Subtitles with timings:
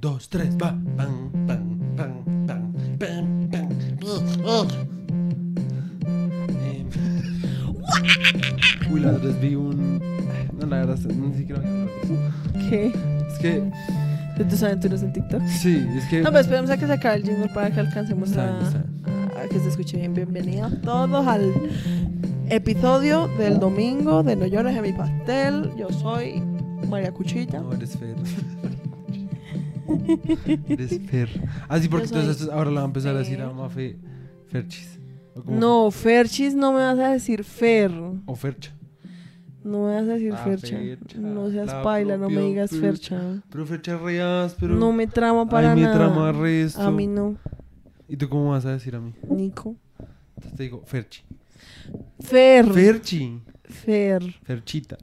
[0.00, 0.72] dos, tres, va.
[0.96, 3.98] Bang, bang, bang, bang, bang, bang.
[4.44, 4.66] Oh.
[6.48, 6.84] Eh,
[8.90, 9.98] Uy, la otra vez vi un.
[10.58, 12.68] No, la verdad, ni siquiera voy a hablar de eso.
[12.70, 12.86] ¿Qué?
[13.32, 13.70] Es que,
[14.36, 15.42] ¿De tus aventuras en TikTok?
[15.46, 16.20] sí, es que.
[16.20, 19.58] No, pero esperemos a que se acabe el jingle para que alcancemos Está a, que
[19.58, 20.14] se escuche bien.
[20.14, 21.52] Bienvenidos todos al
[22.50, 25.72] episodio del domingo de No llores en mi pastel.
[25.76, 26.42] Yo soy
[26.88, 27.60] María Cuchilla.
[27.60, 28.14] No, eres Fer.
[30.68, 31.28] eres Fer.
[31.68, 33.50] Ah, sí, porque Yo soy entonces ahora la va a empezar a decir a.
[33.52, 33.96] Mafe
[34.48, 34.98] Ferchis.
[35.46, 37.92] No, Ferchis, no me vas a decir Fer.
[38.26, 38.72] O Fercha.
[39.62, 40.76] No me vas a decir Ah, Fercha.
[40.78, 43.18] Fercha, No seas la paila, no me digas Fercha.
[43.18, 43.42] Fercha.
[43.50, 44.74] Pero Fercha es re áspero.
[44.74, 45.94] No me trama para Ay, me nada.
[45.94, 46.80] trama resto.
[46.80, 47.36] A mí no,
[48.08, 49.12] ¿Y tú cómo vas a decir a mí?
[49.28, 49.76] Nico.
[50.36, 51.22] Entonces te digo Ferchi.
[52.20, 52.66] Fer.
[52.72, 53.40] Ferchi.
[53.64, 54.22] Fer.
[54.42, 54.96] Ferchita.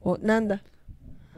[0.00, 0.62] O Nanda.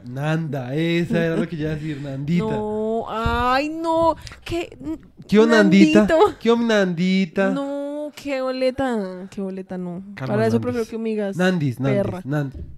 [0.07, 2.43] Nanda, esa era lo que yo iba a decir, Nandita.
[2.45, 4.15] No, ay, no.
[4.43, 4.77] ¿Qué?
[5.27, 6.07] ¿Qué onda, Nandita?
[6.39, 7.49] ¿Qué Nandita?
[7.49, 9.27] No, qué boleta.
[9.29, 10.03] Qué boleta, no.
[10.15, 10.59] Para eso Nandis.
[10.59, 11.37] prefiero que me digas.
[11.37, 12.21] Nandis, perra.
[12.23, 12.75] Nandis, Nandis.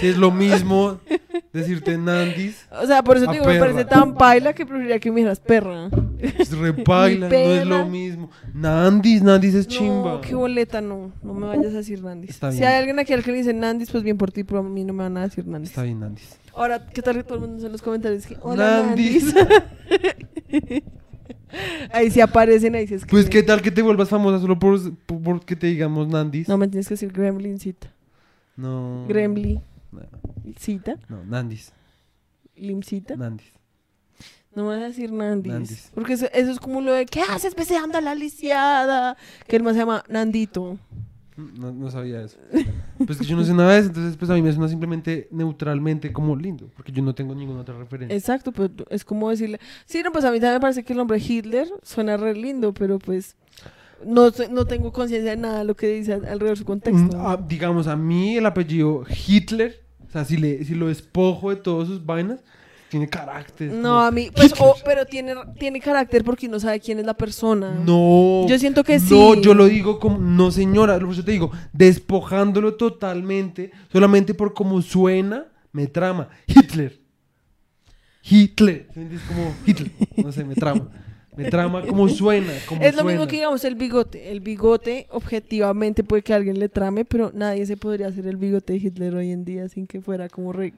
[0.00, 0.98] Si es lo mismo
[1.52, 3.66] decirte Nandis, O sea, por eso te digo, me perra.
[3.72, 5.88] parece tan paila que preferiría que me dijeras perra.
[6.20, 8.30] es repaila, no Mi es lo mismo.
[8.52, 10.12] Nandis, Nandis es chimba.
[10.14, 11.12] No, qué boleta, no.
[11.22, 12.30] No me vayas a decir Nandis.
[12.30, 12.68] Está Si bien.
[12.68, 14.84] hay alguien aquí al que le dice Nandis, pues bien por ti, pero a mí
[14.84, 15.70] no me van a decir Nandis.
[15.70, 16.38] Está bien, Nandis.
[16.54, 18.26] Ahora, ¿qué tal que todo el mundo en los comentarios?
[18.26, 19.34] Que, Hola, Nandis.
[19.34, 20.82] Nandis.
[21.92, 23.10] ahí sí aparecen, ahí se escriben.
[23.24, 26.48] Pues, ¿qué tal que te vuelvas famosa solo por, por, por que te digamos Nandis?
[26.48, 27.88] No me tienes que decir Gremlincita.
[28.56, 29.04] No.
[29.08, 29.60] Gremlin.
[29.92, 30.00] No,
[30.58, 30.96] Cita.
[31.08, 31.72] no, Nandis.
[32.56, 33.16] Limcita.
[33.16, 33.52] Nandis.
[34.54, 35.52] No me vas a decir Nandis.
[35.52, 35.90] Nandis.
[35.94, 39.16] Porque eso, eso es como lo de ¿qué haces beseando a la lisiada?
[39.46, 40.78] Que el más se llama Nandito.
[41.36, 42.38] No, no sabía eso.
[43.06, 45.28] Pues que yo no sé nada de eso, entonces pues a mí me suena simplemente
[45.30, 48.16] neutralmente como lindo, porque yo no tengo ninguna otra referencia.
[48.16, 49.60] Exacto, pero tú- es como decirle.
[49.84, 52.72] Sí, no, pues a mí también me parece que el nombre Hitler suena re lindo,
[52.72, 53.36] pero pues.
[54.04, 57.16] No, no tengo conciencia de nada de lo que dice alrededor de su Mm, contexto.
[57.20, 61.56] ah, digamos, a mí el apellido Hitler, o sea, si, le, si lo despojo de
[61.56, 62.40] todas sus vainas,
[62.88, 63.72] tiene carácter.
[63.72, 64.30] no, a mí.
[64.32, 64.68] Pues, Hitler.
[64.68, 67.72] o- pero tiene, tiene carácter porque uno sabe quién es la persona.
[67.74, 68.46] No.
[68.48, 69.40] Yo siento que No, sí.
[69.42, 74.54] yo lo digo como, no señora, lo que yo te digo, despojándolo totalmente, solamente por
[74.54, 76.28] cómo suena, me trama.
[76.46, 77.00] Hitler.
[78.22, 78.88] Hitler.
[79.66, 79.90] Hitler.
[80.16, 80.88] No sé, me trama.
[81.36, 82.52] Me trama como suena.
[82.52, 83.02] Es lo suena.
[83.04, 84.30] mismo que digamos el bigote.
[84.30, 88.72] El bigote, objetivamente, puede que alguien le trame, pero nadie se podría hacer el bigote
[88.72, 90.72] de Hitler hoy en día sin que fuera como re.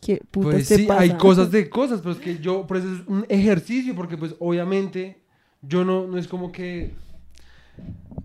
[0.00, 1.00] ¿Qué putas Pues sí, pasa?
[1.00, 4.34] hay cosas de cosas, pero es que yo, por eso es un ejercicio, porque pues
[4.38, 5.16] obviamente
[5.62, 6.90] yo no, no es como que,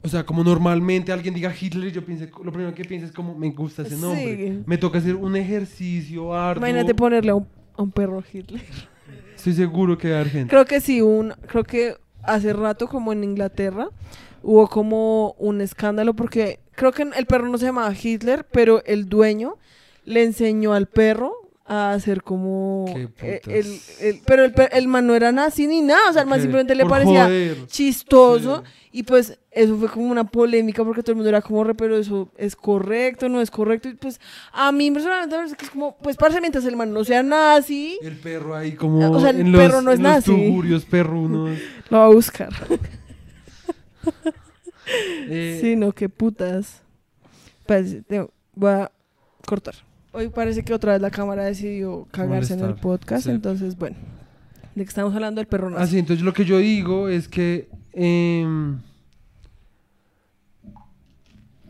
[0.04, 3.34] o sea, como normalmente alguien diga Hitler yo piense, lo primero que pienso es como,
[3.34, 4.36] me gusta ese nombre.
[4.36, 4.64] Sí.
[4.66, 6.68] Me toca hacer un ejercicio arduo.
[6.68, 7.48] Imagínate ponerle a un,
[7.78, 8.62] a un perro Hitler.
[9.40, 10.50] Estoy seguro que gente.
[10.50, 13.88] Creo que sí, un, creo que hace rato, como en Inglaterra,
[14.44, 19.08] hubo como un escándalo porque creo que el perro no se llamaba Hitler, pero el
[19.08, 19.56] dueño
[20.04, 21.34] le enseñó al perro
[21.72, 25.82] a hacer como Qué eh, el, el- pero el, el man no era nazi ni
[25.82, 27.68] nada, o sea, el man simplemente le parecía joder.
[27.68, 28.90] chistoso Sí.
[29.00, 31.96] y pues eso fue como una polémica porque todo el mundo era como re, pero
[31.96, 34.20] eso es correcto, no es correcto y pues
[34.52, 37.22] a mí personalmente me parece que es como pues parce mientras el man no sea
[37.22, 40.12] nazi El perro ahí como O sea, el en los, perro no es en los
[40.14, 40.32] nazi.
[40.48, 41.56] tugurios perrunos.
[41.92, 42.50] lo va a buscar.
[45.32, 46.82] Eh, Sí, no, qué putas.
[47.68, 47.98] Pues,
[48.56, 48.92] voy a
[49.46, 49.76] cortar.
[50.12, 53.32] Hoy parece que otra vez la cámara decidió cagarse en el podcast, sí.
[53.32, 53.96] entonces, bueno.
[54.76, 55.84] De que estamos hablando del perro nazi.
[55.84, 58.80] Así, Ah, entonces lo que yo digo es que em,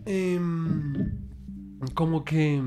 [0.06, 1.12] em,
[1.94, 2.62] como que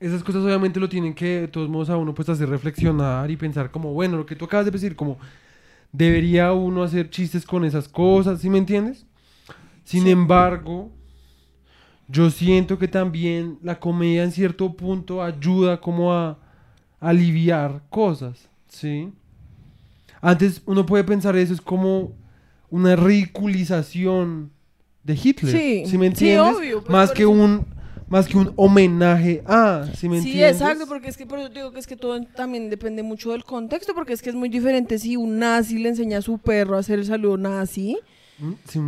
[0.00, 3.36] esas cosas obviamente lo tienen que de todos modos a uno pues hacer reflexionar y
[3.36, 5.18] pensar como bueno lo que tú acabas de decir como
[5.92, 9.06] debería uno hacer chistes con esas cosas ¿sí me entiendes?
[9.84, 10.10] Sin Sí.
[10.10, 10.90] embargo
[12.08, 16.38] yo siento que también la comedia en cierto punto ayuda como a
[17.00, 19.10] aliviar cosas, ¿sí?
[20.20, 22.12] Antes uno puede pensar eso es como
[22.70, 24.50] una ridiculización
[25.02, 26.56] de Hitler, Sí, ¿sí me sí, entiendes?
[26.56, 27.66] obvio, pues, más que eso- un
[28.06, 31.72] más que un homenaje a, ¿sí me Sí, exacto, porque es que por eso digo
[31.72, 34.98] que es que todo también depende mucho del contexto, porque es que es muy diferente
[34.98, 37.98] si un nazi le enseña a su perro a hacer el saludo nazi.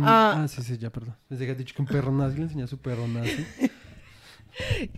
[0.03, 0.43] Ah.
[0.43, 1.15] ah, sí, sí, ya, perdón.
[1.29, 3.45] Desde que has dicho que un perro nazi le enseña a su perro nazi.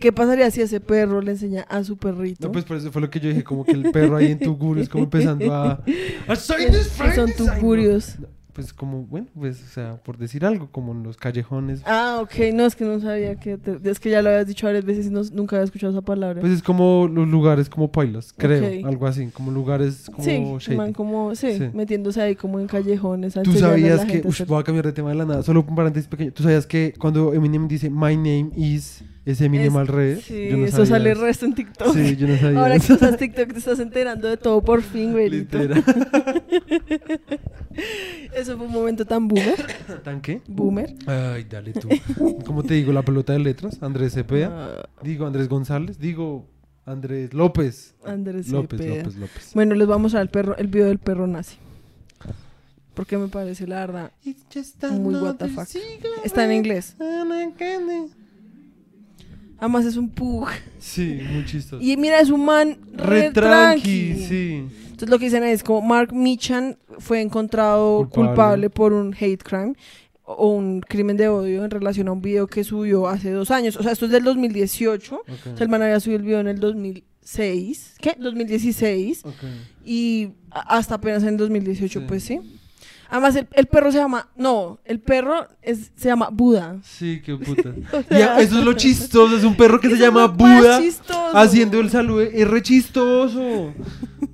[0.00, 2.46] ¿Qué pasaría si ese perro le enseña a su perrito?
[2.46, 4.38] No, pues por eso fue lo que yo dije, como que el perro ahí en
[4.38, 5.72] tu guru es como empezando a...
[5.72, 8.16] a que, que son tugurios.
[8.52, 11.82] Pues como, bueno, pues, o sea, por decir algo, como en los callejones.
[11.86, 13.56] Ah, ok, no, es que no sabía que...
[13.58, 16.02] te- es que ya lo habías dicho varias veces y no- nunca había escuchado esa
[16.02, 16.40] palabra.
[16.40, 18.86] Pues es como los lugares como pailas, creo, Ok.
[18.86, 21.70] algo así, como lugares como sí, man, como, sí, Sí.
[21.74, 23.34] metiéndose ahí como en callejones.
[23.42, 26.08] Tú sabías que, hacer- voy a cambiar de tema de la nada, solo un paréntesis
[26.08, 26.32] pequeño.
[26.32, 30.24] Tú sabías que cuando Eminem dice My name is, es Eminem Es- al revés.
[30.24, 31.94] Sí, Yo no eso sabía sale resto en TikTok.
[31.94, 32.60] Sí, yo no sabía.
[32.60, 35.14] Ahora que usas TikTok te estás enterando de todo por fin.
[35.16, 35.84] Literal.
[38.34, 39.54] Eso fue un momento tan boomer.
[40.02, 40.40] ¿Tan qué?
[40.48, 40.94] Boomer.
[41.06, 41.88] Ay, dale tú.
[42.44, 42.92] ¿Cómo te digo?
[42.92, 43.82] La pelota de letras.
[43.82, 44.50] Andrés Cepeda.
[44.52, 45.98] Ah, Digo Andrés González.
[45.98, 46.46] Digo
[46.84, 47.94] Andrés López.
[48.04, 48.96] Andrés López, Cepeda.
[49.02, 49.50] López, López.
[49.54, 51.56] Bueno, les vamos a dar el, perro, el video del perro nazi.
[52.94, 54.12] Porque me parece, la verdad,
[54.98, 55.66] muy what the fuck.
[56.24, 56.96] Está en inglés.
[59.60, 60.48] Además es un pug.
[60.78, 61.82] Sí, muy chistoso.
[61.82, 63.82] Y mira, es un man re, Re tranqui,
[64.14, 64.24] tranqui.
[64.26, 64.64] sí.
[64.84, 68.26] Entonces lo que dicen es como Mark Michan fue encontrado Culpable.
[68.28, 68.70] culpable.
[68.70, 69.74] por un hate crime
[70.24, 73.76] o un crimen de odio en relación a un video que subió hace dos años.
[73.76, 75.14] O sea, esto es del 2018.
[75.16, 75.24] Ok.
[75.28, 77.94] O sea, el man había subido el video en el 2006.
[78.00, 78.14] ¿Qué?
[78.18, 79.24] 2016.
[79.24, 79.34] Ok.
[79.84, 82.04] Y hasta apenas en el 2018, Sí.
[82.06, 82.40] pues sí.
[83.10, 84.28] Además, el, el perro se llama...
[84.36, 86.78] No, el perro es, se llama Buda.
[86.82, 87.70] Sí, qué puta.
[87.92, 89.36] O Y sea, a- eso es lo chistoso.
[89.36, 90.80] Es un perro que se llama Buda.
[91.34, 92.20] Haciendo el saludo.
[92.22, 93.72] Es re chistoso.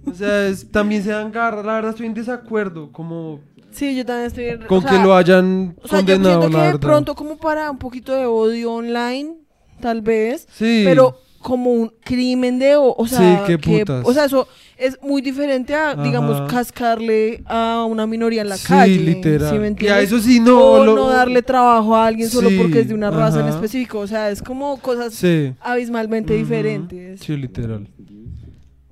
[0.07, 1.63] O sea, es- también se dan garra.
[1.63, 2.91] La verdad, estoy en desacuerdo.
[2.93, 3.41] Como
[3.71, 4.45] Sí, yo también estoy...
[4.47, 6.73] en- con o sea, que lo hayan O sea, yo condenado, siento la que de
[6.75, 6.81] verdad.
[6.89, 9.35] pronto como para un poquito de odio online,
[9.81, 10.83] tal vez, Sí.
[10.85, 14.03] pero como un crimen de o, sea, Sí, qué que- putas.
[14.07, 16.03] o sea, eso es muy diferente a, Ajá.
[16.03, 18.99] digamos, cascarle a una minoría en la sí, calle.
[18.99, 19.51] literal.
[19.51, 20.05] ¿sí me y a entiendes?
[20.05, 20.59] eso sí no.
[20.61, 23.99] o lo- no darle trabajo a alguien solo porque es de una raza en específico.
[24.01, 25.55] O sea, es como cosas Sí.
[25.61, 27.21] abismalmente diferentes.
[27.21, 27.89] Sí, literal.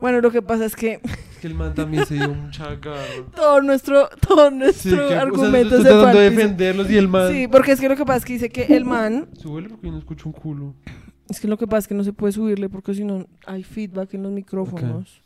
[0.00, 3.00] Bueno, lo que pasa es que Es que el man también se dio mucha garra.
[3.34, 7.32] todo nuestro, todo nuestro que, argumento o sea, se tratando de defenderlos y el man.
[7.32, 9.86] Sí, porque es que lo que pasa es que dice que el man Súbele porque
[9.86, 10.74] yo no escucho un culo.
[11.30, 13.62] Es que lo que pasa es que no se puede subirle porque si no hay
[13.62, 15.22] feedback en los micrófonos.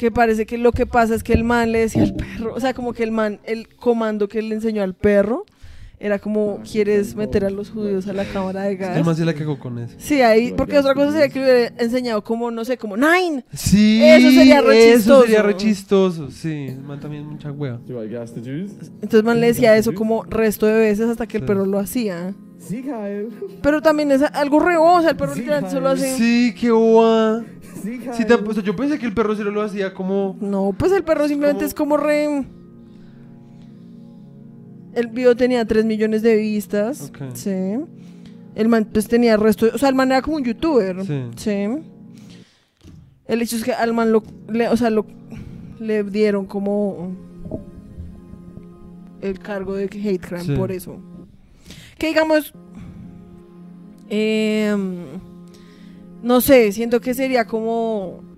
[0.00, 2.58] Que parece que lo que pasa es que el man le decía al perro, o
[2.58, 5.44] sea, como que el man, el comando que le enseñó al perro
[5.98, 9.04] era como, ¿quieres meter a los judíos a la cámara de El gas?
[9.04, 9.94] man se la cagó con eso.
[9.98, 13.44] Sí, ahí, porque otra cosa sería que le hubiera enseñado como, no sé, como nine.
[13.52, 16.30] Sí, Eso sería re Eso sería re chistoso.
[16.30, 17.78] Sí, el man también mucha wea.
[17.86, 18.70] Do I gas the Jews?
[19.02, 21.46] Entonces el man le decía eso como resto de veces hasta que el Sí.
[21.46, 22.32] perro lo hacía.
[22.58, 23.28] Sieg Heil!
[23.62, 26.14] Pero también es algo re o sea, el perro Sí, literalmente solo hace...
[26.16, 27.42] Sí, qué boba.
[27.82, 30.36] Sí, o sea, yo pensé que el perro se lo hacía como.
[30.40, 32.44] No, pues el perro simplemente como- es como re...
[34.92, 37.10] El video tenía 3 millones de vistas.
[37.10, 37.34] Ok.
[37.34, 37.50] Sí.
[38.56, 39.68] El man pues tenía el resto...
[39.72, 41.04] O sea, el man era como un youtuber.
[41.06, 41.22] Sí.
[41.36, 41.66] Sí.
[43.26, 44.22] El hecho es que al man lo...
[44.48, 45.06] le- o sea, lo,
[45.78, 47.12] le dieron como...
[49.20, 50.56] El cargo de hate crime Sí.
[50.56, 50.96] por eso.
[51.98, 52.52] Que digamos...
[54.08, 55.04] em,
[56.22, 58.28] no sé, siento que sería como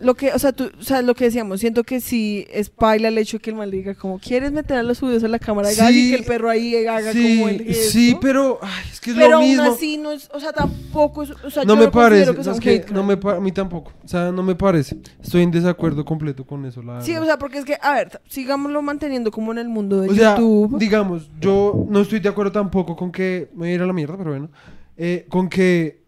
[0.00, 3.08] lo que, o sea, tú, o sea, lo que decíamos, siento que sí es paila
[3.08, 5.40] el hecho que el man le diga como quieres meter a los judíos a la
[5.40, 7.90] cámara de gas Sí, y que el perro ahí haga Sí, como el gesto.
[7.90, 8.60] sí, pero.
[8.62, 9.64] Ay, es que es pero lo aún mismo.
[9.64, 12.32] así no es, o sea, tampoco es, o sea, no yo me parece.
[12.32, 13.92] que sea es que no me a mí tampoco.
[14.04, 14.98] O sea, no me parece.
[15.20, 17.22] Estoy en desacuerdo completo con eso, la Sí, verdad.
[17.24, 20.14] o sea, porque es que, a ver, sigámoslo manteniendo como en el mundo de O
[20.14, 20.78] sea, YouTube.
[20.78, 23.48] digamos, yo no estoy de acuerdo tampoco con que.
[23.54, 24.48] Me voy a ir a la mierda, pero bueno.
[24.96, 26.06] eh, con que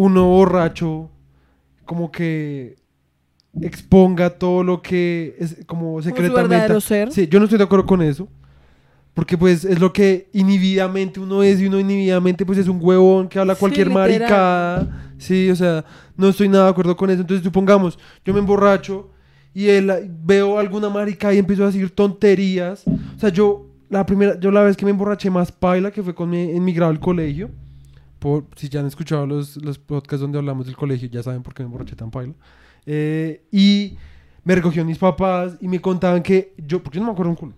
[0.00, 1.10] uno borracho,
[1.84, 2.76] como que
[3.60, 6.80] exponga todo lo que es como secretamente.
[6.80, 7.10] ser.
[7.10, 8.28] Sí, yo no estoy de acuerdo con eso.
[9.12, 13.28] Porque pues es lo que inhibidamente uno es y uno inhibidamente pues es un huevón
[13.28, 14.08] que habla Sí, cualquier literal.
[14.08, 15.12] maricada.
[15.18, 15.84] Sí, o sea,
[16.16, 17.22] no estoy nada de acuerdo con eso.
[17.22, 19.10] Entonces supongamos, yo me emborracho
[19.52, 19.90] y él,
[20.22, 22.84] veo alguna maricada y empiezo a decir tonterías.
[22.86, 26.14] O sea, yo la primera, yo la vez que me emborraché más paila, que fue
[26.14, 27.50] con mi, en mi grado del colegio.
[28.18, 31.54] Por, si ya han escuchado los, los podcasts donde hablamos del colegio, ya saben por
[31.54, 32.34] qué me emborraché tan paila.
[32.86, 33.96] Eh, y
[34.44, 37.36] me recogió mis papás y me contaban que yo, porque yo no me acuerdo un
[37.36, 37.54] culo,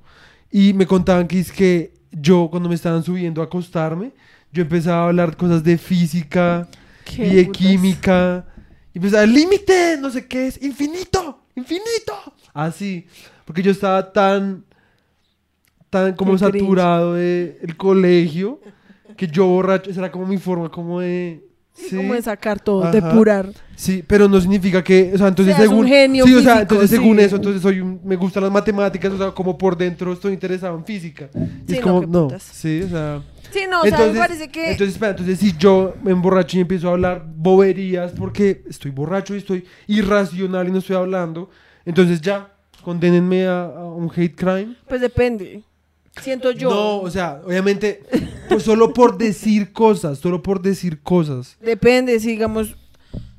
[0.51, 4.13] y me contaban que es que yo cuando me estaban subiendo a acostarme,
[4.53, 6.69] yo empezaba a hablar cosas de física
[7.17, 7.63] y de putas.
[7.63, 8.47] química,
[8.93, 13.07] y empezaba, límite, no sé qué es, infinito, infinito, así,
[13.45, 14.65] porque yo estaba tan,
[15.91, 18.61] tan como Qué saturado del el colegio,
[19.21, 21.45] que yo borracho, esa era como mi forma como de...
[21.75, 22.91] Sí, como de sacar todo, Ajá.
[22.93, 23.51] depurar.
[23.77, 26.55] Sí, pero no significa que, o sea, entonces Seas un según genio sí, o sea,
[26.55, 27.25] físico, entonces según sí.
[27.25, 30.75] eso, entonces soy un- me gustan las matemáticas, o sea, como por dentro estoy interesado
[30.75, 31.29] en física.
[31.35, 32.43] Y Sí, es no, como no, putas.
[32.43, 34.71] sí, o sea, Sí, no, o sea, me parece que...
[34.73, 39.35] entonces espera, entonces si yo me emborracho y empiezo a hablar boberías porque estoy borracho
[39.35, 41.51] y estoy irracional y no estoy hablando,
[41.85, 44.75] entonces ya Condénenme a, a un hate crime.
[44.89, 45.63] Pues depende.
[46.21, 46.71] Siento yo.
[46.71, 48.03] No, o sea, obviamente,
[48.49, 51.57] pues solo por decir cosas, solo por decir cosas.
[51.61, 52.77] Depende, si digamos.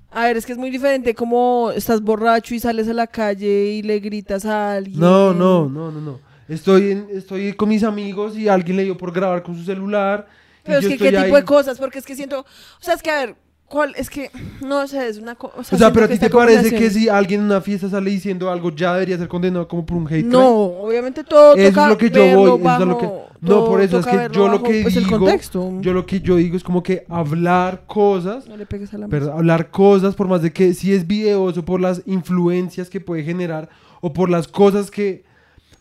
[0.10, 3.66] A ver, es que es muy diferente como estás borracho y sales a la calle
[3.74, 5.00] y le gritas a alguien.
[5.00, 6.20] No, no, no, no, no.
[6.50, 10.28] Estoy, en- estoy con mis amigos y alguien le dio por grabar con su celular.
[10.64, 11.32] Pero es que, ¿qué tipo ahí.
[11.32, 11.78] de cosas?
[11.78, 12.42] Porque es que siento.
[12.42, 12.46] O
[12.84, 13.36] sea, es que, a ver,
[13.72, 13.94] ¿cuál?
[13.96, 14.30] Es que.
[14.62, 15.76] No, o sea, es una cosa.
[15.76, 18.52] O sea, pero a ti te parece que si alguien en una fiesta sale diciendo
[18.52, 20.30] algo ya debería ser condenado como por un hate crime?
[20.30, 23.10] No, obviamente todo Eso toca es lo que yo voy, eso es bajo, lo que-
[23.42, 25.72] no, por eso es que yo lo bajo, que pues, el digo- contexto.
[25.82, 29.06] Yo lo que yo digo es como que hablar cosas, No le pegues a la
[29.34, 33.70] hablar cosas por más de que si es videoso por las influencias que puede generar
[34.02, 35.24] o por las cosas que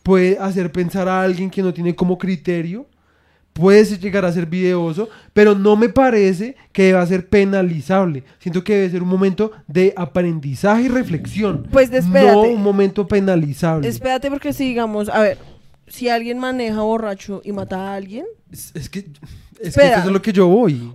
[0.01, 2.87] puede hacer pensar a alguien que no tiene como criterio,
[3.53, 8.23] puede llegar a ser videoso, pero no me parece que deba ser penalizable.
[8.39, 12.37] Siento que debe ser un momento de aprendizaje y reflexión, Pues, no espérate.
[12.37, 13.87] un momento penalizable.
[13.87, 15.37] Espérate, porque si digamos, a ver,
[15.87, 18.99] si alguien maneja borracho y mata a alguien, Es, es que,
[19.59, 20.91] es que eso es lo que yo voy.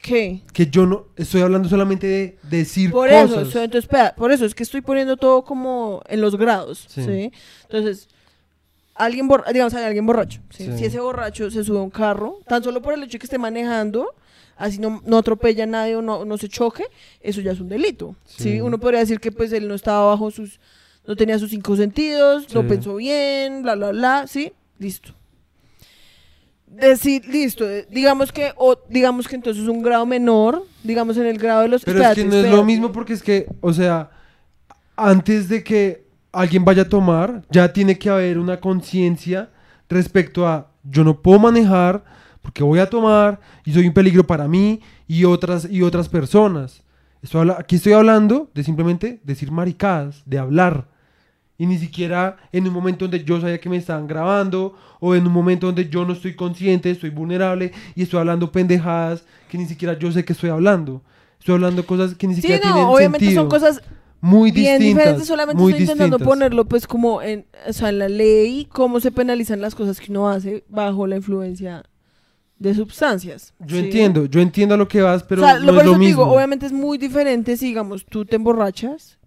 [0.00, 0.42] ¿qué?
[0.52, 3.24] Que yo no estoy hablando solamente de decir Por cosas.
[3.30, 6.86] eso, so- entonces, espera, por eso es que estoy poniendo todo como en los grados,
[6.88, 7.02] Sí.
[7.04, 7.32] ¿sí?
[7.64, 8.08] Entonces,
[8.98, 10.64] alguien, bor- digamos, hay alguien borracho, ¿sí?
[10.66, 10.78] Sí.
[10.78, 13.26] Si ese borracho se sube a un carro, tan solo por el hecho de que
[13.26, 14.14] esté manejando,
[14.56, 16.84] así no, no atropella a nadie o no, no se choque,
[17.20, 18.60] eso ya es un delito, ¿sí?
[18.60, 20.60] Uno podría decir que pues él no estaba bajo sus,
[21.06, 22.58] no tenía sus cinco sentidos, Sí.
[22.68, 24.52] pensó bien, bla, bla, bla, ¿sí?
[24.78, 25.14] Listo.
[26.66, 31.38] Decir, listo, eh, digamos que, o digamos que entonces un grado menor, digamos en el
[31.38, 31.82] grado de los...
[31.82, 34.10] Pero es que espérate, no es lo mismo porque es que, o sea,
[34.94, 36.04] antes de que
[36.40, 39.50] alguien vaya a tomar, ya tiene que haber una conciencia
[39.88, 42.04] respecto a yo no puedo manejar
[42.42, 46.82] porque voy a tomar y soy un peligro para mí y otras y otras personas.
[47.22, 50.86] Estoy habla- aquí estoy hablando de simplemente decir maricadas, de hablar.
[51.60, 55.26] Y ni siquiera en un momento donde yo sabía que me estaban grabando o en
[55.26, 59.66] un momento donde yo no estoy consciente, estoy vulnerable y estoy hablando pendejadas que ni
[59.66, 61.02] siquiera yo sé que estoy hablando.
[61.40, 63.42] Estoy hablando cosas que ni Sí, siquiera no, tienen obviamente sentido.
[63.42, 63.82] son cosas
[64.20, 65.04] muy bien distintas.
[65.04, 66.34] diferentes, solamente muy estoy intentando distintas.
[66.34, 70.10] ponerlo pues como en, o sea, en la ley, cómo se penalizan las cosas que
[70.10, 71.84] uno hace bajo la influencia
[72.58, 73.54] de sustancias.
[73.60, 73.84] Yo ¿sí?
[73.84, 75.92] entiendo, yo entiendo a lo que vas, pero o sea, no lo, por es lo
[75.92, 76.24] eso te mismo.
[76.24, 79.18] digo, obviamente es muy diferente si, digamos, tú te emborrachas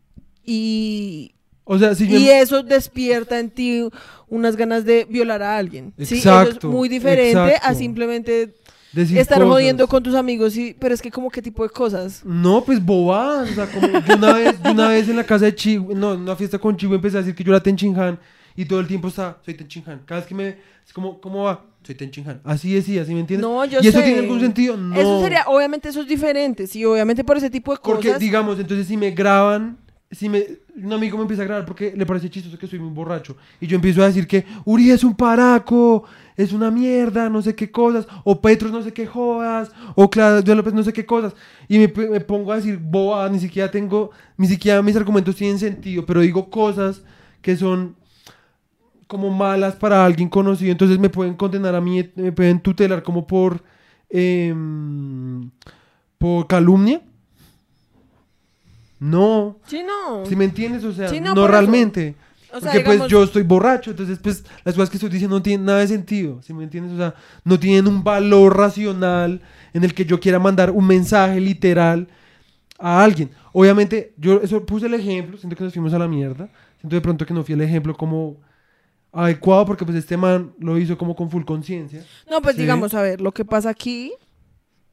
[0.43, 1.33] y,
[1.63, 3.87] o sea, si y eso despierta en ti
[4.27, 5.93] unas ganas de violar a alguien.
[5.97, 6.03] ¿sí?
[6.03, 7.77] Eso Exacto, es muy diferente a exacto.
[7.79, 8.55] simplemente
[8.93, 9.51] decir estar cosas.
[9.53, 12.23] jodiendo con tus amigos, y, pero es que como qué tipo de cosas.
[12.25, 13.51] No, pues bobadas.
[13.51, 16.13] O sea, como yo una vez, yo una vez en la casa de Chihu, no,
[16.13, 18.19] en una fiesta con Chihu empecé a decir que yo era Tenchinhan
[18.55, 20.01] y todo el tiempo está, soy Tenchinhan.
[20.05, 20.47] Cada vez que me,
[20.85, 21.65] es como, ¿cómo va?
[21.83, 22.41] Soy Tenchinhan.
[22.43, 23.49] Así decía, ¿sí me entiendes?
[23.49, 24.03] No, yo ¿Y eso sé.
[24.05, 24.77] tiene algún sentido?
[24.77, 24.95] No.
[24.95, 28.19] Eso sería, obviamente eso es diferente, sí, obviamente por ese tipo de Porque, cosas.
[28.19, 29.77] digamos, entonces si me graban,
[30.11, 30.45] si me,
[30.75, 33.35] un amigo me empieza a grabar porque le parece chistoso que soy muy borracho.
[33.59, 36.03] Y yo empiezo a decir que Uri es un paraco,
[36.35, 38.07] es una mierda, no sé qué cosas.
[38.23, 41.33] O Petros no sé qué jodas, o Claudio López no sé qué cosas.
[41.67, 46.05] Y me, pongo a decir bobadas, ni siquiera tengo, ni siquiera mis argumentos tienen sentido,
[46.05, 47.03] pero digo cosas
[47.41, 47.95] que son
[49.07, 50.71] como malas para alguien conocido.
[50.71, 53.63] Entonces me pueden condenar a mí, me pueden tutelar como por...
[54.09, 55.49] em,
[56.21, 57.01] por calumnia.
[59.01, 60.25] No, Sí, no.
[60.27, 61.51] si me entiendes, o sea, Sí, no, no, por eso.
[61.59, 62.15] realmente.
[62.53, 65.37] O sea, Porque digamos- pues yo estoy borracho, entonces pues las cosas que estoy diciendo
[65.37, 66.93] no tienen nada de sentido, si me entiendes?
[66.93, 69.41] O sea, no tienen un valor racional
[69.73, 72.09] en el que yo quiera mandar un mensaje literal
[72.77, 73.31] a alguien.
[73.53, 77.01] Obviamente, yo eso puse el ejemplo, siento que nos fuimos a la mierda, siento de
[77.01, 78.37] pronto que no fui el ejemplo como
[79.13, 82.03] adecuado porque pues este man lo hizo como con full conciencia.
[82.29, 82.61] No, pues Sí.
[82.61, 84.13] digamos, a ver, lo que pasa aquí,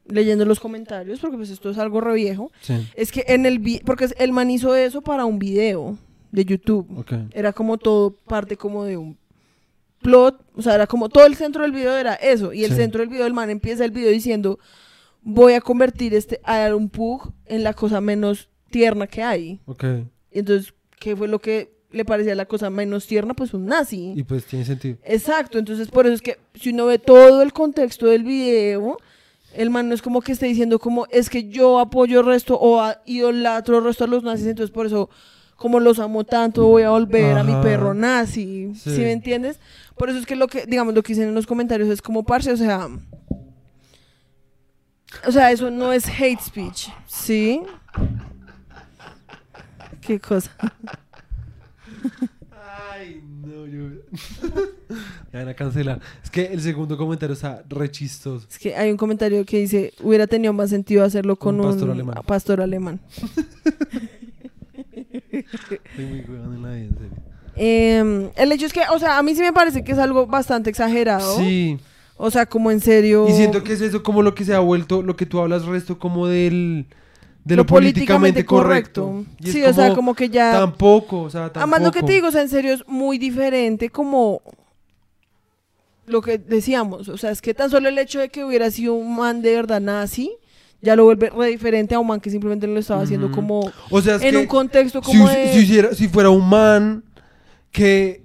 [0.09, 2.73] leyendo los comentarios, porque pues esto es algo re viejo, Sí.
[2.95, 5.97] es que en el vi- porque el man hizo eso para un video
[6.31, 6.87] de YouTube.
[6.97, 7.13] Ok.
[7.31, 9.17] Era como todo parte como de un
[10.01, 12.77] plot, o sea, era como todo el centro del video era eso, y el Sí.
[12.77, 14.59] centro del video el man empieza el video diciendo,
[15.21, 19.59] voy a convertir este a un pug en la cosa menos tierna que hay.
[19.65, 19.83] Ok.
[20.31, 23.33] Y entonces, ¿qué fue lo que le parecía la cosa menos tierna?
[23.33, 24.13] Pues un nazi.
[24.15, 24.97] Y pues tiene sentido.
[25.03, 28.97] Exacto, entonces por eso es que si uno ve todo el contexto del video,
[29.53, 32.57] el man no es como que esté diciendo como es que yo apoyo el resto
[32.59, 35.09] o a- idolatro el resto a los nazis, entonces por eso
[35.55, 38.91] como los amo tanto voy a volver a mi perro nazi, Sí.
[38.95, 39.59] ¿sí me entiendes?
[39.97, 42.23] Por eso es que lo que, digamos, lo que dicen en los comentarios es como
[42.23, 42.87] parce, o sea,
[45.27, 47.61] o sea, eso no es hate speech, ¿sí?
[50.01, 50.51] ¿Qué cosa?
[52.91, 53.21] Ay,
[53.67, 53.83] yo.
[55.31, 55.99] Me van a cancelar.
[56.23, 58.47] Es que el segundo comentario está re chistoso.
[58.49, 61.71] Es que hay un comentario que dice, hubiera tenido más sentido hacerlo con Un un,
[61.71, 62.15] pastor alemán.
[62.25, 62.99] pastor alemán.
[65.31, 67.29] Estoy muy en la vida, en serio.
[67.55, 70.25] Em, el hecho es que, o sea, a mí sí me parece que es algo
[70.25, 71.37] bastante exagerado.
[71.37, 71.77] Sí.
[72.15, 73.27] O sea, como en serio.
[73.29, 75.65] Y siento que es eso como lo que se ha vuelto, lo que tú hablas
[75.65, 76.85] resto como del
[77.49, 79.25] de lo, políticamente, correcto.
[79.43, 80.51] Sí, o sea, como que ya.
[80.51, 81.59] Tampoco, o sea, tampoco.
[81.59, 84.41] Además, lo que te digo, o sea, en serio es muy diferente como
[86.05, 87.09] lo que decíamos.
[87.09, 89.53] O sea, es que tan solo el hecho de que hubiera sido un man de
[89.55, 90.31] verdad nazi
[90.81, 94.01] ya lo vuelve re diferente a un man que simplemente lo estaba haciendo como O
[94.01, 95.51] sea, es en que un contexto como si- de...
[95.53, 97.03] si hiciera- si fuera un man
[97.71, 98.23] que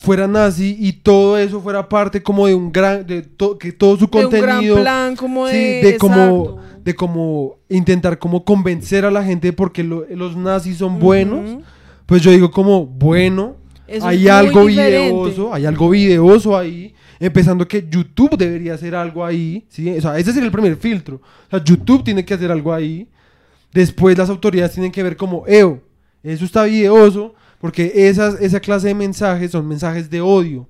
[0.00, 3.96] fuera nazi y todo eso fuera parte como de un gran, de to- que todo
[3.98, 5.52] su de un gran contenido, plan como de...
[5.52, 6.58] sí, de como.
[6.84, 11.58] De como intentar como convencer a la gente porque lo- los nazis son buenos,
[12.06, 15.08] pues yo digo como, bueno, Eso hay algo diferente.
[15.12, 19.88] videoso, hay algo videoso ahí, empezando que YouTube debería hacer algo ahí, ¿sí?
[19.96, 21.16] O sea, ese sería el primer filtro.
[21.46, 23.08] O sea, YouTube tiene que hacer algo ahí.
[23.72, 25.80] Después las autoridades tienen que ver como, eo,
[26.22, 30.68] eso está videoso, porque esas, esa clase de mensajes son mensajes de odio,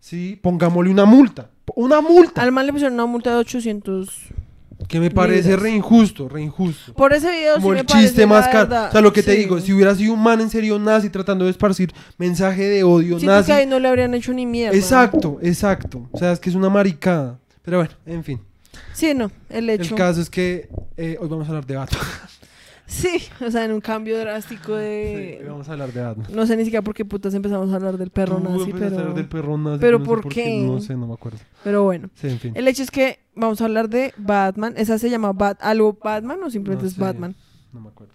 [0.00, 0.38] ¿sí?
[0.42, 4.08] Pongámosle una multa, una multa, Al man le pusieron una multa de 800...
[4.92, 6.92] que me parece re injusto, re injusto.
[6.92, 8.68] Por ese video Como sí me el parece, chiste la más caro.
[8.68, 9.38] verdad, O sea, lo que te sí.
[9.38, 13.18] digo, si hubiera sido un man en serio nazi tratando de esparcir mensaje de odio
[13.18, 14.76] Siento nazi, que ahí no le habrían hecho ni mierda.
[14.76, 16.06] Exacto, exacto.
[16.12, 17.40] O sea, es que es una maricada.
[17.62, 18.38] Pero bueno, en fin.
[18.92, 19.94] Sí, no, el hecho.
[19.94, 20.68] El caso es que
[20.98, 22.02] eh, hoy vamos a hablar de Batman.
[22.92, 25.38] Sí, o sea, en un cambio drástico Sí, de...
[25.40, 26.26] hoy vamos a hablar de Batman.
[26.34, 28.84] No sé ni siquiera por qué putas empezamos a hablar del perro Tú nazi, empezaste
[28.84, 29.14] a hablar pero...
[29.14, 30.58] del perro nazi, pero no sé ¿por qué?
[30.60, 31.38] No sé, no me acuerdo.
[31.64, 32.10] Pero bueno.
[32.14, 32.52] Sí, en fin.
[32.54, 34.74] El hecho es que vamos a hablar de Batman.
[34.76, 36.98] ¿Esa se llama Bat algo Batman o simplemente No es.
[36.98, 37.34] Batman?
[37.72, 38.12] No me acuerdo.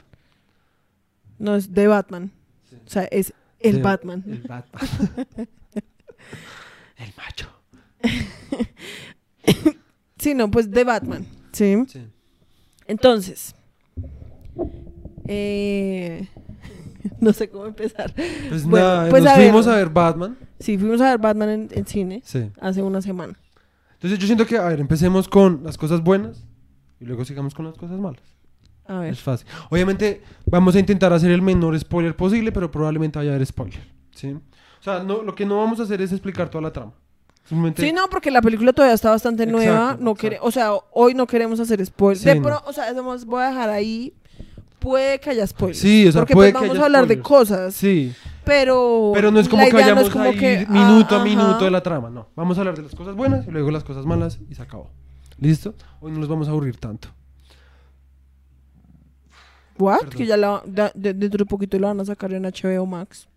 [1.39, 2.31] No, es de Batman.
[2.69, 2.75] Sí.
[2.85, 4.23] O sea, es el De- Batman.
[4.27, 4.87] El Batman.
[6.97, 7.47] el macho.
[10.19, 11.25] Sí, no, pues de Batman.
[11.51, 11.75] Sí.
[11.87, 12.05] Sí.
[12.85, 13.55] Entonces.
[15.27, 16.27] Eh,
[17.19, 18.13] no sé cómo empezar.
[18.49, 19.47] Pues Bueno, nada, pues nos a ver.
[19.49, 20.37] fuimos a ver Batman.
[20.59, 22.49] Sí, fuimos a ver Batman en, en cine Sí.
[22.59, 23.33] hace una semana.
[23.93, 26.43] Entonces yo siento que, a ver, empecemos con las cosas buenas
[26.99, 28.21] y luego sigamos con las cosas malas.
[28.85, 29.13] A ver.
[29.13, 29.47] Es fácil.
[29.69, 33.81] Obviamente vamos a intentar hacer el menor spoiler posible, pero probablemente vaya a haber spoiler.
[34.15, 34.29] ¿sí?
[34.31, 36.93] O sea, no, lo que no vamos a hacer es explicar toda la trama.
[37.43, 39.97] Simplemente, Sí, no, porque la película todavía está bastante Exacto, nueva.
[39.99, 40.47] No quere- exacto.
[40.47, 42.21] o sea, hoy no queremos hacer spoilers.
[42.21, 42.61] Sí, no.
[42.65, 42.93] o sea,
[43.25, 44.13] voy a dejar ahí.
[44.79, 45.79] Puede que haya spoilers.
[45.79, 47.73] Sí, o sea, porque puede pues que vamos haya a hablar de cosas.
[47.73, 48.13] Sí,
[48.45, 49.11] Pero.
[49.13, 51.49] pero no es como que no vayamos como a ir que, minuto ah, a minuto
[51.55, 51.65] ajá.
[51.65, 52.09] de la trama.
[52.09, 54.61] No, vamos a hablar de las cosas buenas y luego las cosas malas y se
[54.61, 54.89] acabó.
[55.39, 55.73] ¿Listo?
[55.99, 57.09] Hoy no nos vamos a aburrir tanto.
[59.77, 59.99] ¿What?
[59.99, 60.17] Perdón.
[60.17, 63.27] Que ya la, da- de- dentro de poquito la van a sacar en HBO Max.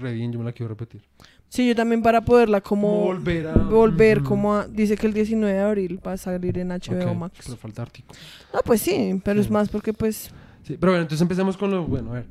[0.00, 1.02] Re bien, yo me la quiero repetir.
[1.48, 3.02] Sí, yo también para poderla como.
[3.02, 3.52] volver a...
[3.54, 7.38] volver como a- dice que el 19 de abril va a salir en HBO Max.
[7.44, 8.18] Pero falta artículo.
[8.52, 10.30] Ah, pues sí, pero es más porque pues
[10.66, 12.10] Sí, pero bueno, entonces empecemos con lo bueno.
[12.10, 12.26] A ver.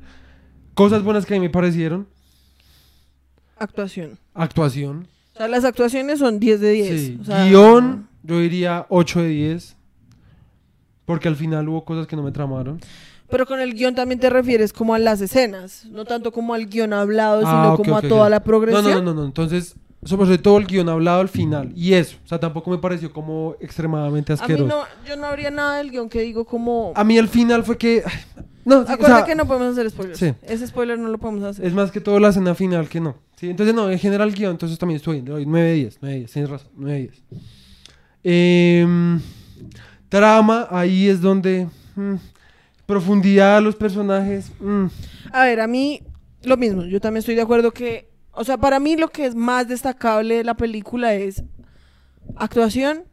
[0.74, 2.06] Cosas buenas que a mí me parecieron.
[3.58, 4.18] actuación.
[4.34, 5.06] Actuación.
[5.34, 7.00] O sea, las actuaciones son 10 de 10.
[7.00, 7.18] Sí.
[7.20, 9.76] o sea, Guión, yo diría 8 de 10.
[11.04, 12.80] Porque al final hubo cosas que no me tramaron.
[13.30, 16.66] Pero con el guion también te refieres como a las escenas, no tanto como al
[16.66, 18.84] guion hablado, Ah, sino ok, como a toda la progresión.
[18.84, 19.24] no, no, no, no.
[19.26, 19.74] Entonces,
[20.06, 21.72] sobre todo el guion hablado al final.
[21.76, 22.16] Y eso.
[22.24, 24.66] O sea, tampoco me pareció como extremadamente A mí asqueroso.
[24.66, 26.92] no, yo no habría nada del guion que digo como...
[26.94, 28.02] A mí al final fue que.
[28.64, 30.18] No, o Acuérdate sea, que no podemos hacer spoilers.
[30.18, 30.32] sí.
[30.42, 31.64] Ese spoiler no lo podemos hacer.
[31.64, 33.14] es más que todo la escena final que no.
[33.36, 35.26] Sí, entonces no, en general guion, entonces también estoy bien.
[35.26, 37.22] le doy 9 de 10, 9 de 10, tienes razón, 9 de 10.
[38.24, 39.20] Em,
[40.08, 41.68] trama, ahí es donde.
[41.94, 42.14] mm,
[42.86, 44.50] profundidad de los personajes.
[44.60, 44.86] mm,
[45.32, 46.02] A ver, a mí
[46.42, 46.84] lo mismo.
[46.84, 48.05] Yo también estoy de acuerdo que...
[48.36, 51.42] O sea, para mí lo que es más destacable de la película es
[52.36, 53.04] actuación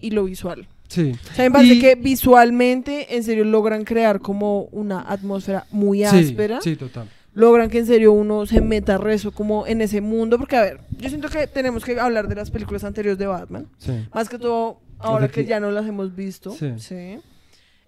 [0.00, 0.66] y lo visual.
[0.88, 1.12] sí.
[1.30, 6.02] O sea, me parece Y- que visualmente, en serio, logran crear como una atmósfera muy
[6.04, 6.60] áspera.
[6.60, 7.08] sí, total.
[7.32, 10.36] logran que en serio uno se meta rezo como en ese mundo.
[10.36, 13.68] Porque, a ver, yo siento que tenemos que hablar de las películas anteriores de Batman.
[13.78, 13.92] Sí.
[14.12, 16.50] Más que todo, ahora que ya no las hemos visto.
[16.50, 16.72] Sí.
[16.78, 17.20] Sí.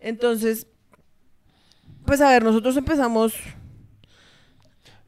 [0.00, 0.68] Entonces,
[2.04, 3.34] pues a ver, nosotros empezamos.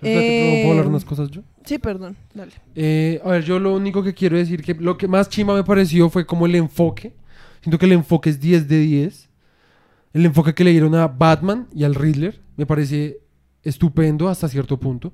[0.01, 1.43] Pero espérate, ¿puedo- ¿Puedo hablar Eh, unas cosas yo?
[1.65, 2.53] Sí, perdón, dale.
[2.75, 5.65] Eh, a ver, yo lo único que quiero decir que lo que más chima me
[5.65, 7.15] pareció fue como el enfoque.
[7.63, 9.29] Siento que el enfoque es 10 de 10.
[10.13, 13.19] El enfoque que le dieron a Batman y al Riddler me parece
[13.63, 15.13] estupendo hasta cierto punto.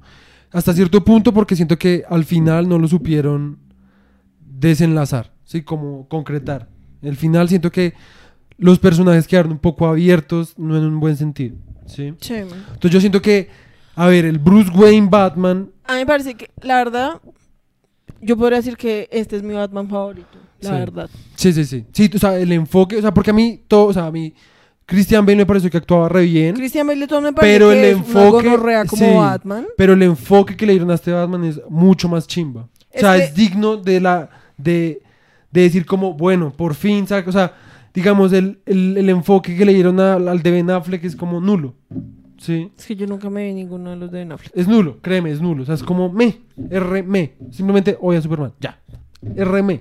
[0.51, 3.59] Hasta cierto punto porque siento que al final no lo supieron
[4.45, 5.63] desenlazar, ¿sí?
[5.63, 6.69] Como concretar.
[7.03, 7.95] El final siento que
[8.59, 12.13] los personajes quedaron un poco abiertos, no en un buen sentido, ¿sí?
[12.21, 12.35] Sí.
[12.35, 13.49] Entonces yo siento que,
[13.97, 17.21] a ver, el Bruce Wayne Batman A mí me parece que, la verdad,
[18.21, 20.29] yo podría decir que este es mi Batman favorito.
[20.61, 20.77] La Sí.
[20.77, 21.11] verdad.
[21.37, 21.87] Sí, sí, sí.
[21.93, 24.35] Sí, o sea, el enfoque, o sea, porque a mí todo, o sea, a mí
[24.87, 26.55] Christian Bale me pareció que actuaba re bien.
[26.55, 29.15] Christian Bale todo me parece Pero que el es una enfoque- como sí.
[29.17, 29.67] Batman.
[29.77, 32.69] Pero el enfoque que le dieron a este Batman es mucho más chimba.
[32.91, 35.01] Es o sea, es digno de la de,
[35.51, 37.55] de decir como, bueno, por fin, saca- o sea,
[37.95, 41.41] digamos, el, el- el enfoque que le dieron al, al de Ben Affleck es como
[41.41, 41.75] nulo.
[42.41, 42.73] ¿Sí?
[42.77, 44.57] Es que yo nunca me vi ninguno de los de Ben Affleck.
[44.57, 45.63] Es nulo, créeme, es nulo.
[45.63, 47.35] O sea, es como me, R, me.
[47.51, 48.81] Simplemente oye a Superman, ya.
[49.37, 49.75] R, me.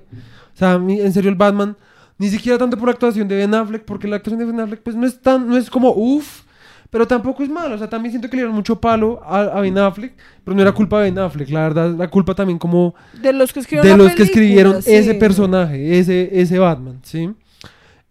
[0.54, 1.78] O sea, a mí, en serio, el Batman,
[2.18, 4.82] ni siquiera tanto por la actuación de Ben Affleck, porque la actuación de Ben Affleck,
[4.82, 6.42] pues no es tan, no es como uff,
[6.90, 7.76] pero tampoco es malo.
[7.76, 10.62] O sea, también siento que le dieron mucho palo a, a Ben Affleck, pero no
[10.62, 11.50] era culpa de Ben Affleck.
[11.52, 14.94] La verdad, la culpa también como De los que escribieron de los que escribieron sí.
[14.94, 17.30] ese personaje, ese, ese Batman, ¿sí?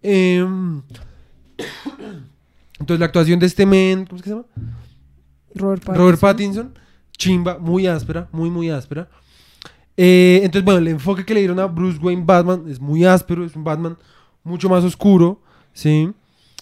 [0.00, 0.80] Em,
[2.80, 4.46] entonces la actuación de este men, ¿cómo es que se llama?
[5.54, 5.96] Robert Pattinson.
[5.96, 6.74] Robert Pattinson,
[7.16, 9.08] chimba, muy áspera, muy, muy áspera.
[9.96, 13.44] Eh, entonces, bueno, el enfoque que le dieron a Bruce Wayne Batman es muy áspero,
[13.44, 13.96] es un Batman
[14.44, 16.12] mucho más oscuro, ¿sí?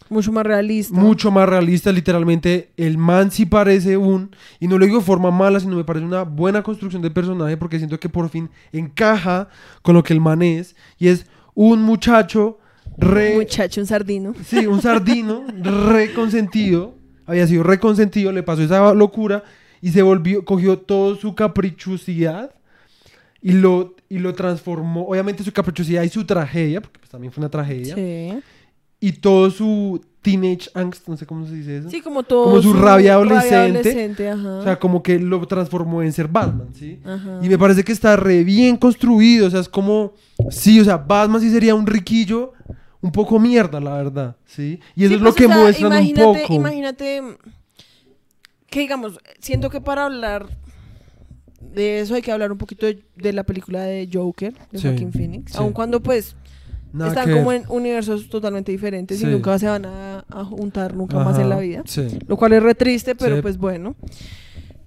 [0.08, 0.98] Mucho más realista.
[0.98, 2.72] Mucho más realista, literalmente.
[2.76, 6.06] El man sí parece un, y no lo digo de forma mala, sino me parece
[6.06, 9.48] una buena construcción de personaje porque siento que por fin encaja
[9.82, 12.58] con lo que el man es, y es un muchacho
[12.98, 13.34] re...
[13.34, 14.34] Muchacho, un sardino.
[14.44, 16.94] Sí, un sardino reconsentido.
[17.26, 19.42] Había sido reconsentido, le pasó esa locura
[19.80, 22.54] y se volvió, cogió toda su caprichosidad
[23.42, 25.06] y lo, y lo transformó.
[25.08, 27.94] Obviamente su caprichosidad y su tragedia, porque pues también fue una tragedia.
[27.94, 28.38] Sí.
[28.98, 31.90] Y todo su teenage angst, no sé cómo se dice eso.
[31.90, 32.46] Sí, como todo.
[32.46, 33.54] Como su rabia adolescente.
[33.54, 34.58] adolescente, ajá.
[34.58, 36.98] O sea, como que lo transformó en ser Batman, ¿sí?
[37.04, 37.38] Ajá.
[37.42, 39.46] Y me parece que está re bien construido.
[39.46, 40.14] O sea, es como.
[40.50, 42.54] Sí, o sea, Batman sí sería un riquillo
[43.06, 44.36] un poco mierda, la verdad.
[44.44, 44.80] ¿sí?
[44.94, 46.52] Y eso Sí, es lo pues, que o sea, muestran un poco.
[46.54, 47.22] Imagínate
[48.68, 50.46] que, digamos, siento que para hablar
[51.60, 54.86] de eso hay que hablar un poquito de, de la película de Joker, de Sí,
[54.88, 55.52] Joaquin Phoenix.
[55.52, 55.58] sí.
[55.58, 56.36] Aun cuando, pues,
[56.92, 61.18] Nada están como en universos totalmente diferentes y nunca se van a, a juntar nunca
[61.18, 61.82] más en la vida.
[62.26, 63.96] Lo cual es re triste, pero pues bueno.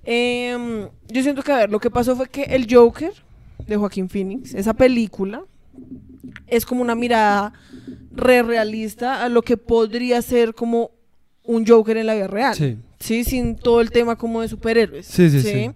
[0.03, 3.11] Em, yo siento que, a ver, lo que pasó fue que el Joker
[3.67, 5.43] de Joaquín Phoenix, esa película,
[6.47, 7.53] es como una mirada
[8.19, 10.91] re realista a lo que podría ser como
[11.43, 12.55] un Joker en la vida real.
[12.55, 12.77] Sí.
[12.99, 15.05] Sí, sin todo el tema como de superhéroes.
[15.07, 15.71] Sí, sí, sí.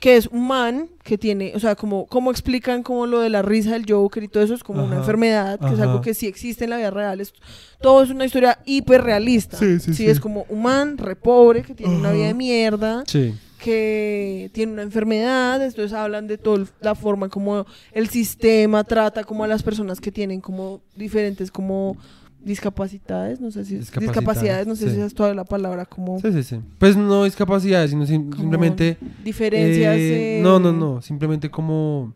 [0.00, 3.42] Que es un man que tiene, o sea, como, como explican como lo de la
[3.42, 6.26] risa del Joker y todo eso es como una enfermedad, que es algo que sí
[6.26, 7.20] existe en la vida real.
[7.20, 7.32] Es,
[7.80, 9.56] todo es una historia hiperrealista.
[9.56, 10.06] Sí, sí, sí.
[10.06, 13.34] es como un man re pobre que tiene una vida de mierda, Sí.
[13.58, 19.44] Que tiene una enfermedad, entonces hablan de toda la forma como el sistema trata como
[19.44, 21.96] a las personas que tienen como diferentes como
[22.44, 24.90] discapacidades, no sé si Discapacidades, discapacidades, no sé sí.
[24.90, 26.60] si esa es toda la palabra como Sí, sí, sí.
[26.78, 28.96] Pues no discapacidades, sino sim- como simplemente.
[29.24, 31.02] diferencias eh, eh, No, no, no.
[31.02, 32.14] Simplemente como.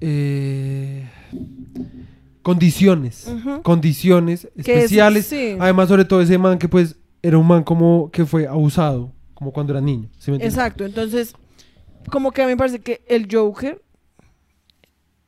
[0.00, 1.08] eh,
[2.42, 3.32] condiciones.
[3.62, 5.26] Condiciones Que es- especiales.
[5.26, 5.56] sí.
[5.58, 9.52] Además, sobre todo ese man que, pues, era un man como que fue abusado, como
[9.52, 10.08] cuando era niño.
[10.20, 10.54] ¿sí me entiendes?
[10.54, 11.34] Exacto, entonces,
[12.12, 13.82] como que a mí me parece que el Joker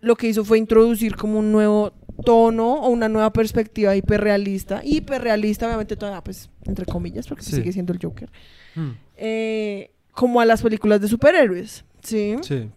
[0.00, 1.92] lo que hizo fue introducir como un nuevo
[2.24, 4.83] tono o una nueva perspectiva hiperrealista.
[4.85, 7.57] Hiperrealista, obviamente, todavía, pues, entre comillas, porque Sí.
[7.57, 8.31] sigue siendo el Joker.
[8.77, 12.37] Mm, eh, como a las películas de superhéroes, ¿sí?
[12.42, 12.70] sí.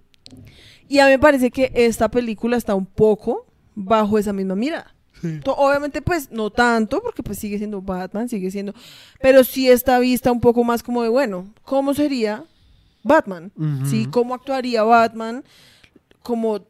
[0.87, 3.45] Y a mí me parece que esta película está un poco
[3.75, 4.95] bajo esa misma mirada.
[5.21, 5.39] Sí.
[5.45, 8.73] Obviamente, pues, no tanto, porque pues sigue siendo Batman, sigue siendo...
[9.21, 12.43] Pero sí está vista un poco más como de, bueno, ¿cómo sería
[13.03, 13.51] Batman?
[13.85, 14.07] ¿Sí?
[14.11, 15.43] ¿Cómo actuaría Batman?
[16.21, 16.61] Como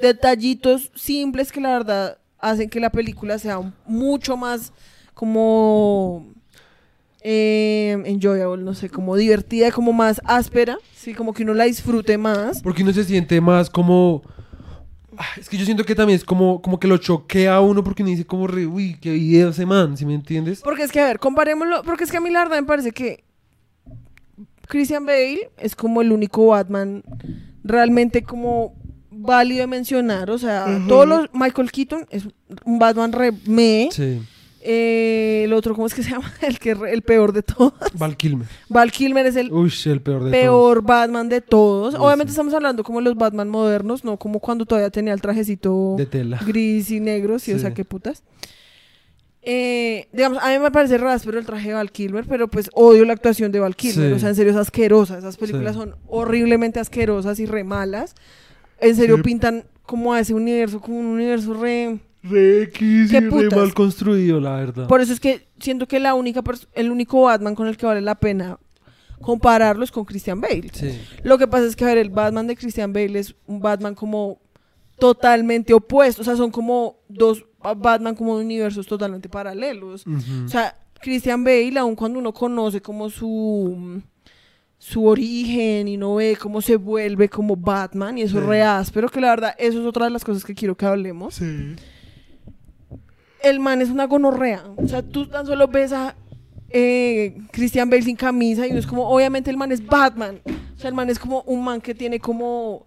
[0.00, 4.72] detallitos simples que la verdad hacen que la película sea mucho más
[5.14, 6.26] como
[7.22, 12.18] eh, enjoyable, no sé, como divertida, como más áspera, sí, como que uno la disfrute
[12.18, 12.62] más.
[12.62, 14.22] Porque uno se siente más como.
[15.18, 17.82] Ah, Es que yo siento que también es como, como que lo choquea a uno
[17.82, 20.60] porque uno dice como, re, uy, qué video ese man, ¿sí me entiendes?
[20.62, 22.92] Porque es que, a ver, comparémoslo, porque es que a mí la verdad me parece
[22.92, 23.24] que
[24.68, 27.02] Christian Bale es como el único Batman
[27.62, 28.74] realmente como
[29.10, 32.28] válido de mencionar, o sea, todos los Michael Keaton es
[32.64, 34.20] un Batman re me, Sí.
[34.68, 38.16] Eh, el otro cómo es que se llama, el que el peor de todos, Val
[38.16, 38.48] Kilmer.
[38.68, 41.94] Val Kilmer es el Uy, el peor de peor Batman de todos.
[41.94, 42.34] Obviamente sí.
[42.34, 45.96] estamos hablando como los Batman modernos, no como cuando todavía tenía el trajecito todos.
[45.98, 46.40] De tela.
[46.44, 48.24] gris y negro, sí, o sea, qué putas.
[49.48, 53.04] Eh, digamos, a mí me parece raspero el traje de Val Kilmer, pero pues odio
[53.04, 54.12] la actuación de Val Kilmer.
[54.14, 55.16] O sea, en serio es asquerosa.
[55.16, 58.16] Esas películas son horriblemente asquerosas y re malas.
[58.80, 62.00] En serio pintan como a ese universo, como un universo re...
[62.28, 64.86] Re X y re mal construido, la verdad.
[64.88, 66.42] Por eso es que siento que la única
[66.74, 68.58] el único Batman con el que vale la pena
[69.20, 70.70] compararlo es con Christian Bale.
[70.72, 71.00] Sí.
[71.22, 73.94] Lo que pasa es que, a ver, el Batman de Christian Bale es un Batman
[73.94, 74.38] como
[74.98, 76.26] totalmente opuestos.
[76.26, 77.44] O sea, son como dos
[77.76, 80.04] Batman como universos totalmente paralelos.
[80.06, 84.02] O sea, Christian Bale, aun cuando uno conoce como su
[84.78, 88.50] su origen y no ve cómo se vuelve como Batman y eso es Sí.
[88.50, 91.40] re áspero, que la verdad, eso es otra de las cosas que quiero que hablemos.
[93.48, 94.64] El man es una gonorrea.
[94.76, 96.16] O sea, tú tan solo ves a
[96.70, 100.40] eh, Christian Bale sin camisa y uno es como, obviamente el man es Batman.
[100.76, 102.86] O sea, el man es como un man que tiene como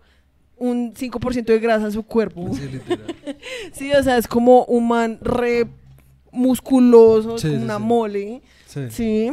[0.57, 2.49] un 5% de grasa en su cuerpo.
[2.53, 3.15] Sí, literal.
[3.71, 5.65] Sí, o sea, es como un man re
[6.31, 7.83] musculoso, Sí, una sí.
[7.83, 8.41] mole.
[8.89, 9.31] Sí.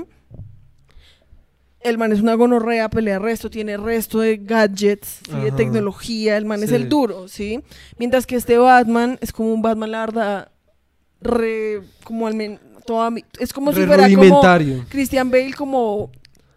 [1.81, 5.37] El man es una gonorrea, pelea resto, tiene resto de gadgets, ¿sí?
[5.41, 7.61] de tecnología, el man es el duro, ¿sí?
[7.99, 10.49] Mientras que este Batman es como un Batman, la verdad,
[11.21, 14.41] re, como al men, toda mi- es como si fuera como.
[14.89, 16.11] Christian Bale como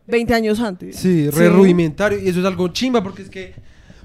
[0.08, 0.96] 20 años antes.
[0.96, 2.20] Sí, re rudimentario.
[2.20, 3.54] Y eso es algo chimba porque es que,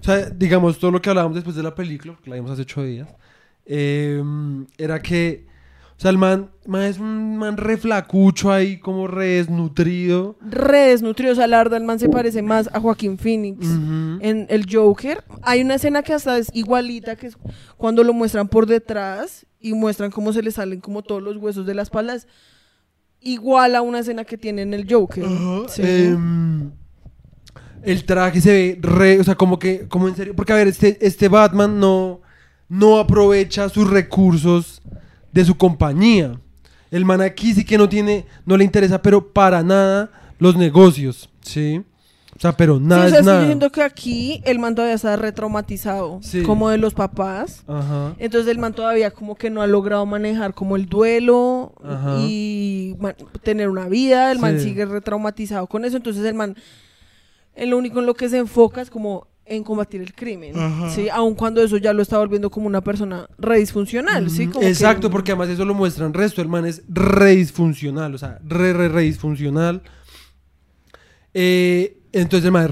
[0.00, 2.62] o sea, digamos, todo lo que hablábamos después de la película, porque la vimos hace
[2.62, 3.08] ocho días,
[3.66, 4.22] eh,
[4.78, 5.46] era que,
[5.96, 10.36] o sea, el man, man es un man re flacucho ahí, como re desnutrido.
[10.40, 13.64] Re desnutrido, o sea, la verdad, el man se parece más a Joaquín Phoenix.
[14.20, 17.38] En el Joker hay una escena que hasta es igualita, que es
[17.76, 21.64] cuando lo muestran por detrás y muestran cómo se le salen como todos los huesos
[21.64, 22.14] de la espalda.
[22.14, 22.26] Es
[23.20, 25.24] igual a una escena que tiene en el Joker.
[25.68, 25.82] Sí.
[25.82, 26.72] em,
[27.84, 30.66] el traje se ve re, o sea, como que, como en serio, porque a ver,
[30.66, 32.20] este, este Batman no,
[32.68, 34.82] no aprovecha sus recursos
[35.34, 36.40] de su compañía.
[36.90, 41.28] El man aquí sí que no tiene, no le interesa, pero para nada los negocios,
[41.42, 41.82] ¿sí?
[42.36, 43.40] O sea, pero Sí, nada o sea, es estoy nada.
[43.42, 46.42] diciendo que aquí el man todavía está retraumatizado, Sí.
[46.42, 47.62] como de los papás.
[47.68, 48.14] Ajá.
[48.18, 52.16] Entonces el man todavía como que no ha logrado manejar como el duelo Ajá.
[52.20, 52.96] y
[53.42, 54.32] tener una vida.
[54.32, 55.96] El man sigue retraumatizado con eso.
[55.96, 56.56] Entonces el man,
[57.54, 60.58] en lo único en lo que se enfoca es como en combatir el crimen.
[60.58, 60.90] Ajá.
[60.90, 61.08] ¿sí?
[61.08, 64.30] Aun cuando eso ya lo está volviendo como una persona re disfuncional.
[64.30, 64.46] ¿sí?
[64.46, 66.40] Como que- Exacto, porque además eso lo muestran resto.
[66.40, 69.82] El man es re disfuncional, o sea, re, re, re disfuncional.
[71.34, 72.70] Eh, entonces el man es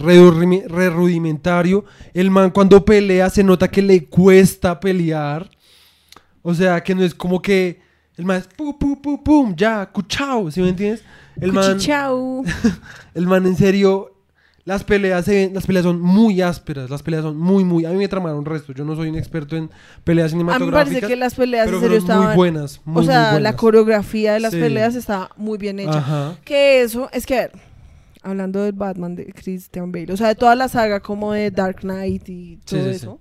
[0.68, 1.84] re, rudimentario.
[2.14, 5.50] El man cuando pelea se nota que le cuesta pelear.
[6.42, 7.80] O sea, que no es como que
[8.16, 11.02] el man es pum, pum, pum, pum, ya, cuchao, ¿sí me entiendes?
[11.40, 11.78] El man,
[13.14, 14.11] el man en serio,
[14.64, 17.90] las peleas, se ven- las peleas son muy ásperas, las peleas son muy, muy, a
[17.90, 18.72] mí me tramaron resto.
[18.72, 19.70] Yo no soy un experto en
[20.04, 21.00] peleas A mí me cinematográficas.
[21.00, 22.36] parece que las peleas en serio fueron muy estaban...
[22.36, 24.60] buenas, muy, o muy sea, la coreografía de las Sí.
[24.60, 25.98] peleas está muy bien hecha.
[25.98, 26.36] Ajá.
[26.44, 27.52] Que eso, es que, a ver,
[28.22, 31.80] hablando del Batman de Christian Bale, o sea, de toda la saga como de Dark
[31.80, 33.20] Knight y Sí, todo sí, eso.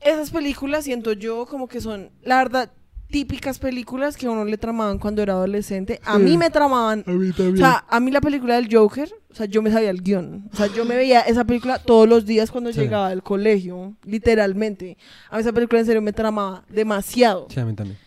[0.00, 2.70] Esas películas siento yo como que son, la verdad,
[3.10, 6.00] típicas películas que a uno le tramaban cuando era adolescente.
[6.04, 7.04] A mí me tramaban.
[7.06, 7.54] A mí también.
[7.54, 10.48] O sea, a mí la película del Joker, o sea, yo me sabía el guion.
[10.52, 12.80] O sea, yo me veía esa película todos los días cuando Sí.
[12.80, 14.96] llegaba al colegio, literalmente.
[15.30, 17.46] A mí esa película en serio me tramaba demasiado.
[17.50, 17.98] Sí, a mí también.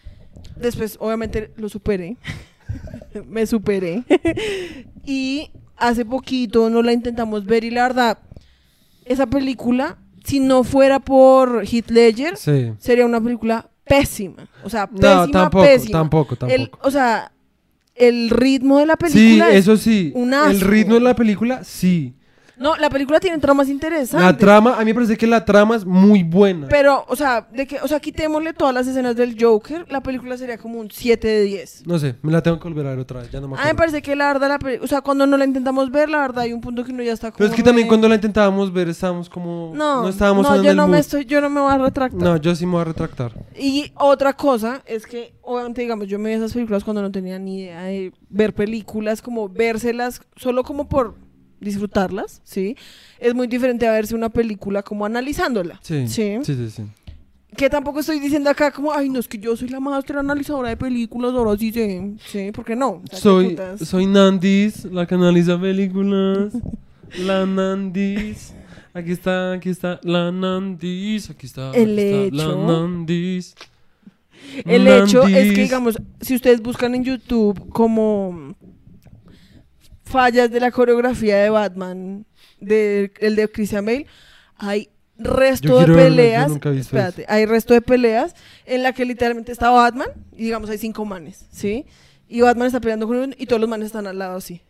[0.55, 2.17] Después, obviamente, lo superé.
[3.27, 4.03] Me superé.
[5.05, 8.19] y hace poquito nos la intentamos ver y la verdad,
[9.05, 12.73] esa película, si no fuera por Heath Ledger, Sí.
[12.77, 14.47] sería una película pésima.
[14.63, 15.99] O sea, pésima, No, tampoco, pésima.
[15.99, 16.61] tampoco, tampoco.
[16.61, 17.31] El- o sea,
[17.95, 20.11] el ritmo de la sí, película es- eso sí.
[20.15, 20.67] un El asco.
[20.67, 22.13] ritmo de la película, sí.
[22.59, 24.25] No, la película tiene tramas interesantes.
[24.25, 26.67] La trama, a mí me parece que la trama es muy buena.
[26.67, 30.37] Pero, o sea, de que, o sea, quitémosle todas las escenas del Joker, la película
[30.37, 31.83] sería como un 7 de 10.
[31.85, 33.57] No sé, me la tengo que volver a ver otra vez, ya no me A
[33.57, 33.73] mí acuerdo.
[33.73, 36.19] me parece que la verdad, la peli- o sea, cuando no la intentamos ver, la
[36.19, 37.37] verdad hay un punto que uno ya está como...
[37.37, 39.71] Pero es que también cuando la intentábamos ver estábamos como...
[39.75, 41.77] No, No, estábamos no, en yo el no me estoy, yo no me voy a
[41.77, 42.19] retractar.
[42.21, 43.33] No, yo sí me voy a retractar.
[43.59, 47.37] Y otra cosa es que, obviamente, digamos, yo me vi esas películas cuando no tenía
[47.37, 51.15] ni idea de ver películas, como vérselas solo como por
[51.59, 52.75] disfrutarlas, ¿sí?
[53.19, 55.79] Es muy diferente a verse una película como analizándola.
[55.81, 56.37] Sí, Sí.
[56.43, 56.69] sí, sí.
[56.69, 56.83] sí.
[57.55, 60.69] Que tampoco estoy diciendo acá como, ay, no, es que yo soy la maestra analizadora
[60.69, 62.89] de películas, ahora sí sé, sí, ¿por qué no?
[62.89, 63.17] O sea,
[63.77, 66.53] qué Soy, Nandis, la que analiza películas.
[67.19, 68.53] la Nandis.
[68.93, 71.29] Aquí está, aquí está la Nandis.
[71.29, 73.55] Aquí está, aquí El está la hecho- Nandis.
[74.65, 78.55] El hecho es que, digamos, si ustedes buscan en YouTube como
[80.07, 82.25] fallas de la coreografía de Batman,
[82.59, 84.07] de, el de Christian Bale,
[84.57, 86.51] hay resto de verlo, peleas.
[86.65, 91.05] espérate, hay resto de peleas en la que literalmente está Batman y digamos hay cinco
[91.05, 91.85] manes, ¿sí?
[92.27, 94.61] Y Batman está peleando con uno y todos los manes están al lado así.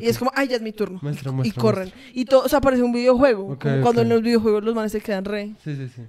[0.00, 0.98] Y es como, ay, ya es mi turno.
[1.02, 1.92] Muestra, y muestra, corren.
[2.14, 3.52] Y todo, o sea, parece un videojuego.
[3.52, 5.54] Ok, como cuando en los videojuegos los manes se quedan re.
[5.62, 6.02] Sí, sí, sí.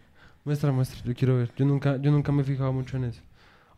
[0.45, 0.99] Muestra, muestra.
[1.03, 1.51] Yo quiero ver.
[1.57, 3.21] Yo nunca, yo nunca me he fijado mucho en eso.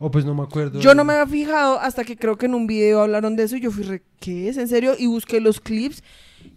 [0.04, 0.80] O pues no me acuerdo.
[0.80, 3.56] Yo no me había fijado hasta que creo que en un video hablaron de eso
[3.56, 4.56] y yo fui re, ¿qué es?
[4.56, 4.94] ¿En serio?
[4.98, 6.02] Y busqué los clips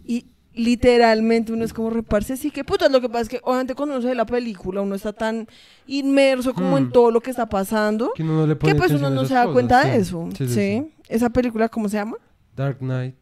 [0.04, 3.74] y literalmente uno es como reparse, sí que putas, lo que pasa es que obviamente
[3.76, 5.46] cuando uno se ve la película uno está tan
[5.86, 6.92] inmerso como en Hmm.
[6.92, 9.34] todo lo que está pasando Que uno no le pone que pues uno no se
[9.34, 9.88] da cosas, cuenta sí.
[9.90, 10.48] de eso, Sí, ¿sí?
[10.48, 10.92] sí, sí.
[11.08, 12.16] Esa película, ¿cómo se llama?
[12.56, 13.14] Dark Knight.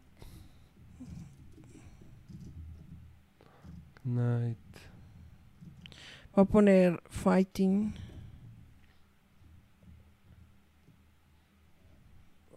[4.03, 4.57] Knight.
[6.35, 7.93] Voy a poner Fighting.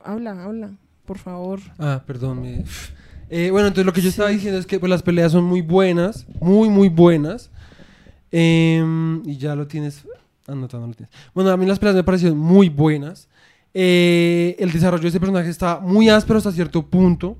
[0.05, 0.71] Habla, habla,
[1.05, 1.61] por favor.
[1.79, 2.43] Ah, perdón.
[2.43, 2.65] me-
[3.31, 4.37] Eh, bueno, entonces lo que yo estaba Sí.
[4.37, 7.51] diciendo es que pues, las peleas son muy buenas, muy, muy buenas.
[8.31, 10.05] Em, y ya lo tienes
[10.47, 11.15] anotado, no lo tienes.
[11.35, 13.29] Bueno, a mí las peleas me parecieron muy buenas.
[13.75, 17.37] Eh, el desarrollo de ese personaje está muy áspero hasta cierto punto.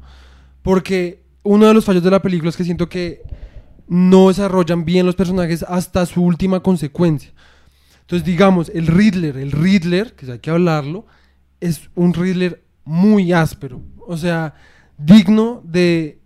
[0.63, 3.23] Porque uno de los fallos de la película es que siento que
[3.87, 7.33] no desarrollan bien los personajes hasta su última consecuencia.
[8.03, 11.07] Entonces, digamos, el Riddler, el Riddler, que hay que hablarlo,
[11.61, 13.83] es un Riddler muy áspero.
[14.07, 14.55] O sea,
[14.97, 16.19] digno de,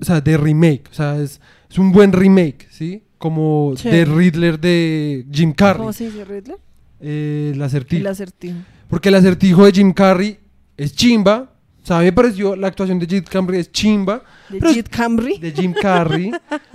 [0.00, 0.84] o sea, de remake.
[0.90, 1.40] O sea, es,
[1.70, 3.02] es un buen remake, ¿sí?
[3.18, 3.88] Como Sí.
[3.88, 5.78] de Riddler de Jim Carrey.
[5.78, 6.58] ¿Cómo se dice Riddler?
[7.00, 8.00] Eh, el acertijo.
[8.00, 8.58] El acertijo.
[8.88, 10.38] Porque el acertijo de Jim Carrey
[10.76, 11.48] es chimba.
[11.82, 14.22] O sea, a mí me pareció la actuación de Jim Carrey es chimba.
[14.48, 15.38] De Jit Camry.
[15.38, 16.30] De Jim Carrey.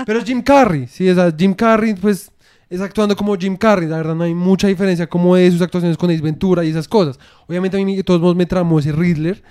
[0.06, 0.88] pero es Jim Carrey.
[0.88, 2.30] Sí, o sea, Jim Carrey, pues,
[2.70, 3.88] es actuando como Jim Carrey.
[3.88, 6.88] La verdad, no hay mucha diferencia como de sus actuaciones con Ace Ventura y esas
[6.88, 7.20] cosas.
[7.48, 9.42] Obviamente, a mí de todos modos me tramó ese Riddler.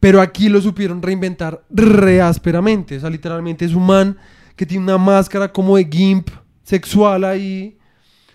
[0.00, 2.96] Pero aquí lo supieron reinventar re ásperamente.
[2.96, 4.18] O sea, literalmente es un man
[4.56, 6.28] que tiene una máscara como de gimp
[6.64, 7.78] sexual ahí.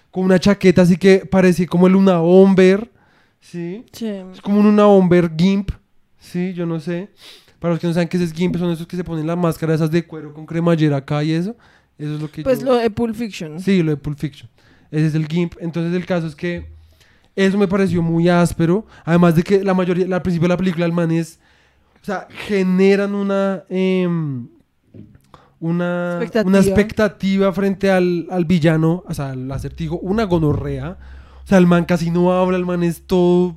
[0.10, 2.90] Con una chaqueta así que parece como el Una Bomber.
[3.42, 3.86] ¿Sí?
[3.92, 4.08] Sí.
[4.08, 5.72] Es como un Una Bomber Gimp.
[6.18, 7.10] Sí, yo no sé.
[7.60, 9.74] Para los que no saben qué es Gimp, son esos que se ponen la máscara
[9.74, 11.56] esas de cuero con cremallera acá y eso.
[11.98, 13.60] Eso es lo que Pues yo- lo de Pulp Fiction.
[13.60, 14.50] Sí, lo de Pulp Fiction.
[14.92, 15.56] Ese es el GIMP.
[15.60, 16.66] Entonces el caso es que
[17.36, 18.86] eso me pareció muy áspero.
[19.06, 21.40] Además de que la mayoría, al principio de la película, el man es...
[22.02, 23.64] O sea, generan una...
[23.70, 24.48] em,
[25.60, 26.48] una Expectativa.
[26.50, 30.98] una expectativa frente al, al villano, o sea, al acertijo, una gonorrea.
[31.44, 33.48] O sea, el man casi no habla, el man es todo...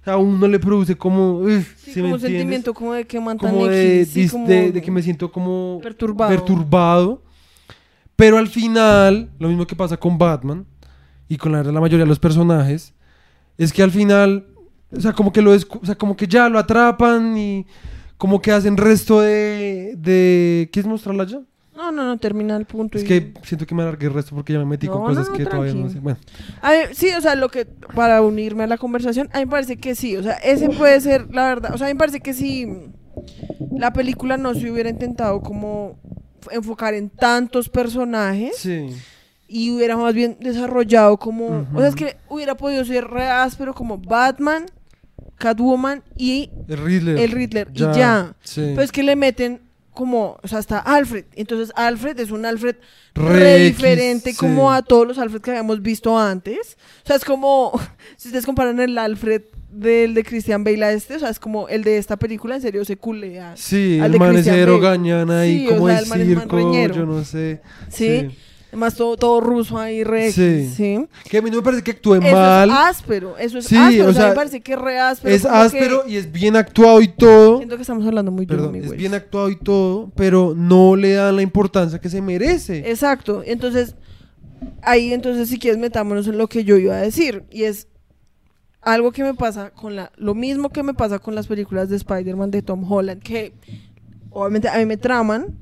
[0.00, 1.38] O sea, a uno le produce como...
[1.40, 4.72] uf, Sí, ¿sí como un sentimiento como de que mantan como de, sí, como de-
[4.72, 6.30] de que me siento como perturbado.
[6.30, 7.22] perturbado.
[8.20, 10.66] Pero al final, lo mismo que pasa con Batman
[11.26, 12.92] y con la, la mayoría de los personajes,
[13.56, 14.46] es que al final,
[14.94, 17.66] o sea, como que lo o sea, como que ya lo atrapan y
[18.18, 21.40] como que hacen resto de, de ¿quieres mostrarla ya?
[21.74, 22.98] No, no, no, termina el punto.
[22.98, 25.30] Es y- que siento que me alargué el resto porque ya me metí con cosas
[25.30, 25.98] no, que todavía no sé.
[26.00, 26.18] Bueno,
[26.60, 29.50] A ver, sí, o sea, lo que, para unirme a la conversación, a mí me
[29.50, 31.98] parece que sí, o sea, ese puede ser, la verdad, o sea, a mí me
[31.98, 32.66] parece que si
[33.72, 35.98] la película no se hubiera intentado como
[36.50, 38.90] enfocar en tantos personajes sí.
[39.48, 43.74] y hubiera más bien desarrollado como, o sea, es que hubiera podido ser re áspero
[43.74, 44.66] como Batman,
[45.36, 47.18] Catwoman y El Riddler.
[47.18, 48.36] el Riddler, y ya.
[48.42, 48.72] Sí.
[48.74, 49.69] Pues que le meten
[50.00, 51.26] como, o sea, hasta Alfred.
[51.36, 52.76] Entonces Alfred es un Alfred
[53.14, 56.78] Re diferente como a todos los Alfred que habíamos visto antes.
[57.04, 57.78] O sea, es como,
[58.16, 61.68] si ustedes comparan el Alfred del de Christian Bale a este, o sea, es como
[61.68, 63.56] el de esta película, en serio, se culea.
[63.56, 64.36] Sí, al el de man
[65.30, 67.60] ahí, Sí, o como sea, el es más circo, yo no sé.
[67.90, 68.30] ¿Sí?
[68.70, 71.06] Además, todo, todo ruso ahí, re Sí.
[71.28, 72.70] Que a mí no me parece que actúe Eso mal.
[72.70, 75.34] es áspero, eso es Sí, áspero, o sea, me parece que es re áspero.
[75.34, 77.56] es que- áspero y es bien actuado y todo.
[77.58, 81.34] Siento que estamos hablando muy Perdón, es bien actuado y todo, pero no le dan
[81.36, 82.88] la importancia que se merece.
[82.90, 83.42] Exacto.
[83.44, 83.96] Entonces,
[84.82, 87.44] ahí entonces si quieres metámonos en lo que yo iba a decir.
[87.50, 87.88] Y es
[88.82, 90.12] algo que me pasa con la...
[90.16, 93.52] Lo mismo que me pasa con las películas de Spider-Man de Tom Holland, que
[94.30, 95.56] obviamente a mí me traman.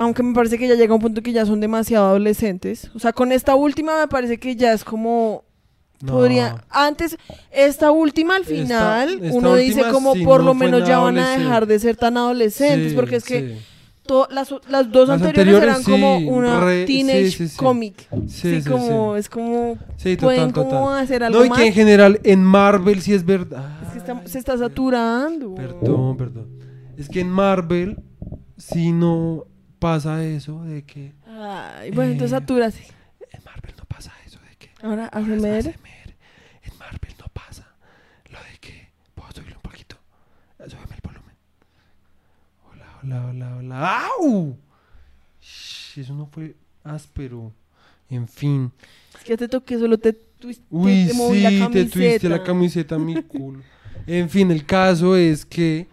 [0.00, 2.90] Aunque me parece que ya llega un punto que ya son demasiado adolescentes.
[2.94, 5.44] O sea, con esta última me parece que ya es como...
[6.02, 6.14] No.
[6.14, 7.18] Podría, antes,
[7.50, 11.36] esta última al final, esta uno dice como por no lo menos ya van a
[11.36, 13.54] dejar de ser tan adolescentes, Sí, porque es que sí.
[14.06, 17.56] to- las, las dos Las anteriores, eran como una re- teenage sí, sí, sí.
[17.58, 18.08] comic.
[18.28, 21.02] Sí, como, es como, Sí, pueden total, como total.
[21.04, 21.58] hacer algo No, y más.
[21.58, 23.82] que en general en Marvel sí es verdad.
[23.86, 25.54] Es que está- se está saturando.
[25.54, 26.48] Perdón, perdón.
[26.96, 27.98] Es que en Marvel
[28.56, 29.44] sí no
[29.80, 31.12] pasa eso de que.
[31.26, 32.86] Ay, bueno, entonces Eh, satúrase.
[33.32, 34.70] En Marvel no pasa eso de que.
[34.82, 35.58] Ahora, Ahora ASMR.
[35.58, 36.14] ASMR.
[36.62, 37.66] En Marvel no pasa
[38.30, 38.88] lo de que.
[39.14, 39.96] ¿Puedo subirlo un poquito?
[40.58, 41.34] Eh, Súbeme el volumen.
[42.70, 44.06] Hola, hola, hola, hola.
[44.20, 44.56] ¡Au!
[45.40, 47.52] Shh, Eso no fue áspero.
[48.08, 48.70] En fin.
[49.16, 50.16] Es que te toqué, solo te,
[50.70, 53.60] Uy, te moví sí, la te tuviste la camiseta mi culo.
[54.06, 55.86] En fin, el caso es que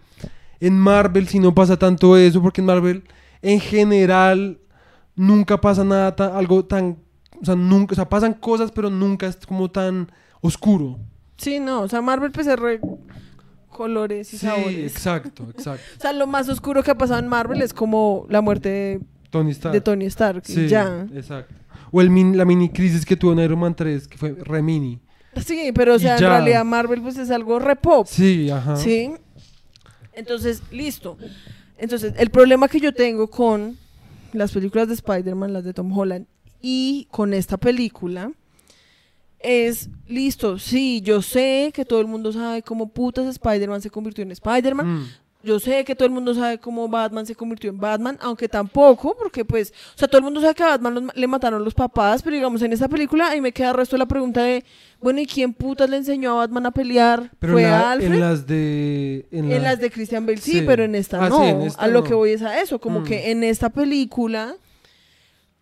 [0.58, 3.04] en Marvel sí no pasa tanto eso, porque en Marvel
[3.42, 4.58] en general
[5.14, 6.98] nunca pasa nada, ta- algo tan,
[7.40, 10.10] o sea, nunca, o sea, pasan cosas, pero nunca es como tan
[10.40, 10.98] oscuro.
[11.36, 12.80] Sí, no, o sea, Marvel pues es re
[13.70, 14.92] colores y Sí, sabores.
[14.92, 15.82] exacto, exacto.
[15.96, 19.00] O sea, lo más oscuro que ha pasado en Marvel es como la muerte de,
[19.30, 19.72] Tony Stark.
[19.74, 20.42] de Tony Stark.
[20.44, 21.06] Sí, Ya.
[21.14, 21.54] exacto.
[21.92, 24.62] O el min- la mini crisis que tuvo en Iron Man 3, que fue re
[24.62, 25.00] mini.
[25.44, 28.06] Sí, pero o sea, en realidad Marvel pues es algo re pop.
[28.08, 28.76] Sí, ajá.
[28.76, 29.12] ¿Sí?
[30.12, 31.16] Entonces, listo.
[31.78, 33.76] Entonces, el problema que yo tengo con
[34.32, 36.26] las películas de Spider-Man, las de Tom Holland,
[36.60, 38.32] y con esta película,
[39.38, 44.22] es, listo, sí, yo sé que todo el mundo sabe cómo putas Spider-Man se convirtió
[44.22, 45.06] en Spider-Man, Mm.
[45.42, 49.16] Yo sé que todo el mundo sabe cómo Batman se convirtió en Batman, aunque tampoco,
[49.16, 51.74] porque pues, o sea, todo el mundo sabe que a Batman los- le mataron los
[51.74, 54.64] papás, pero digamos, en esta película ahí me queda el resto de la pregunta de,
[55.00, 57.30] bueno, ¿y quién putas le enseñó a Batman a pelear?
[57.38, 58.12] Pero ¿Fue la- Alfred?
[58.14, 59.26] en las de...
[59.30, 60.62] En, En la- las de Christian Bale sí, Sí.
[60.66, 61.38] pero en esta Ah, no.
[61.40, 63.04] sí, en esta a lo que voy es a eso, como Mm.
[63.04, 64.56] que en esta película,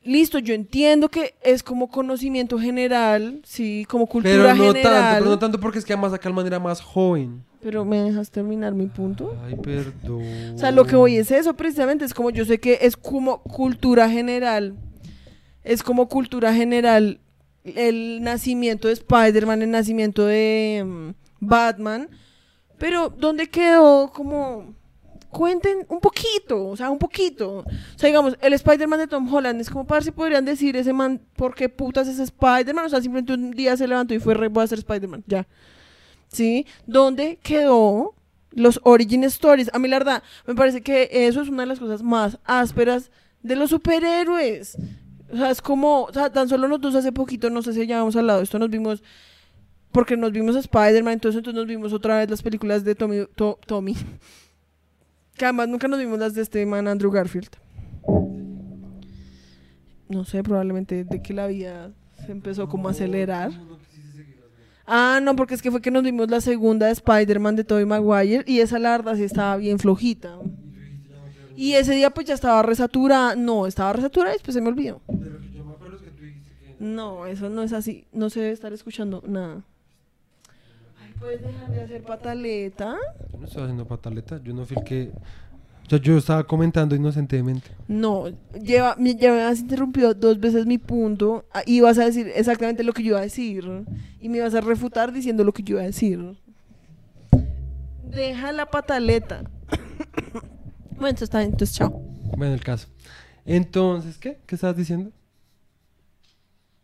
[0.04, 4.82] listo, yo entiendo que es como conocimiento general, sí, como cultura Pero no general.
[4.92, 7.44] tanto, pero no tanto porque es que además acá el man era más joven.
[7.66, 9.36] Pero me dejas terminar mi punto.
[9.44, 10.22] Ay, perdón.
[10.54, 13.42] O sea, lo que voy es eso precisamente, es como yo sé que es como
[13.42, 14.76] cultura general.
[15.64, 17.18] Es como cultura general
[17.64, 21.10] el nacimiento de Spider-Man, el nacimiento de mm,
[21.40, 22.08] Batman.
[22.78, 24.76] Pero ¿dónde quedó como
[25.30, 27.58] cuenten un poquito, o sea, un poquito.
[27.58, 30.92] O sea, digamos, el Spider-Man de Tom Holland es como para si podrían decir ese
[30.92, 32.84] man, ¿por qué putas es Spider-Man?
[32.86, 35.48] O sea, simplemente un día se levantó y fue re, voy a ser Spider-Man, ya.
[36.28, 36.66] ¿Sí?
[36.86, 38.14] ¿Dónde quedó
[38.50, 39.70] los origin stories?
[39.72, 43.10] A mí la verdad, me parece que eso es una de las cosas más ásperas
[43.42, 44.76] de los superhéroes.
[45.32, 47.98] O sea, es como, o sea, tan solo nosotros hace poquito, no sé si ya
[47.98, 49.02] hemos hablado esto, nos vimos,
[49.92, 53.58] porque nos vimos Spider-Man, entonces, entonces nos vimos otra vez las películas de Tommy, To-
[53.66, 53.96] Tommy.
[55.36, 57.50] Que además nunca nos vimos las de este man Andrew Garfield.
[60.08, 61.90] No sé, probablemente de que la vida
[62.24, 63.50] se empezó como a acelerar.
[64.86, 67.84] Ah, no, porque es que fue que nos vimos la segunda de Spider-Man de Tobey
[67.84, 70.38] Maguire y esa la verdad sí estaba bien flojita.
[71.56, 73.34] Y ese día pues ya estaba resaturada.
[73.34, 75.00] No, estaba resaturada y después se me olvidó.
[76.78, 78.06] No, eso no es así.
[78.12, 79.62] No se debe estar escuchando nada.
[81.00, 82.96] Ay, ¿puedes dejar de hacer pataleta?
[83.32, 85.12] Yo no estoy haciendo pataleta, yo no fui el que...
[85.86, 87.70] O sea, yo estaba comentando inocentemente.
[87.86, 88.24] No,
[88.60, 92.82] lleva, ya me has interrumpido dos veces mi punto ah, y vas a decir exactamente
[92.82, 93.84] lo que yo iba a decir
[94.20, 96.36] y me vas a refutar diciendo lo que yo iba a decir.
[98.04, 99.44] Deja la pataleta.
[100.32, 102.02] bueno, entonces está bien, entonces chao.
[102.36, 102.88] Bueno, el caso.
[103.44, 104.38] Entonces, ¿qué?
[104.44, 105.12] ¿Qué estabas diciendo?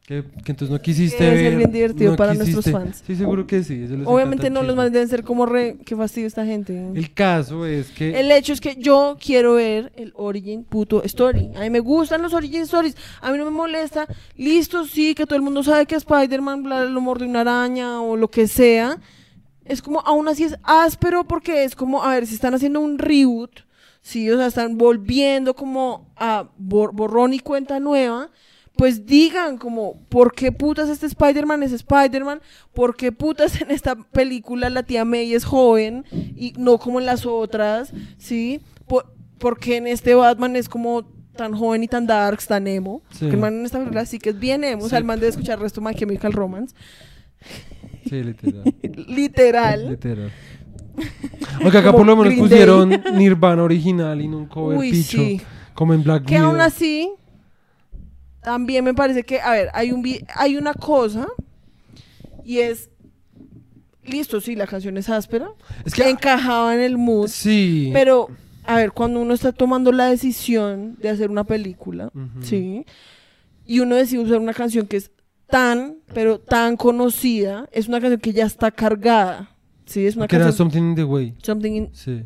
[0.05, 3.05] Que, que entonces no quisiste debe ser ver, bien divertido no para nuestros quisiste- fans.
[3.07, 3.85] Sí, seguro que sí.
[3.85, 5.77] eso les Obviamente no, los más deben ser como re...
[5.87, 6.91] Qué fastidio esta gente.
[6.93, 8.19] El caso es que...
[8.19, 11.53] El hecho es que yo quiero ver el origin puto story.
[11.55, 12.97] A mí me gustan los origin stories.
[13.21, 14.09] A mí no me molesta.
[14.37, 18.29] Listo, sí, que todo el mundo sabe que Spider-Man lo mordió una araña o lo
[18.29, 18.99] que sea.
[19.65, 22.99] Es como, aún así es áspero porque es como, a ver, si están haciendo un
[22.99, 23.61] reboot,
[24.01, 28.31] sí, o sea, están volviendo como a bor- borrón y cuenta nueva.
[28.83, 32.41] Pues digan como, ¿por qué putas este Spider-Man es Spider-Man?
[32.75, 37.07] ¿Por qué putas en esta película la tía May es joven y no como en
[37.07, 37.93] las otras?
[38.19, 38.61] ¿Sí?
[38.89, 41.05] Por, porque en este Batman es como
[41.37, 43.05] tan joven y tan darks, tan emo.
[43.11, 43.19] Sí.
[43.21, 44.83] Porque el man en esta película sí que es bien emo.
[44.87, 45.03] O sea, Sí.
[45.03, 46.75] el man debe escuchar el resto de My Chemical Romance.
[48.09, 48.65] Sí, literal.
[49.07, 49.91] Literal.
[49.91, 50.33] literal.
[51.63, 55.19] Aunque acá por lo menos pusieron Nirvana original y no un cover Uy, picho.
[55.19, 55.41] sí.
[55.73, 57.13] Como en Black Que aún así,
[58.43, 61.27] también me parece que, a ver, hay, un hay una cosa
[62.45, 62.91] y es,
[64.05, 65.51] listo, sí, la canción es áspera,
[65.85, 66.11] Es que que...
[66.11, 67.91] encajaba en el mood, Sí.
[67.93, 68.29] pero,
[68.65, 72.11] a ver, cuando uno está tomando la decisión de hacer una película.
[72.41, 72.85] ¿sí?
[73.65, 75.11] Y uno decide usar una canción que es
[75.47, 79.51] tan, pero tan conocida, es una canción que ya está cargada,
[79.87, 80.07] ¿sí?
[80.07, 80.51] Es una que era.
[80.51, 81.35] Something in the Way.
[81.43, 82.23] Something in- Sí.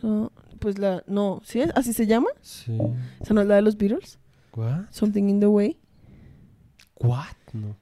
[0.00, 1.02] so- pues la...
[1.06, 1.60] No, ¿sí?
[1.74, 2.28] ¿Así se llama?
[2.42, 2.72] Sí.
[3.20, 4.18] ¿Esa no es la de los Beatles?
[4.54, 4.94] ¿What?
[4.94, 5.76] Something in the Way.
[6.96, 7.34] ¿What?
[7.52, 7.76] No.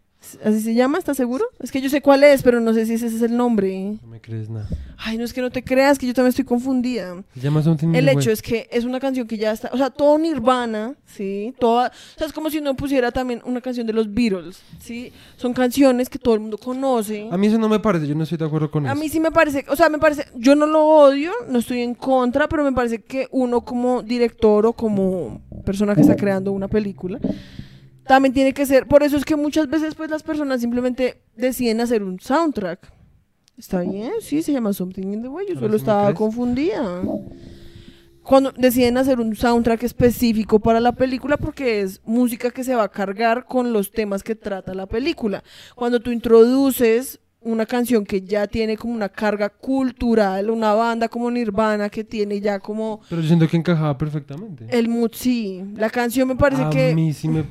[0.44, 0.98] ¿Así se llama?
[0.98, 1.44] ¿Estás seguro?
[1.60, 3.98] Es que yo sé cuál es, pero no sé si ese es el nombre.
[4.02, 4.68] No me crees nada.
[4.98, 7.22] Ay, no es que no te creas, que yo también estoy confundida.
[7.34, 9.76] Se llama Something in El hecho es que es una canción que ya está, o
[9.76, 11.54] sea, todo Nirvana, ¿sí?
[11.58, 15.12] Toda, o sea, es como si uno pusiera también una canción de los Beatles, ¿sí?
[15.36, 17.28] Son canciones que todo el mundo conoce.
[17.30, 19.00] A mí eso no me parece, yo no estoy de acuerdo con A eso.
[19.00, 21.94] mí sí me parece, o sea, me parece, yo no lo odio, no estoy en
[21.94, 26.66] contra, pero me parece que uno como director o como persona que está creando una
[26.68, 27.20] película,
[28.08, 31.80] también tiene que ser, por eso es que muchas veces pues las personas simplemente deciden
[31.80, 32.92] hacer un soundtrack.
[33.56, 37.02] Está bien, sí, se llama Something in the Way, yo solo estaba confundida.
[38.22, 42.84] Cuando deciden hacer un soundtrack específico para la película porque es música que se va
[42.84, 45.42] a cargar con los temas que trata la película.
[45.74, 51.30] Cuando tú introduces una canción que ya tiene como una carga cultural, una banda como
[51.30, 54.66] Nirvana que tiene ya como Pero yo siento que encajaba perfectamente.
[54.70, 55.62] el mood, sí.
[55.76, 56.94] La canción me parece a que...
[56.94, 57.44] mí sí me...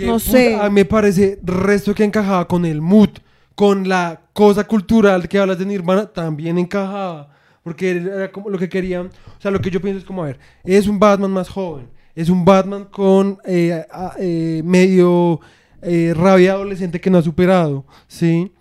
[0.00, 0.56] No sé.
[0.56, 3.10] A mí me parece resto que encajaba con el mood,
[3.54, 7.28] con la cosa cultural que hablas de Nirvana, también encajaba.
[7.62, 9.06] Porque era como lo que querían...
[9.06, 11.88] O sea, lo que yo pienso es como, a ver, es un Batman más joven.
[12.14, 15.40] Es un Batman con eh, a- eh, medio
[15.82, 18.52] eh, rabia adolescente que no ha superado, ¿sí?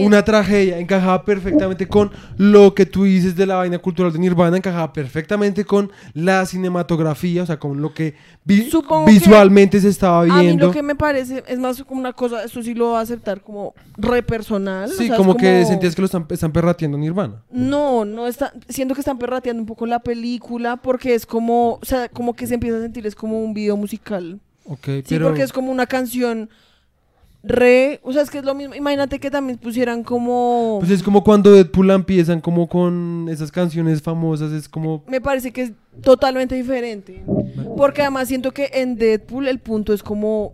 [0.00, 4.56] Una tragedia, encajaba perfectamente con lo que tú dices de la vaina cultural de Nirvana,
[4.56, 8.14] encajaba perfectamente con la cinematografía, o sea, con lo que
[8.44, 10.66] vi- Supongo que visualmente se estaba A mí viendo.
[10.66, 13.40] lo que me parece es más como una cosa, esto sí lo voy a aceptar
[13.40, 14.90] como re personal.
[14.90, 17.42] o Sí, sea, como, que sentías que lo están, están perrateando Nirvana.
[17.50, 21.84] No, no está, siento que están perrateando un poco la película porque es como, o
[21.84, 24.40] sea, como que se empieza a sentir es como un video musical.
[24.64, 25.28] Ok, Sí, pero...
[25.28, 26.50] porque es como una canción
[27.48, 31.02] re, o sea, es que es lo mismo, imagínate que también pusieran como Pues es
[31.02, 35.02] como cuando Deadpool empiezan como con esas canciones famosas, es como...
[35.08, 35.72] me parece que es
[36.02, 37.24] totalmente diferente.
[37.76, 40.52] Porque además siento que en Deadpool el punto es como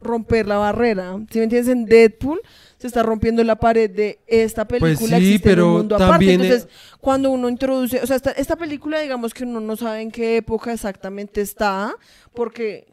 [0.00, 1.18] romper la barrera.
[1.30, 2.40] Si me entiendes, en Deadpool
[2.78, 5.96] se está rompiendo la pared de esta película Pues sí, existe en pero un mundo
[5.96, 6.54] también, aparte.
[6.54, 6.68] Entonces,
[7.00, 10.36] cuando uno introduce, o sea, esta, esta película, digamos que uno no sabe en qué
[10.36, 11.92] época exactamente está,
[12.34, 12.86] porque,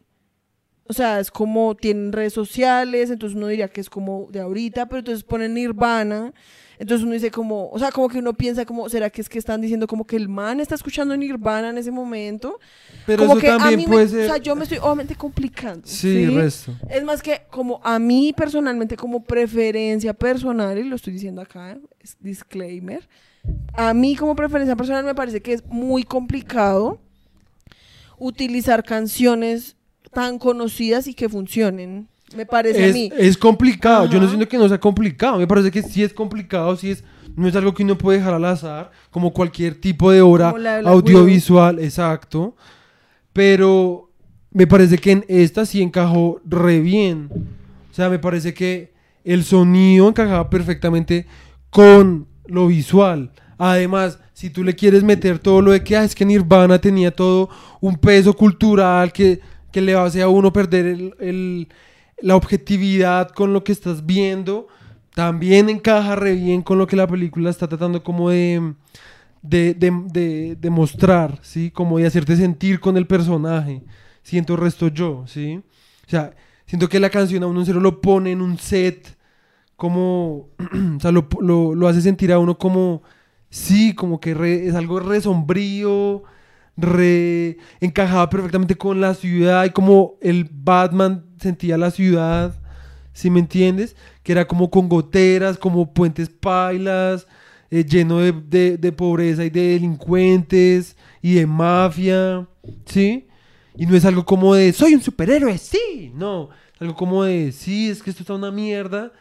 [0.88, 4.86] o sea, es como tienen redes sociales, entonces uno diría que es como de ahorita,
[4.86, 6.32] pero entonces ponen Nirvana.
[6.78, 9.38] Entonces uno dice como, o sea, como que uno piensa como, ¿será que es que
[9.38, 12.60] están diciendo como que el man está escuchando Nirvana en ese momento?
[13.06, 14.24] Pero como eso que a también mí puede me, ser...
[14.24, 15.86] o sea, yo me estoy obviamente complicando.
[15.86, 16.72] Sí, resto.
[16.90, 21.78] Es más que como a mí personalmente, como preferencia personal, y lo estoy diciendo acá,
[21.98, 23.08] es disclaimer,
[23.72, 27.00] a mí como preferencia personal me parece que es muy complicado
[28.18, 29.76] utilizar canciones
[30.16, 32.08] tan conocidas y que funcionen.
[32.34, 33.12] Me parece a mí.
[33.18, 36.74] es complicado, yo no siento que no sea complicado, me parece que sí es complicado,
[36.74, 37.04] sí es,
[37.36, 40.88] no es algo que uno puede dejar al azar, como cualquier tipo de obra de
[40.88, 42.56] audiovisual, exacto,
[43.34, 44.10] pero
[44.52, 47.28] me parece que en esta sí encajó re bien,
[47.90, 51.26] o sea, me parece que el sonido encajaba perfectamente
[51.68, 56.14] con lo visual, además, si tú le quieres meter todo lo de que, ah, es
[56.14, 57.50] que Nirvana tenía todo
[57.82, 59.40] un peso cultural que,
[59.76, 61.68] que le hace a uno perder el- el,
[62.22, 64.68] la objetividad con lo que estás viendo
[65.14, 68.72] también encaja re bien con lo que la película está tratando como de,
[69.42, 71.70] de, de- de- de mostrar, ¿sí?
[71.70, 73.82] Como de hacerte sentir con el personaje.
[74.22, 75.60] Siento resto yo, ¿sí?
[76.06, 76.34] O sea,
[76.66, 79.16] siento que la canción a uno en serio lo pone en un set
[79.76, 80.48] como,
[80.96, 83.02] o sea, lo, lo- lo hace sentir a uno como,
[83.50, 86.22] sí, como que re- es algo re sombrío,
[86.76, 92.54] re encajaba perfectamente con la ciudad y como el Batman sentía la ciudad,
[93.12, 93.96] ¿sí me entiendes?
[94.22, 97.26] Que era como con goteras, como puentes pailas,
[97.70, 98.32] eh, lleno de,
[98.78, 102.46] de- pobreza y de delincuentes y de mafia,
[102.84, 103.26] ¿sí?
[103.76, 107.52] Y no es algo como de, soy un superhéroe, sí, no, es algo como de,
[107.52, 109.12] sí, es que esto está una mierda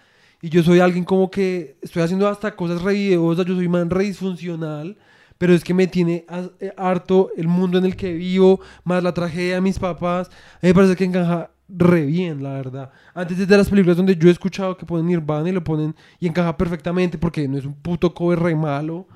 [0.42, 4.06] y yo soy alguien como que estoy haciendo hasta cosas re yo soy man re
[4.06, 4.98] disfuncional,
[5.38, 6.26] pero es que me tiene
[6.60, 10.28] eh, harto el mundo en el que vivo, más la tragedia de mis papás.
[10.28, 12.92] A mí me parece que encaja re bien, la verdad.
[13.14, 16.28] Antes de las películas donde yo he escuchado que ponen Nirvana y lo ponen y
[16.28, 19.08] encaja perfectamente porque no es un puto cover re malo.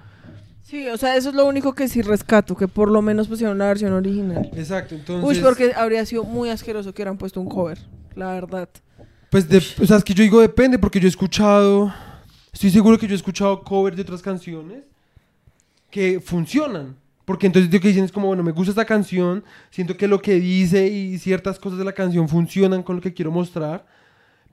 [0.63, 3.57] Sí, o sea, eso es lo único que sí rescato, que por lo menos pusieron
[3.57, 4.51] la versión original.
[4.53, 5.27] Exacto, entonces...
[5.27, 7.79] Uy, porque habría sido muy asqueroso que hubieran puesto un cover,
[8.15, 8.69] la verdad.
[9.31, 11.91] Pues, de, o sea, es que yo digo depende porque yo he escuchado,
[12.53, 14.83] estoy seguro que yo he escuchado covers de otras canciones
[15.89, 16.95] que funcionan.
[17.25, 20.19] Porque entonces lo que dicen es como, bueno, me gusta esta canción, siento que lo
[20.19, 23.85] que dice y ciertas cosas de la canción funcionan con lo que quiero mostrar,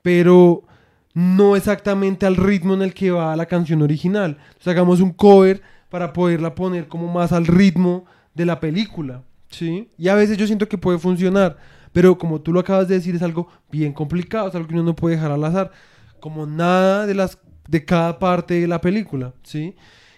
[0.03, 0.63] pero
[1.13, 4.37] no exactamente al ritmo en el que va la canción original.
[4.49, 9.89] Entonces hagamos un cover para poderla poner como más al ritmo de la película, ¿sí?
[9.97, 11.57] Y a veces yo siento que puede funcionar,
[11.91, 14.83] pero como tú lo acabas de decir, es algo bien complicado, es algo que uno
[14.83, 15.71] no puede dejar al azar,
[16.19, 19.75] como nada de las de cada parte de la película, ¿sí?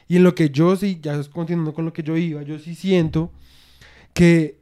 [0.10, 2.76] Y en lo que yo sí, ya continuando con lo que yo iba, yo sí
[2.76, 3.32] siento
[4.14, 4.60] que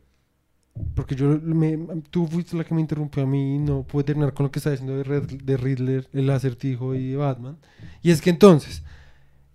[0.96, 1.78] porque yo me,
[2.12, 4.60] tú fuiste la que me interrumpió a mí y no pude terminar con lo que
[4.60, 7.58] estaba diciendo de, de Riddler, el acertijo y de Batman.
[8.04, 8.84] Y es que entonces,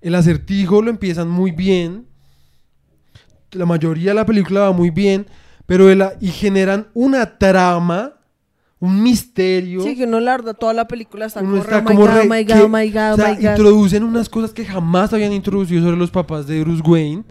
[0.01, 2.07] el acertijo lo empiezan muy bien,
[3.53, 5.26] la mayoría de la película va muy bien,
[5.66, 8.14] pero de la- y generan una trama,
[8.85, 9.80] un misterio.
[9.83, 12.07] Sí, que uno la verdad, toda la película está Uno como, está re, como my
[12.07, 13.51] God, re- my que- God, my God, o sea, oh my God.
[13.51, 17.22] introducen unas cosas que jamás habían introducido sobre los papás de Bruce Wayne.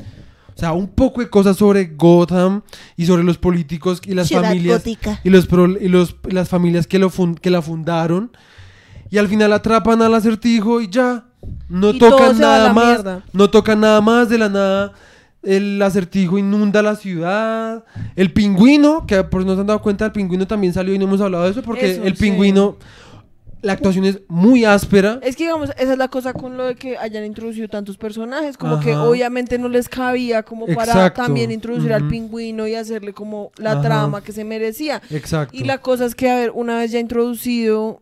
[0.55, 2.61] O sea, un poco de cosas sobre Gotham
[2.95, 5.19] y sobre los políticos y las Ciudad familias gótica.
[5.25, 8.31] y los pro- y los y las familias que lo que la fundaron
[9.09, 11.25] y al final atrapan al acertijo y ya.
[11.67, 12.85] No Y tocan nada más.
[12.85, 13.23] mierda.
[13.33, 14.93] No tocan nada más de la nada.
[15.43, 17.83] El acertijo inunda la ciudad.
[18.15, 20.99] El pingüino, que por si no se han dado cuenta, el pingüino también salió y
[20.99, 22.23] no hemos hablado de eso porque Eso, el sí.
[22.23, 22.77] pingüino,
[23.63, 25.19] la actuación es muy áspera.
[25.23, 28.55] Es que, digamos, esa es la cosa con lo de que hayan introducido tantos personajes,
[28.57, 31.23] como que obviamente no les cabía como para Exacto.
[31.23, 33.81] también introducir al pingüino y hacerle como la Ajá.
[33.81, 35.01] trama que se merecía.
[35.09, 35.55] Exacto.
[35.57, 38.01] Y la cosa es que, a ver, una vez ya introducido,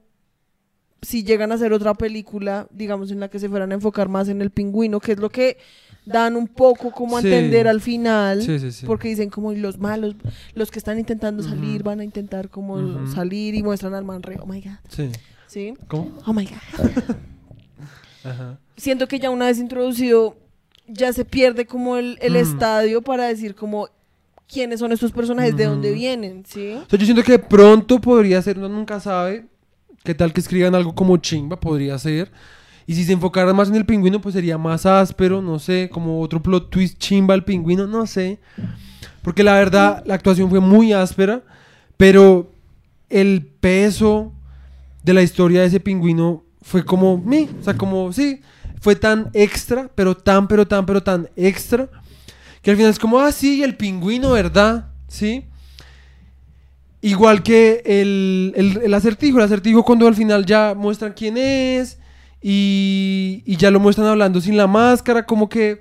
[1.01, 4.27] si llegan a hacer otra película, digamos, en la que se fueran a enfocar más
[4.27, 5.57] en el pingüino, que es lo que
[6.11, 7.27] dan un poco como a Sí.
[7.27, 8.85] entender al final, Sí, sí, sí.
[8.85, 10.15] porque dicen como los malos,
[10.55, 14.37] los que están intentando salir, van a intentar como salir y muestran al man re,
[14.41, 15.09] oh my god, Sí.
[15.47, 15.73] ¿sí?
[15.87, 16.11] ¿Cómo?
[16.25, 17.15] Oh my god.
[18.23, 18.59] Ajá.
[18.75, 20.35] Siento que ya una vez introducido,
[20.87, 23.87] ya se pierde como el, el estadio para decir como
[24.51, 26.71] quiénes son estos personajes, de dónde vienen, ¿sí?
[26.73, 29.45] O sea, yo siento que de pronto podría ser, uno nunca sabe,
[30.03, 32.31] qué tal que escriban algo como chimba, podría ser.
[32.89, 36.21] Y si se enfocaran más en el pingüino, pues sería más áspero, no sé, como
[36.21, 38.39] otro plot twist chimba al pingüino, no sé.
[39.21, 41.43] Porque la verdad, la actuación fue muy áspera,
[41.97, 42.51] pero
[43.07, 44.33] el peso
[45.03, 48.41] de la historia de ese pingüino fue como, me, o sea, como, sí,
[48.81, 51.87] fue tan extra, pero tan, pero tan, pero tan extra,
[52.63, 54.87] que al final es como, ah, sí, el pingüino, ¿verdad?
[55.07, 55.45] Sí.
[57.01, 61.98] Igual que el, el- el acertijo, el acertijo cuando al final ya muestran quién es
[62.41, 65.79] y, y ya lo muestran hablando sin la máscara, como que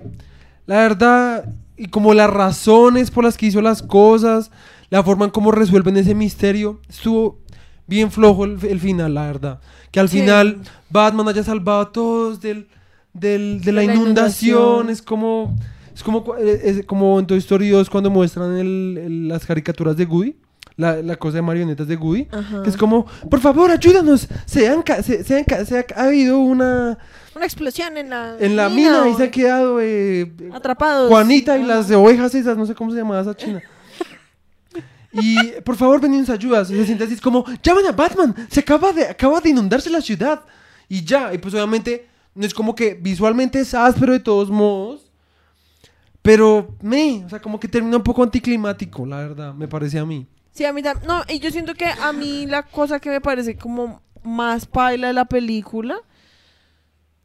[0.65, 1.45] la verdad,
[1.77, 4.51] y como las razones por las que hizo las cosas,
[4.89, 7.39] la forma en cómo resuelven ese misterio, estuvo
[7.87, 9.59] bien flojo el, el final, la verdad.
[9.91, 10.19] Que al Sí.
[10.19, 12.67] final Batman haya salvado a todos del,
[13.13, 14.89] del- de la, De la inundación, inundación.
[14.89, 15.55] es como...
[15.95, 20.05] Es como, es como en Toy Story 2 cuando muestran el- el- las caricaturas de
[20.05, 20.35] Woody,
[20.79, 22.63] la, la cosa de marionetas de Woody, Ajá.
[22.63, 25.85] que es como, por favor, ayúdanos, se, han ca- se, se han ca- se ha,
[25.95, 26.97] ha habido una
[27.35, 31.09] Una explosión en la, en la mina y se ha quedado eh, atrapados.
[31.09, 31.67] Juanita y Ajá.
[31.75, 33.61] las ovejas esas, no sé cómo se llamaba esa china.
[35.11, 36.67] Y por favor, ven y nos ayudas.
[36.67, 40.01] Se siente así, es como, llaman a Batman, se acaba de, acaba de inundarse la
[40.01, 40.41] ciudad.
[40.87, 45.09] Y ya, y pues obviamente, no es como que visualmente es áspero de todos modos.
[46.21, 50.05] Pero, me, o sea, como que termina un poco anticlimático, la verdad, me parece a
[50.05, 50.27] mí.
[50.59, 51.07] Sí, a mí también.
[51.07, 55.07] No, y yo siento que a mí la cosa que me parece como más paila
[55.07, 55.95] de la película.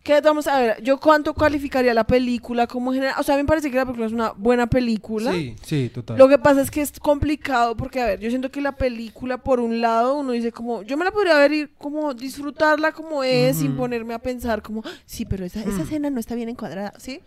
[0.04, 3.16] Que vamos a ver, yo cuánto calificaría la película como general.
[3.18, 5.32] O sea, a mí me parece que la película es una buena película.
[5.32, 6.16] Sí, sí, total.
[6.16, 9.38] Lo que pasa es que es complicado porque, a ver, yo siento que la película,
[9.38, 13.24] por un lado, uno dice como, yo me la podría ver y como disfrutarla como
[13.24, 15.86] es, sin ponerme a pensar como, "Ah, sí, pero esa, esa Mm.
[15.86, 17.20] escena no está bien encuadrada, ¿sí?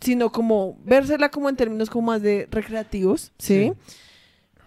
[0.00, 3.72] Sino como vérsela como en términos como más de recreativos, ¿sí?
[3.72, 3.94] Sí.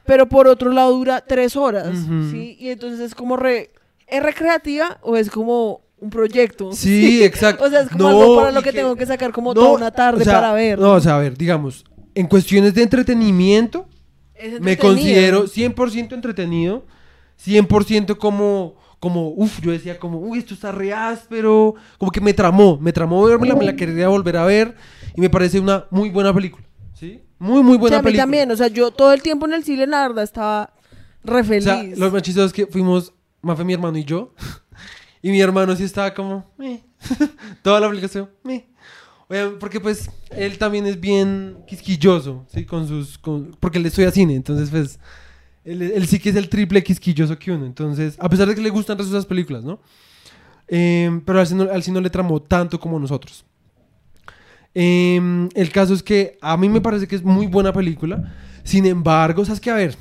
[0.08, 1.96] Pero por otro lado dura tres horas.
[2.32, 2.56] ¿sí?
[2.60, 3.72] Y entonces es como, re,
[4.08, 6.72] ¿es recreativa o es como un proyecto?
[6.72, 7.64] Sí, exacto.
[7.66, 9.62] O sea, es como No, algo para lo que, que- tengo que sacar como No,
[9.62, 10.80] toda una tarde o sea, para ver.
[10.80, 11.84] No, o sea, a ver, digamos,
[12.16, 13.88] en cuestiones de entretenimiento,
[14.62, 16.86] me considero 100% entretenido,
[17.44, 22.34] 100% como, como, uff, yo decía como, uy, esto está re áspero, como que me
[22.34, 24.76] tramó, me tramó verla, me la quería volver a ver
[25.16, 27.22] y me parece una muy buena película, ¿sí?
[27.40, 28.24] Muy, muy buena a mí película.
[28.24, 30.74] también, o sea, yo todo el tiempo en el cine, la verdad, estaba
[31.24, 31.64] re O feliz.
[31.64, 34.34] sea, los es que fuimos, Mafe, mi hermano y yo,
[35.22, 36.82] y mi hermano sí estaba como, "Meh".
[37.62, 38.66] toda la aplicación, "Meh".
[39.30, 42.66] Oigan, porque pues él también es bien quisquilloso, ¿sí?
[42.66, 45.00] Con sus, con- porque él estudia cine, entonces pues
[45.66, 48.62] él, él sí que es el triple quisquilloso que uno, entonces, a pesar de que
[48.62, 49.82] le gustan esas películas, ¿no?
[50.70, 53.46] Em, pero al sí, no, al sí no le tramó tanto como nosotros.
[54.74, 58.34] Em, el caso es que a mí me parece que es muy buena película.
[58.64, 59.72] Sin embargo, ¿sabes qué?
[59.72, 59.96] A ver,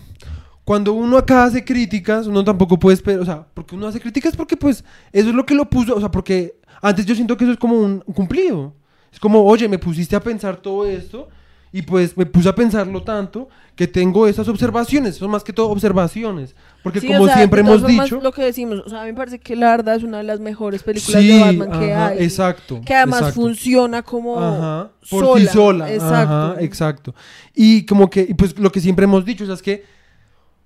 [0.65, 4.35] cuando uno acá hace críticas, uno tampoco puede esperar, o sea, porque uno hace críticas
[4.37, 7.45] porque pues eso es lo que lo puso, o sea, porque antes yo siento que
[7.45, 8.75] eso es como un cumplido.
[9.13, 11.29] Es como, oye, me pusiste a pensar todo esto
[11.73, 15.69] y pues me puse a pensarlo tanto que tengo esas observaciones, son más que todo
[15.69, 18.21] observaciones, porque Sí, como o sea, siempre hemos dicho...
[18.23, 20.25] Lo que decimos, o sea, a mí me parece que la verdad es una de
[20.25, 22.23] las mejores películas Sí, de Batman que hay.
[22.25, 22.81] exacto.
[22.85, 23.41] Que además exacto.
[23.43, 25.41] funciona como Ajá, por sola.
[25.41, 25.93] sí sola.
[25.93, 26.35] Exacto.
[26.35, 27.15] Ajá, exacto.
[27.55, 29.85] Y como que, y pues lo que siempre hemos dicho, o sea, es que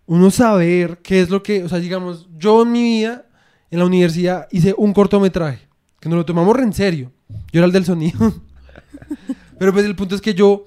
[0.07, 3.27] uno saber qué es lo que, o sea, digamos, yo en mi vida,
[3.71, 5.67] en la universidad, hice un cortometraje,
[5.99, 7.11] que nos lo tomamos re en serio.
[7.53, 8.19] Yo era el del sonido.
[9.59, 10.65] Pero pues el punto es que yo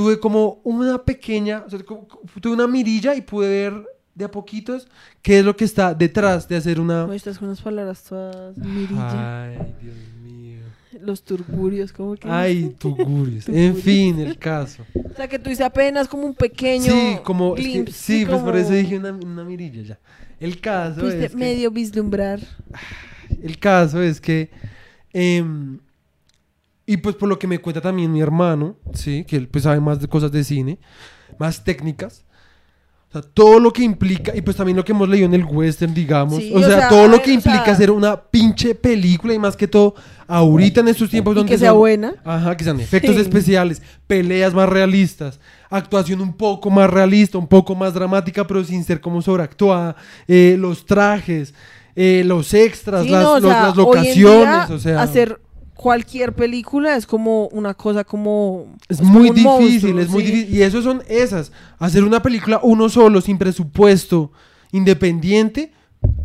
[0.00, 3.84] tuve como una pequeña, o sea, tuve una mirilla y pude ver
[4.14, 4.88] de a poquitos
[5.20, 7.02] qué es lo que está detrás de hacer una...
[7.02, 9.42] Como estás con unas palabras todas mirilla.
[9.44, 10.60] Ay, Dios mío.
[11.02, 12.30] Los turburios, como que.
[12.30, 13.46] Ay, tugurios.
[13.48, 14.86] En fin, el caso.
[14.94, 16.90] O sea, que tú dices apenas como un pequeño.
[16.90, 17.56] Sí, como.
[17.56, 19.98] es que- glimpse, sí, pues por eso dije una, una mirilla ya.
[20.40, 21.32] El caso pudiste es.
[21.32, 22.40] que- medio vislumbrar.
[23.42, 24.50] el caso es que.
[25.12, 25.78] em,
[26.92, 29.80] y pues por lo que me cuenta también mi hermano, sí, que él pues sabe
[29.80, 30.78] más de cosas de cine,
[31.38, 32.24] más técnicas.
[33.08, 35.44] O sea, todo lo que implica, y pues también lo que hemos leído en el
[35.44, 36.38] western, digamos.
[36.38, 38.76] Sí, o, o sea, sea, todo a lo ver, que implica sea- hacer una pinche
[38.76, 39.96] película y más que todo,
[40.28, 42.14] ahorita en estos tiempos Y donde que sea son- buena.
[42.24, 43.20] Ajá, que sean efectos Sí.
[43.22, 48.84] especiales, peleas más realistas, actuación un poco más realista, un poco más dramática, pero sin
[48.84, 49.96] ser como sobreactuada,
[50.28, 51.52] eh, los trajes,
[51.96, 55.40] eh, los extras, Sí, las, no, los- sea, las locaciones, día, o sea, hacer
[55.80, 60.54] cualquier película es como una cosa como es muy difícil, monstruo, es muy difícil.
[60.54, 64.30] Y eso son esas, hacer una película uno solo, sin presupuesto,
[64.72, 65.72] independiente,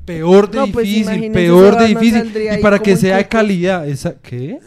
[0.03, 2.33] peor de No, pues, difícil, peor de difícil.
[2.51, 4.59] Y para que sea de calidad, esa, ¿qué?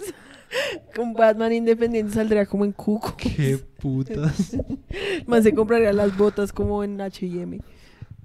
[0.99, 3.15] Un Batman independiente saldría como en cuco.
[3.19, 4.57] ¿Qué putas?
[5.27, 7.61] Man se compraría las botas como en H&M.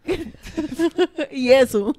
[1.31, 1.93] y eso.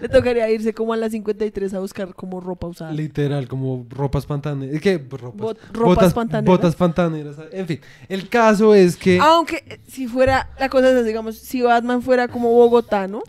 [0.00, 2.92] Le tocaría irse como a las 53 a buscar como ropa usada.
[2.92, 4.80] Literal, como ropas pantaneras.
[4.80, 4.98] ¿Qué?
[4.98, 5.34] Ropas.
[5.34, 6.46] Bot- ropas pantaneras.
[6.46, 7.36] Botas pantaneras.
[7.52, 9.18] En fin, el caso es que.
[9.20, 13.22] Aunque eh, si fuera, la cosa es, digamos, si Batman fuera como bogotano,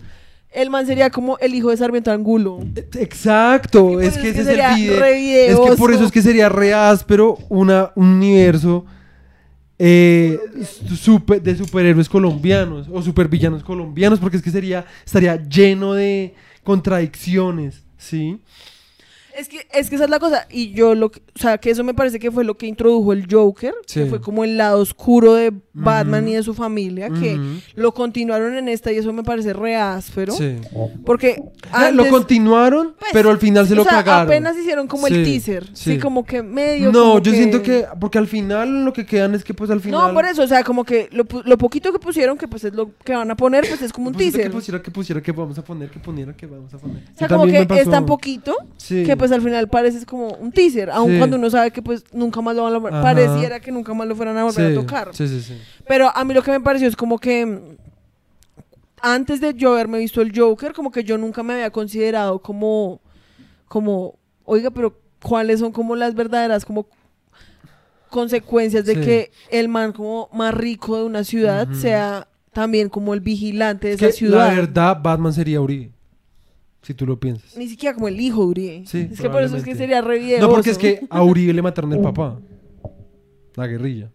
[0.52, 2.60] el man sería como el hijo de Sarmiento Angulo.
[2.96, 5.66] Exacto, por es que es que ese es el video.
[5.66, 8.86] Es que por eso es que sería re áspero una, un universo
[9.80, 10.40] eh,
[10.96, 17.84] super- de superhéroes colombianos o supervillanos colombianos, porque es que sería, estaría lleno de contradicciones,
[17.98, 18.40] ¿sí?
[19.38, 20.48] Es que, es que esa es la cosa.
[20.50, 23.14] Y yo lo que, o sea, que eso me parece que fue lo que introdujo
[23.14, 24.00] el Joker, Sí.
[24.02, 27.40] que fue como el lado oscuro de Batman y de su familia, que
[27.76, 30.34] lo continuaron en esta y eso me parece re áspero.
[30.34, 30.56] Sí.
[31.06, 34.28] Porque Ah, lo antes- continuaron, pues, pero al final se lo sea, cagaron.
[34.28, 35.66] apenas hicieron como el teaser.
[35.74, 36.00] Sí, sí.
[36.00, 36.92] como que medio.
[36.92, 40.08] No, yo siento que, porque al final lo que quedan es que pues al final...
[40.08, 42.74] No, por eso, o sea, como que lo, lo poquito que pusieron, que pues es
[42.74, 44.42] lo que van a poner, pues es como un teaser.
[44.46, 47.04] Que pusiera, que pusiera, que vamos a poner, que poniera, que vamos a poner.
[47.14, 49.04] O sea, como que es tan poquito Sí.
[49.04, 51.18] que pues al final parece como un teaser, aun Sí.
[51.18, 53.02] cuando uno sabe que pues nunca más lo van a Ajá.
[53.04, 55.10] pareciera que nunca más lo fueran a volver sí, a tocar.
[55.16, 55.58] Sí, sí, sí.
[55.88, 57.60] Pero a mí lo que me pareció es como que mm,
[59.02, 63.00] antes de yo haberme visto el Joker, como que yo nunca me había considerado como
[63.68, 64.16] como
[64.46, 66.88] oiga, pero cuáles son como las verdaderas como
[68.10, 73.20] consecuencias de que el man como más rico de una ciudad sea también como el
[73.20, 74.48] vigilante de Es esa ciudad.
[74.48, 75.92] La verdad, Batman sería Uribe.
[76.88, 77.58] Si tú lo piensas.
[77.58, 78.84] Ni siquiera como el hijo de Uribe.
[78.88, 81.52] Sí, es que por eso es que sería re No, porque es que a Uribe
[81.54, 82.40] le mataron el papá.
[83.56, 84.10] La guerrilla.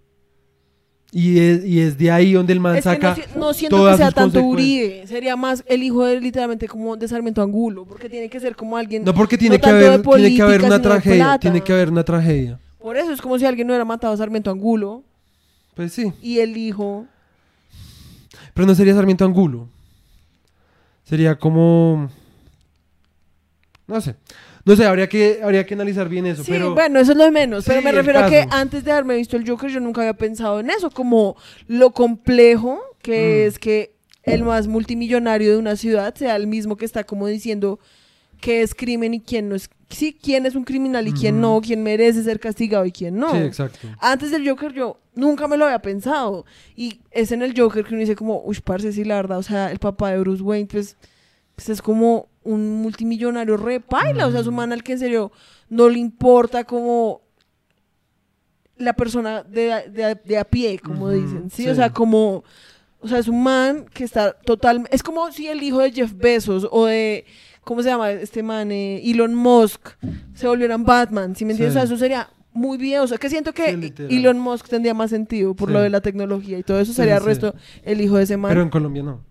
[1.14, 3.10] Y es, y es de ahí donde el man Es que saca.
[3.10, 4.42] no, si- no siento que sea tanto.
[4.42, 8.56] Uribe, sería más el hijo de literalmente como de Sarmiento Angulo, porque tiene que ser
[8.56, 9.04] como alguien.
[9.04, 11.38] No, porque tiene, no que, haber, tiene que haber política, una tragedia.
[11.38, 12.58] Tiene que haber una tragedia.
[12.78, 15.04] Por eso es como si alguien no hubiera matado a Sarmiento Angulo
[15.74, 16.10] Pues sí.
[16.22, 17.04] y el hijo.
[18.54, 19.68] Pero no sería Sarmiento Angulo.
[21.04, 22.08] Sería como.
[23.92, 24.16] No sé.
[24.64, 26.44] No sé, habría que, habría que analizar bien eso.
[26.44, 27.64] Sí, pero bueno, eso es lo de menos.
[27.66, 30.00] Pero Sí, me el refiero a que antes de haberme visto el Joker, yo nunca
[30.02, 31.36] había pensado en eso, como
[31.66, 33.48] lo complejo que Mm.
[33.48, 37.80] es que el más multimillonario de una ciudad sea el mismo que está como diciendo
[38.40, 39.68] que es crimen y quién no es.
[39.88, 41.42] Sí, quién es un criminal y quién Ujú.
[41.42, 43.30] no, quién merece ser castigado y quién no.
[43.32, 43.88] Sí, exacto.
[44.00, 46.46] Antes del Joker yo nunca me lo había pensado.
[46.76, 49.42] Y es en el Joker que uno dice como, uy, parce, sí, la verdad, o
[49.42, 50.96] sea, el papá de Bruce Wayne, pues,
[51.56, 54.26] pues es como un multimillonario re paila.
[54.26, 55.32] O sea, es un man al que en serio
[55.68, 57.20] no le importa como
[58.76, 61.50] la persona de, de- de a pie, como dicen.
[61.50, 61.64] ¿sí?
[61.64, 61.68] sí.
[61.68, 62.42] O sea, como...
[63.00, 64.86] O sea, es un man que está total...
[64.90, 67.24] Es como si el hijo de Jeff Bezos o de...
[67.64, 68.72] ¿Cómo se llama este man?
[68.72, 69.90] Eh, Elon Musk
[70.34, 71.36] se volvieran Batman.
[71.36, 71.74] ¿Sí me entiendes?
[71.74, 71.78] Sí.
[71.78, 73.00] O sea, eso sería muy bien.
[73.02, 74.16] O sea, que siento que Sí.
[74.16, 77.24] Elon Musk tendría más sentido por lo de la tecnología y todo eso sería el
[77.24, 78.50] resto el hijo de ese man.
[78.50, 79.24] Pero en Colombia no.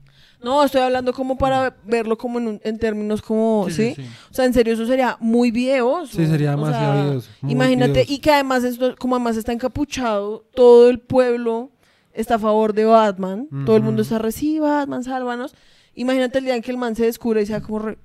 [0.43, 3.73] No, estoy hablando como para verlo como en, un- en términos como, ¿sí?
[3.89, 4.09] Sí, sí, sí.
[4.31, 6.17] O sea, en serio, eso sería muy videoso.
[6.17, 8.13] Sí, sería demasiado sea, videoso, Imagínate, videoso.
[8.13, 11.69] y que además, esto, como además está encapuchado, todo el pueblo
[12.13, 13.47] está a favor de Batman.
[13.65, 15.53] Todo el mundo está, recibe Batman, sálvanos.
[15.93, 17.97] Imagínate el día en que el man se descubre y sea como, re-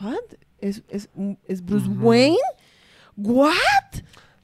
[0.00, 0.16] ¿what?
[0.60, 1.08] ¿Es, es,
[1.46, 1.86] es Bruce.
[1.88, 2.36] Wayne?
[3.16, 3.52] ¿What?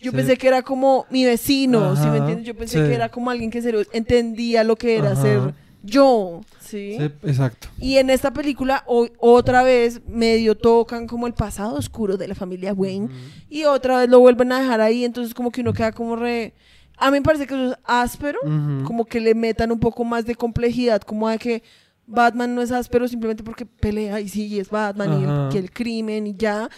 [0.01, 0.17] Yo Sí.
[0.17, 2.47] pensé que era como mi vecino, ¿sí me entiendes?
[2.47, 2.89] Yo pensé sí.
[2.89, 5.23] que era como alguien que serio entendía lo que era Ajá.
[5.23, 6.97] ser yo, ¿sí?
[6.99, 7.69] Sí, exacto.
[7.81, 12.35] Y en esta película o- otra vez medio tocan como el pasado oscuro de la
[12.35, 13.09] familia Wayne
[13.49, 16.55] y otra vez lo vuelven a dejar ahí, entonces como que uno queda como re...
[16.99, 18.39] A mí me parece que eso es áspero,
[18.85, 21.63] como que le metan un poco más de complejidad, como de que
[22.07, 25.59] Batman no es áspero simplemente porque pelea y sí, y es Batman y el, que
[25.59, 26.69] el crimen y ya,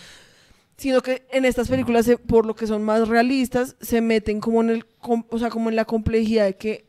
[0.76, 4.60] sino que en estas películas, se- por lo que son más realistas, se meten como
[4.62, 4.84] en el,
[5.28, 6.84] o sea, como en la complejidad de que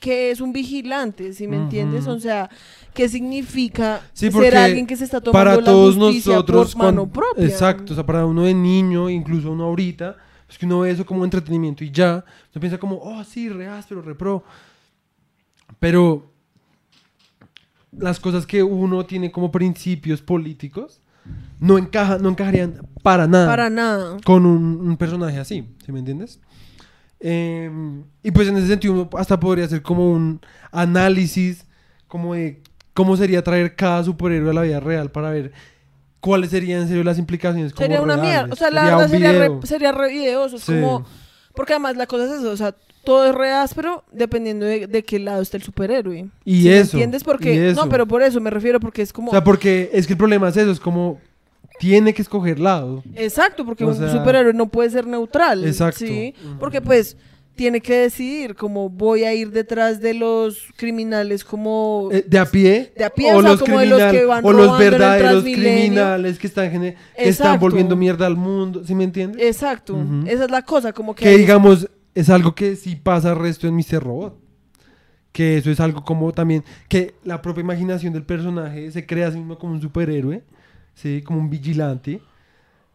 [0.00, 2.02] qué es un vigilante, si me entiendes?
[2.06, 2.12] Ujú.
[2.16, 2.48] O sea,
[2.94, 6.84] ¿qué significa Sí, ser alguien que se está tomando para la todos justicia nosotros por
[6.84, 7.44] mano propia?
[7.44, 10.16] exacto o sea para uno de niño incluso uno ahorita
[10.48, 13.68] es que uno ve eso como entretenimiento y ya uno piensa como oh sí re
[13.68, 14.42] áspero re pro
[15.78, 16.30] pero
[17.92, 21.00] las cosas que uno tiene como principios políticos
[21.60, 24.16] no encaja no encajarían para nada Para nada.
[24.24, 26.40] con un, un personaje así, ¿sí me entiendes?
[27.20, 27.70] Eh,
[28.22, 30.40] y pues en ese sentido uno hasta podría hacer como un
[30.72, 31.66] análisis
[32.08, 32.62] como de
[32.94, 35.52] cómo sería traer cada superhéroe a la vida real para ver
[36.20, 37.72] cuáles serían en serio las implicaciones.
[37.72, 38.32] como Sería una reales.
[38.32, 38.52] mierda.
[38.52, 40.56] O sea, la Sería verdad sería re, sería re videoso.
[40.56, 40.72] Es Sí.
[40.72, 41.04] como.
[41.54, 42.50] Porque además la cosa es eso.
[42.50, 46.28] O sea, todo es re áspero dependiendo de, de qué lado está el superhéroe.
[46.44, 47.24] Y ¿Sí me eso, ¿Entiendes?
[47.24, 47.72] Porque.
[47.74, 49.28] No, pero por eso me refiero, porque es como.
[49.28, 51.20] O sea, porque es que el problema es eso, es como
[51.80, 53.02] tiene que escoger lado.
[53.14, 55.64] Exacto, porque O un superhéroe no puede ser neutral.
[55.66, 55.98] Exacto.
[55.98, 56.34] Sí.
[56.58, 57.16] Porque pues
[57.56, 62.44] tiene que decidir como voy a ir detrás de los criminales como Eh, de a
[62.44, 66.38] pie, De a pie, o sea, como de los que van o los verdaderos criminales
[66.38, 69.42] que están, que volviendo mierda al mundo, ¿sí me entiendes?
[69.42, 69.98] Exacto.
[70.26, 73.66] Esa es la cosa, como que que hay- digamos es algo que sí pasa resto
[73.66, 74.02] en Mr.
[74.02, 74.38] Robot.
[75.32, 79.30] Que eso es algo como también que la propia imaginación del personaje se crea a
[79.32, 80.42] sí mismo como un superhéroe,
[81.00, 81.22] ¿sí?
[81.22, 82.20] como un vigilante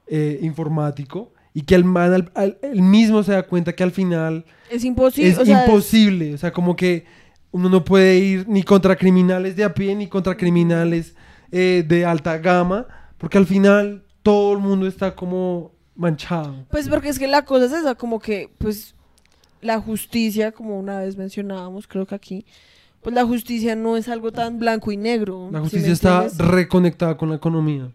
[0.08, 3.92] eh, informático y que el man al- al- él mismo se da cuenta que al
[3.92, 5.30] final es imposible.
[5.32, 7.06] es o sea, es- imposible, o sea, como que
[7.52, 11.16] uno no puede ir ni contra criminales de a pie ni contra criminales
[11.52, 12.86] eh, de alta gama,
[13.18, 16.66] porque al final todo el mundo está como manchado.
[16.70, 18.94] Pues porque es que la cosa es esa, como que, pues,
[19.62, 22.46] la justicia, como una vez mencionábamos, creo que aquí,
[23.06, 25.50] pues la justicia no es algo tan blanco y negro.
[25.52, 27.92] La ¿sí justicia está reconectada con la economía.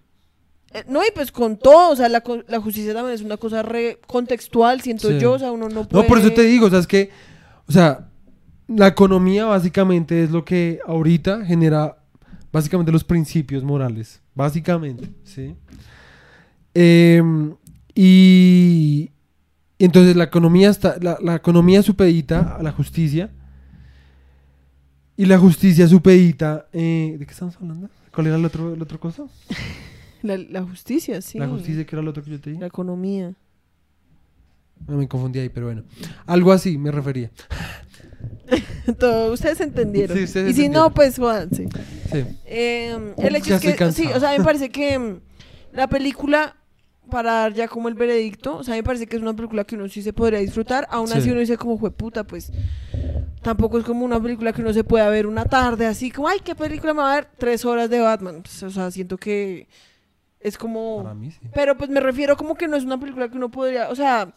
[0.73, 3.63] Eh, no, y pues con todo, o sea, la, la justicia también es una cosa
[3.63, 5.19] re contextual, siento Sí.
[5.19, 6.05] yo, o sea, uno no puede...
[6.05, 7.11] No, por eso te digo, o sea, es que,
[7.67, 8.09] o sea,
[8.69, 11.99] la economía básicamente es lo que ahorita genera
[12.53, 15.57] básicamente los principios morales, básicamente, ¿sí?
[16.73, 17.57] Em,
[17.97, 19.11] y
[19.77, 23.33] entonces la economía está, la, la economía supedita a la justicia
[25.21, 27.91] y la justicia supedita, eh, ¿de qué estamos hablando?
[28.11, 29.25] ¿Cuál era el otro, el otro cosa?
[30.23, 31.39] La, la justicia, sí.
[31.39, 32.61] La justicia, que era lo otro que yo te dije.
[32.61, 33.35] La economía.
[34.87, 35.83] No, me confundí ahí, pero bueno.
[36.27, 37.31] Algo así me refería.
[38.99, 40.17] Todo, ustedes entendieron.
[40.17, 40.89] Sí, ustedes y si entendieron.
[40.89, 41.69] no, pues jódanse.
[42.13, 42.25] Sí.
[42.47, 45.21] Eh, el hecho Ya es que, sí, o sea, me parece que mm,
[45.73, 46.57] la película,
[47.11, 49.75] para dar ya como el veredicto, o sea, me parece que es una película que
[49.75, 51.31] uno sí se podría disfrutar, aún así Sí.
[51.31, 52.53] uno dice como fue puta, pues
[53.43, 56.39] tampoco es como una película que uno se pueda ver una tarde, así como, ay,
[56.45, 57.29] ¿qué película me va a ver?
[57.39, 58.43] Tres horas de Batman.
[58.43, 59.67] Pues, o sea, siento que
[60.39, 61.03] es como...
[61.03, 61.41] Para mí sí.
[61.53, 64.33] Pero pues me refiero como que no es una película que uno podría, o sea,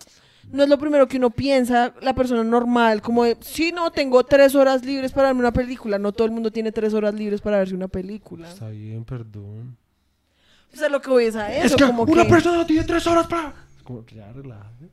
[0.52, 4.24] no es lo primero que uno piensa, la persona normal, como de, sí, no, tengo
[4.26, 7.40] tres horas libres para verme una película, no todo el mundo tiene tres horas libres
[7.42, 8.50] para verse una película.
[8.50, 9.78] Está bien, perdón.
[10.74, 12.30] O sea, lo que voy es a eso, es que como una que...
[12.30, 13.54] persona tiene tres horas para...
[13.78, 14.90] Es como, ya, relájate.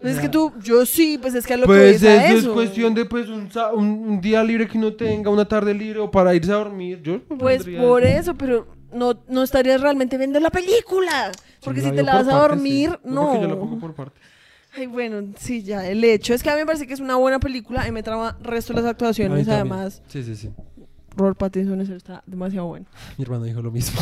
[0.00, 2.18] pues es que tú, yo sí, pues es que a lo que Pues voy es
[2.20, 2.48] a eso eso.
[2.48, 6.00] es cuestión de pues un, un, un día libre que uno tenga, una tarde libre
[6.00, 7.00] o para irse a dormir.
[7.02, 11.30] Yo Pues por eso, pero no, no estarías realmente viendo la película.
[11.62, 12.98] Porque Sí, si te la vas a dormir, sí.
[13.10, 13.26] no.
[13.28, 14.22] porque yo la pongo por partes.
[14.76, 17.16] Ay, bueno, sí, ya, el hecho es que a mí me parece que es una
[17.16, 20.02] buena película y me trama resto de las actuaciones, además.
[20.08, 20.50] Sí, sí, sí.
[21.16, 22.86] Robert Pattinson en serio está demasiado bueno.
[23.18, 24.00] Mi hermano dijo lo mismo.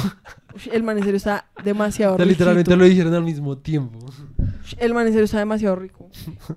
[0.55, 2.33] Ush, El man en serio está demasiado O sea, rico.
[2.33, 3.99] literalmente lo dijeron al mismo tiempo.
[4.79, 6.11] El man en serio está demasiado rico.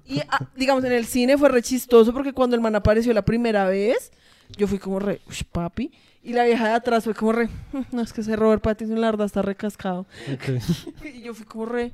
[0.05, 3.23] Y ah, digamos, en el cine fue re chistoso porque cuando el man apareció la
[3.23, 4.11] primera vez,
[4.57, 5.91] yo fui como re, ush, papi.
[6.23, 7.47] Y la vieja de atrás fue como re,
[7.91, 10.05] no es que ese Robert Pattinson la verdad está recascado.
[10.33, 10.61] Ok.
[11.15, 11.93] Y yo fui como re.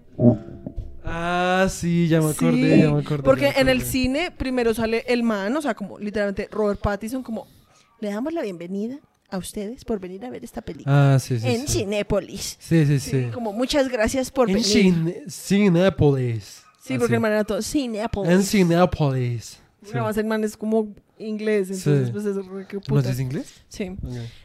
[1.06, 3.24] Ah, sí, ya me acordé, sí, ya me acordé.
[3.24, 7.46] Porque en el cine primero sale el man, o sea, como literalmente Robert Pattinson, como
[8.00, 8.98] le damos la bienvenida
[9.30, 11.48] a ustedes por venir a ver esta película Ah, sí, sí.
[11.48, 11.80] en sí.
[11.80, 12.58] Cinépolis.
[12.60, 13.28] Sí, sí, Sí.
[13.34, 14.68] Como muchas gracias por En venir.
[14.70, 16.64] Cine- Cinépolis.
[16.84, 17.22] Sí, porque Así.
[17.22, 18.32] man era todo Cinépolis.
[18.32, 19.60] En Cinépolis.
[19.92, 22.12] Además, el man es como inglés, entonces, Sí.
[22.14, 23.54] pues es re que ¿No haces inglés?
[23.70, 23.96] Sí.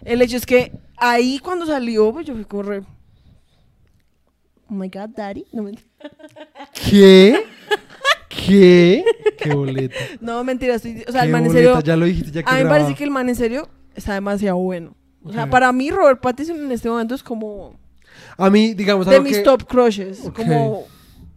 [0.04, 2.82] El hecho es que ahí cuando salió, pues yo fui como re.
[4.70, 5.46] Oh my god, daddy.
[5.52, 5.82] No, ment-
[6.90, 7.44] ¿Qué?
[8.46, 9.04] ¿Qué?
[9.38, 9.94] Qué boleta.
[10.20, 11.04] no mentira, estoy.
[11.08, 11.80] O sea, el man en serio.
[11.82, 14.14] Ya lo dijiste, ya que A mí me parece que el man en serio está
[14.14, 14.94] demasiado bueno.
[15.24, 17.78] O sea, para mí, Robert Pattinson en este momento es como
[18.36, 19.42] A mí, digamos, de algo mis que...
[19.44, 20.20] top crushes.
[20.34, 20.84] Como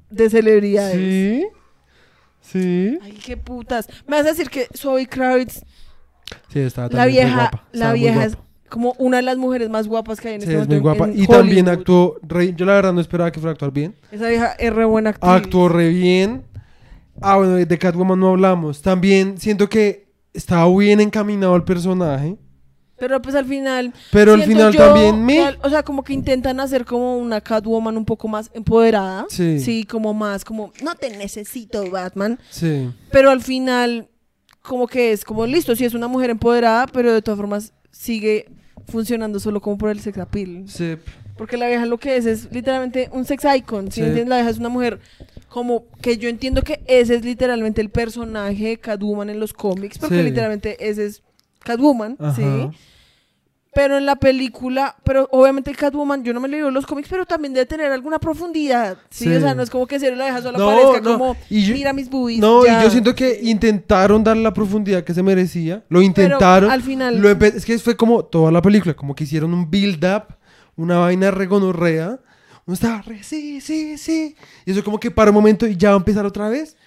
[0.09, 0.95] de celebridades.
[0.95, 1.45] Sí.
[2.41, 2.97] Sí.
[3.01, 3.87] Ay, qué putas.
[4.07, 5.63] Me vas a decir que Zoe Kravitz,
[6.49, 8.37] Sí, estaba la muy vieja, la muy vieja es
[8.69, 10.97] como una de las mujeres más guapas que hay en Sí, este es muy momento.
[10.99, 11.13] guapa.
[11.13, 12.15] en Y también actuó...
[12.23, 13.95] re- Yo la verdad no esperaba que fuera a actuar bien.
[14.11, 15.29] Esa vieja es re buena actriz.
[15.31, 16.43] Actuó re bien.
[17.21, 18.81] Ah, bueno, de Catwoman no hablamos.
[18.81, 22.37] También siento que estaba bien encaminado el personaje.
[23.01, 23.93] Pero pues al final.
[24.11, 25.57] Pero al final yo también me...
[25.63, 29.25] o sea, como que intentan hacer como una Catwoman un poco más empoderada.
[29.29, 29.85] Sí.
[29.89, 32.37] como más, como, no te necesito, Batman.
[32.51, 32.91] Sí.
[33.11, 34.07] Pero al final,
[34.61, 38.45] como que es como listo, sí es una mujer empoderada, pero de todas formas sigue
[38.87, 40.65] funcionando solo como por el sex appeal.
[40.67, 40.95] Sí.
[41.37, 43.85] Porque la vieja lo que es es literalmente un sex icon.
[43.91, 44.01] ¿sí Sí.
[44.01, 44.27] entiendes?
[44.27, 44.99] La vieja es una mujer
[45.49, 49.97] como que yo entiendo que ese es literalmente el personaje de Catwoman en los cómics,
[49.97, 50.23] porque Sí.
[50.23, 51.23] literalmente ese es
[51.63, 52.43] Catwoman, ¿sí?
[52.43, 52.71] Ajá.
[53.73, 57.53] Pero en la película, pero obviamente Catwoman, yo no me leí los cómics, pero también
[57.53, 59.25] debe tener alguna profundidad, ¿sí?
[59.25, 59.33] Sí.
[59.35, 61.63] O sea, no es como que se la deja solo No, aparezca no, como, y
[61.63, 62.39] yo- mira mis boobies.
[62.41, 62.81] No, ya.
[62.81, 65.75] y yo siento que intentaron darle la profundidad que se merecía.
[65.87, 66.69] Lo Pero intentaron.
[66.69, 67.17] al final...
[67.21, 70.23] Lo es que fue como toda la película, como que hicieron un build-up,
[70.81, 72.19] una vaina regonorrea.
[72.65, 74.35] Uno estaba re, sí, sí, sí.
[74.65, 76.77] Y eso como que para un momento y ya va a empezar otra vez.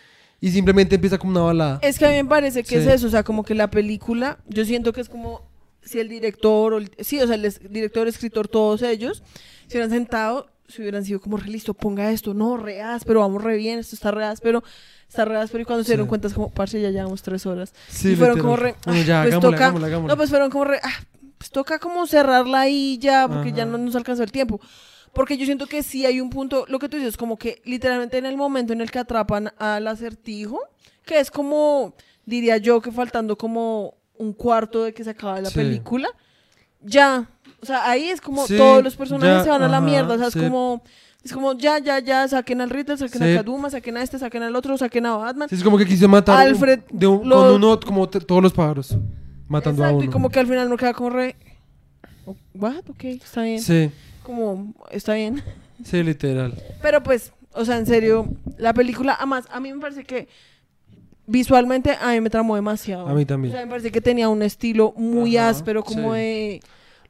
[0.40, 1.78] Y simplemente empieza como una balada.
[1.82, 2.76] Es que a mí me parece que Sí.
[2.76, 5.42] es eso, o sea, como que la película, yo siento que es como
[5.82, 9.22] si el director, o el- sí, o sea, el director, escritor, todos ellos,
[9.66, 13.42] se hubieran sentado, se hubieran sido como, re listo, ponga esto, no, re pero vamos
[13.42, 14.62] re bien, esto está re pero
[15.08, 17.72] está re pero y cuando se dieron cuenta es como, parce, ya llevamos tres horas.
[17.88, 18.42] Sí, y fueron literal.
[18.42, 21.00] como re, Bueno, ah, ya, pues hagámosla, toca, no, pues fueron como re, ah,
[21.44, 24.60] pues toca como cerrarla ahí ya, porque ya no nos alcanzó el tiempo.
[25.12, 28.16] Porque yo siento que sí hay un punto, lo que tú dices, como que literalmente
[28.16, 30.58] en el momento en el que atrapan al acertijo,
[31.04, 31.92] que es como,
[32.24, 35.56] diría yo, que faltando como un cuarto de que se acaba la Sí.
[35.56, 36.08] película,
[36.80, 37.28] ya,
[37.60, 40.14] o sea, ahí es como Sí, todos los personajes ya, se van a la mierda,
[40.14, 40.40] o sea, es sí.
[40.40, 40.82] como...
[41.22, 44.42] Es como, ya, ya, ya, saquen al Riddler, saquen a Kaduma, saquen a este, saquen
[44.42, 45.48] al otro, saquen a Batman.
[45.50, 48.42] Es como que quiso matar un- Alfred de un- lo- con uno, como te- todos
[48.42, 48.94] los pájaros.
[49.48, 50.04] Matando Exacto, a uno.
[50.04, 51.36] y como que al final no queda como re...
[52.54, 52.88] What?
[52.88, 53.60] Ok, está bien.
[53.60, 53.90] Sí,
[54.22, 55.42] Como, está bien.
[55.84, 56.54] sí, literal.
[56.80, 58.26] Pero pues, o sea, en serio,
[58.56, 60.28] la película, además, a mí me parece que
[61.26, 63.06] visualmente a mí me tramó demasiado.
[63.08, 63.52] A mí también.
[63.52, 66.20] O sea, me parece que tenía un estilo muy Ajá, áspero, como sí.
[66.20, 66.60] de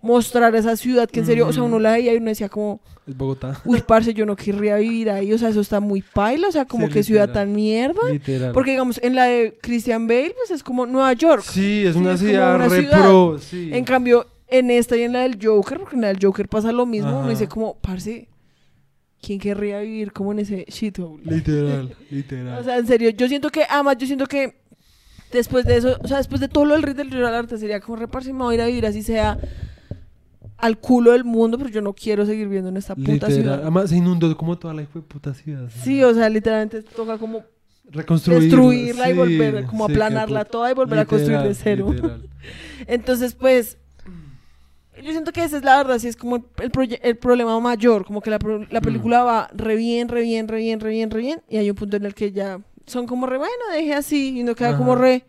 [0.05, 2.81] mostrar esa ciudad que en serio, o sea, uno la veía y uno decía como,
[3.07, 3.61] Es Bogotá.
[3.65, 6.67] uy, parce, yo no querría vivir ahí, o sea, eso está muy paila, o sea,
[6.67, 8.01] como Sí, que ciudad tan mierda.
[8.11, 8.53] Literal.
[8.53, 11.43] Porque, digamos, en la de Christian Bale, pues es como Nueva York.
[11.43, 13.01] Sí, es una ciudad una re ciudad.
[13.01, 13.39] pro.
[13.39, 13.71] Sí.
[13.73, 16.71] En cambio, en esta y en la del Joker, porque en la del Joker pasa
[16.71, 18.29] lo mismo, uno dice como, parce,
[19.23, 21.23] ¿quién querría vivir como en ese shithole?
[21.25, 22.59] Literal, literal.
[22.61, 24.63] O sea, en serio, yo siento que, además, yo siento que
[25.33, 27.81] después de eso, o sea, después de todo lo del Riddler del al arte, sería
[27.81, 29.39] como reparse, me voy a ir a vivir así sea
[30.65, 33.33] al culo del mundo, pero yo no quiero seguir viviendo en esta puta literal.
[33.35, 33.61] ciudad.
[33.63, 35.69] Además, se inundó como toda la hijo de puta ciudad.
[35.83, 37.43] Sí, o sea, literalmente toca como
[37.91, 38.45] Reconstruirla.
[38.47, 41.95] destruirla y sí, volver, como sí, aplanarla toda y volver a construir de cero.
[42.87, 43.77] Entonces, pues,
[45.03, 48.21] yo siento que esa es la verdad, sí es como el, el problema mayor, como
[48.23, 51.21] que la, pro- la película va re bien, re bien, re bien, re bien, re
[51.21, 54.39] bien, y hay un punto en el que ya son como re, bueno, deje así,
[54.41, 55.25] y no queda como re,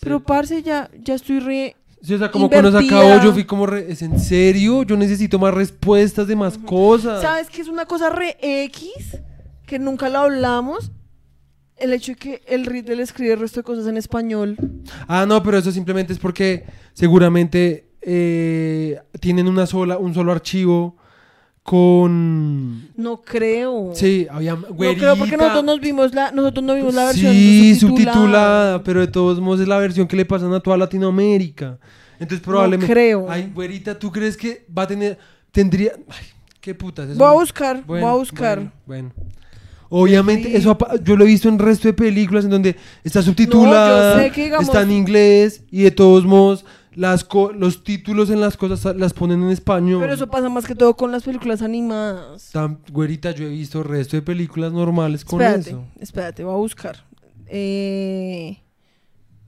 [0.00, 1.76] pero parce, ya, ya estoy re,
[2.06, 4.84] Sí, o sea, como cuando acabó, yo fui como, re- ¿es en serio?
[4.84, 7.20] Yo necesito más respuestas de más cosas.
[7.20, 9.18] ¿sabes qué es una cosa re X?
[9.66, 10.92] Que nunca lo hablamos,
[11.76, 14.56] el hecho de que el Riddle escribe el resto de cosas en español.
[15.08, 20.96] Ah, no, pero eso simplemente es porque seguramente eh, tienen una sola, un solo archivo
[21.66, 22.88] con...
[22.96, 23.90] No creo.
[23.94, 24.54] Sí, había...
[24.54, 28.12] No creo porque nosotros nos vimos la, nosotros no vimos la versión Sí, subtitulada.
[28.14, 31.78] subtitulada, pero de todos modos es la versión que le pasan a toda Latinoamérica.
[32.20, 32.92] Entonces probablemente...
[32.92, 33.26] creo.
[33.28, 35.18] Ay, güerita, ¿tú crees que va a tener...
[35.50, 35.92] Tendría...
[36.08, 36.24] Ay,
[36.60, 37.08] qué putas.
[37.10, 38.58] eso Voy a no- buscar, voy a Bueno, buscar.
[38.86, 39.30] Bueno, bueno.
[39.88, 40.56] Obviamente, Sí.
[40.56, 44.22] eso yo lo he visto en resto de películas en donde está subtitulada, No, yo
[44.24, 46.64] sé que, digamos- está en inglés y de todos modos
[46.96, 50.00] las co- los títulos en las cosas sa- las ponen en español.
[50.00, 52.50] Pero eso pasa más que todo con las películas animadas.
[52.52, 55.84] Tan- güerita, yo he visto resto de películas normales con Espérate, eso.
[56.00, 57.04] espérate, voy a buscar.
[57.48, 58.58] Eh,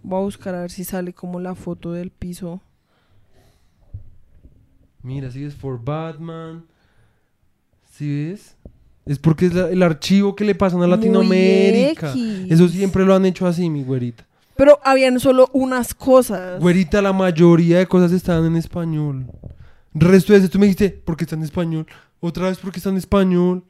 [0.03, 2.61] voy a buscar a ver si sale como la foto del piso.
[5.03, 6.65] Mira, si es for Batman.
[7.91, 8.55] ¿Sí ves?
[9.07, 12.13] Es porque es la- el archivo que le pasan a Latinoamérica.
[12.49, 14.27] Eso siempre lo han hecho así, mi güerita.
[14.59, 16.61] Pero habían solo unas cosas.
[16.61, 19.27] Güerita, la mayoría de cosas están en español.
[19.95, 21.87] Resto de eso, tú me dijiste, porque está en español.
[22.19, 23.63] Otra vez, porque está en español.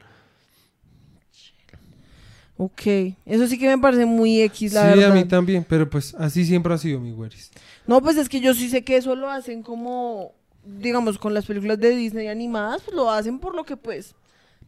[2.57, 2.87] Ok,
[3.27, 5.11] eso sí que me parece muy X, Sí, la verdad.
[5.13, 7.51] a mí también, pero pues así siempre ha sido mi güeris.
[7.87, 10.33] No, pues es que yo sí sé que eso lo hacen como,
[10.65, 14.15] digamos, con las películas de Disney animadas, pues lo hacen por lo que pues...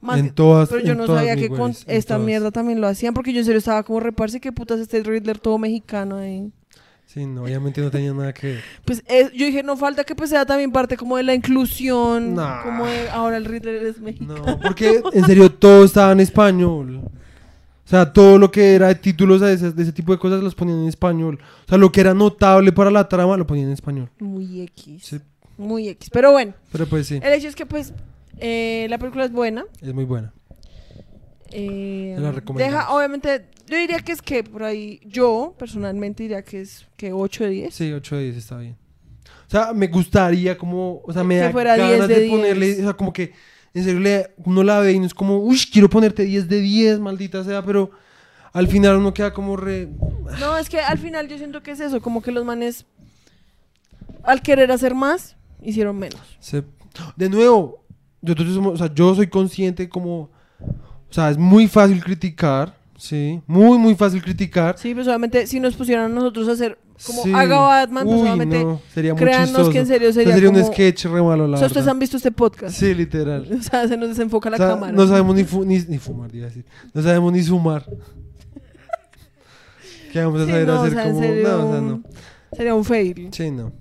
[0.01, 2.27] Más En todas, pero yo en no todas, sabía que con esta todas.
[2.27, 5.39] mierda también lo hacían, porque yo en serio estaba como reparse que putas este Riddler
[5.39, 6.51] todo mexicano ahí.
[7.07, 8.61] Sí, no, obviamente no tenía nada que ver.
[8.85, 12.49] Pues yo dije, no falta que pues sea también parte como de la inclusión, No.
[12.63, 14.43] como de ahora el Riddler es mexicano.
[14.47, 17.01] No, porque en serio todo estaba en español.
[17.05, 20.41] O sea, todo lo que era de títulos de ese, de ese tipo de cosas
[20.43, 21.41] los ponían en español.
[21.67, 24.09] O sea, lo que era notable para la trama lo ponían en español.
[24.21, 25.03] Muy X.
[25.05, 25.21] Sí,
[25.59, 26.09] Muy X.
[26.13, 27.93] Pero bueno, pero pues sí, el hecho es que pues
[28.41, 29.65] eh, la película es buena.
[29.81, 30.33] es muy buena.
[31.53, 36.61] Eh, la deja, obviamente, yo diría que es que por ahí, yo personalmente diría que
[36.61, 37.75] es que 8 de 10.
[37.75, 38.77] Sí, 8 de 10 está bien.
[39.49, 42.21] O sea, me gustaría como, o sea, me Que da fuera 10 ganas de, de
[42.21, 42.33] 10.
[42.37, 43.33] ponerle, o sea, como que
[43.75, 47.01] en serio uno la ve y no es como, uy, quiero ponerte 10 de 10,
[47.01, 47.91] maldita sea, pero
[48.53, 49.89] al final uno queda como re...
[50.39, 52.87] No, es que al final yo siento que es eso, como que los manes,
[54.23, 56.21] al querer hacer más, hicieron menos.
[56.39, 56.63] se-
[57.17, 57.85] De nuevo,
[58.23, 63.41] nosotros somos, o sea, yo soy consciente como, o sea, es muy fácil criticar, sí,
[63.47, 64.77] muy, muy fácil criticar.
[64.79, 67.33] Sí, pues obviamente si nos pusieran a nosotros a hacer como Sí.
[67.35, 69.71] haga Batman, pues Uy, obviamente no, sería muy chistoso.
[69.71, 70.67] que en serio sería, un como...
[70.67, 72.77] sketch re malo, la O sea, ustedes han visto este podcast.
[72.77, 73.49] Sí, literal.
[73.59, 74.93] O sea, se nos desenfoca la O sea, cámara.
[74.93, 76.67] No sabemos ni, fu- ni, ni fumar, iba a decir.
[76.93, 77.87] No sabemos ni sumar.
[80.13, 81.21] ¿Qué vamos a Sí, saber no, o hacer sea, como.?
[81.21, 82.03] serio, No, o sea, no.
[82.53, 83.29] Sería un fail.
[83.33, 83.73] Sí, no.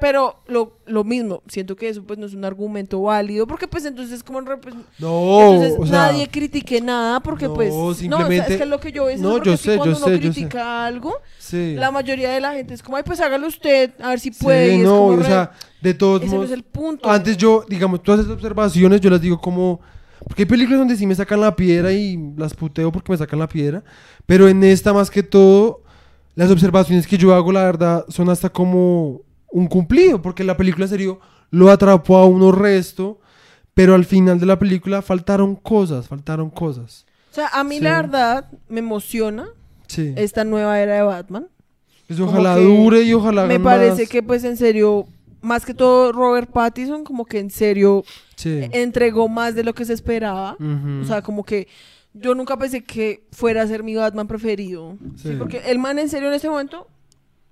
[0.00, 3.84] Pero lo, lo mismo, siento que eso pues no es un argumento válido, porque pues
[3.84, 6.06] entonces como pues, No, entonces o sea.
[6.06, 9.04] nadie critique nada, porque no, pues no, o sea, simplemente- es que lo que yo
[9.04, 10.40] veo No, yo sé, cuando yo uno sé, yo sé.
[10.40, 11.74] critica algo, Sí.
[11.76, 14.42] la mayoría de la gente es como, ay, pues hágalo usted, a ver si Sí,
[14.42, 14.76] puede.
[14.76, 16.50] es no, como o sea, de todos ese no modos.
[16.50, 17.10] es el punto.
[17.10, 19.80] Antes yo, digamos, todas esas observaciones yo las digo como.
[20.26, 23.38] Porque hay películas donde sí me sacan la piedra y las puteo porque me sacan
[23.38, 23.82] la piedra.
[24.26, 25.82] Pero en esta, más que todo,
[26.34, 29.22] las observaciones que yo hago, la verdad, son hasta como
[29.52, 30.20] un cumplido.
[30.22, 31.20] Porque la película, en serio,
[31.50, 33.18] lo atrapó a uno resto.
[33.74, 37.06] Pero al final de la película faltaron cosas, faltaron cosas.
[37.30, 37.82] O sea, a mí Sí.
[37.84, 39.48] la verdad me emociona
[39.86, 40.12] Sí.
[40.16, 41.46] esta nueva era de Batman.
[42.08, 44.08] Pues ojalá dure y ojalá Me parece más.
[44.10, 45.06] que pues en serio,
[45.40, 48.02] más que todo Robert Pattinson como que en serio
[48.34, 48.68] Sí.
[48.72, 50.56] entregó más de lo que se esperaba.
[50.58, 51.02] Ujú.
[51.02, 51.68] O sea, como que
[52.12, 54.98] yo nunca pensé que fuera a ser mi Batman preferido.
[55.14, 55.34] Sí, Sí.
[55.38, 56.88] porque el man en serio en este momento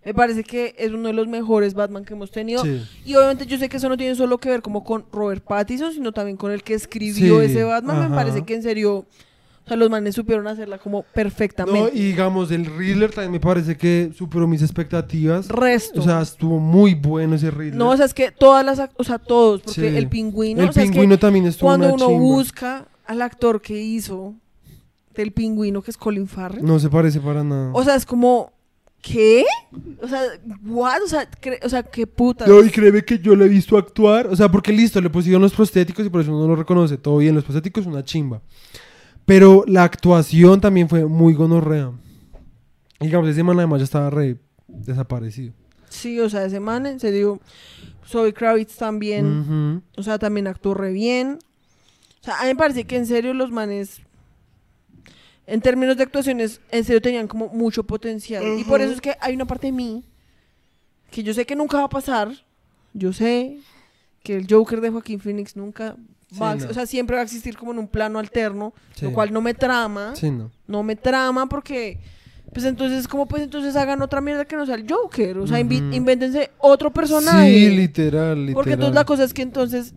[0.05, 2.62] me parece que es uno de los mejores Batman que hemos tenido.
[2.64, 2.82] Sí.
[3.05, 5.92] Y obviamente yo sé que eso no tiene solo que ver como con Robert Pattinson,
[5.92, 7.96] sino también con el que escribió Sí, ese Batman.
[7.96, 8.09] ajá.
[8.09, 11.80] Me parece que en serio, o sea, los manes supieron hacerla como perfectamente.
[11.80, 15.49] No, y digamos, el Riddler también me parece que superó mis expectativas.
[15.49, 16.01] Resto.
[16.01, 17.74] O sea, estuvo muy bueno ese Riddler.
[17.76, 19.96] no, o sea, es que todas las, o sea, todos, porque Sí.
[19.96, 22.20] el pingüino, el o sea, es que pingüino también estuvo cuando una uno chimba.
[22.20, 24.34] busca al actor que hizo
[25.14, 27.70] del pingüino, que es Colin Farrell, No se parece para nada.
[27.74, 28.53] o sea, es como,
[29.01, 29.44] ¿qué?
[30.03, 30.22] O sea,
[30.64, 31.03] what?
[31.03, 31.28] O sea,
[31.62, 32.46] o sea qué puta.
[32.46, 34.26] No, y créeme que yo lo he visto actuar.
[34.28, 36.96] O sea, porque listo, le pusieron los prostéticos y por eso uno lo reconoce.
[36.96, 38.40] Todo bien, los prostéticos una chimba.
[39.24, 41.92] Pero la actuación también fue muy gonorrea.
[43.01, 45.53] Y digamos, ese man además ya estaba re desaparecido.
[45.88, 47.40] Sí, o sea, ese man, en serio,
[48.07, 51.38] Zoe Kravitz también, o sea, también actuó re bien.
[52.20, 54.01] O sea, a mí me parece que en serio los manes,
[55.49, 58.44] en términos de actuaciones, en serio tenían como mucho potencial.
[58.59, 60.05] Y por eso es que hay una parte de mí
[61.11, 62.30] que yo sé que nunca va a pasar.
[62.92, 63.59] Yo sé
[64.22, 65.96] que el Joker de Joaquín Phoenix nunca
[66.40, 66.70] va a, Sí, no.
[66.70, 69.07] o sea, siempre va a existir como en un plano alterno, Sí.
[69.07, 70.14] lo cual no me trama.
[70.14, 70.51] Sí, no.
[70.66, 71.99] no me trama porque
[72.53, 75.61] pues entonces como pues entonces hagan otra mierda que no sea el Joker o sea
[75.61, 75.94] invi- Ujú.
[75.94, 78.55] invéntense otro personaje Sí, literal, literal.
[78.55, 79.92] porque entonces la cosa es que entonces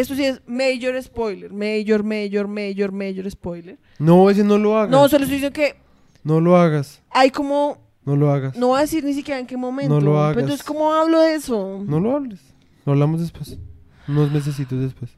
[0.00, 4.90] esto sí es major spoiler major major major major spoiler No, ese no lo hagas.
[4.90, 5.76] no solo estoy diciendo que
[6.24, 7.02] No lo hagas.
[7.10, 8.56] hay como No lo hagas.
[8.56, 10.42] no voy a decir ni siquiera en qué momento No lo pero hagas.
[10.42, 12.40] entonces cómo hablo de eso No lo hables.
[12.84, 13.58] Lo hablamos después.
[14.06, 15.10] Unos mesecitos después.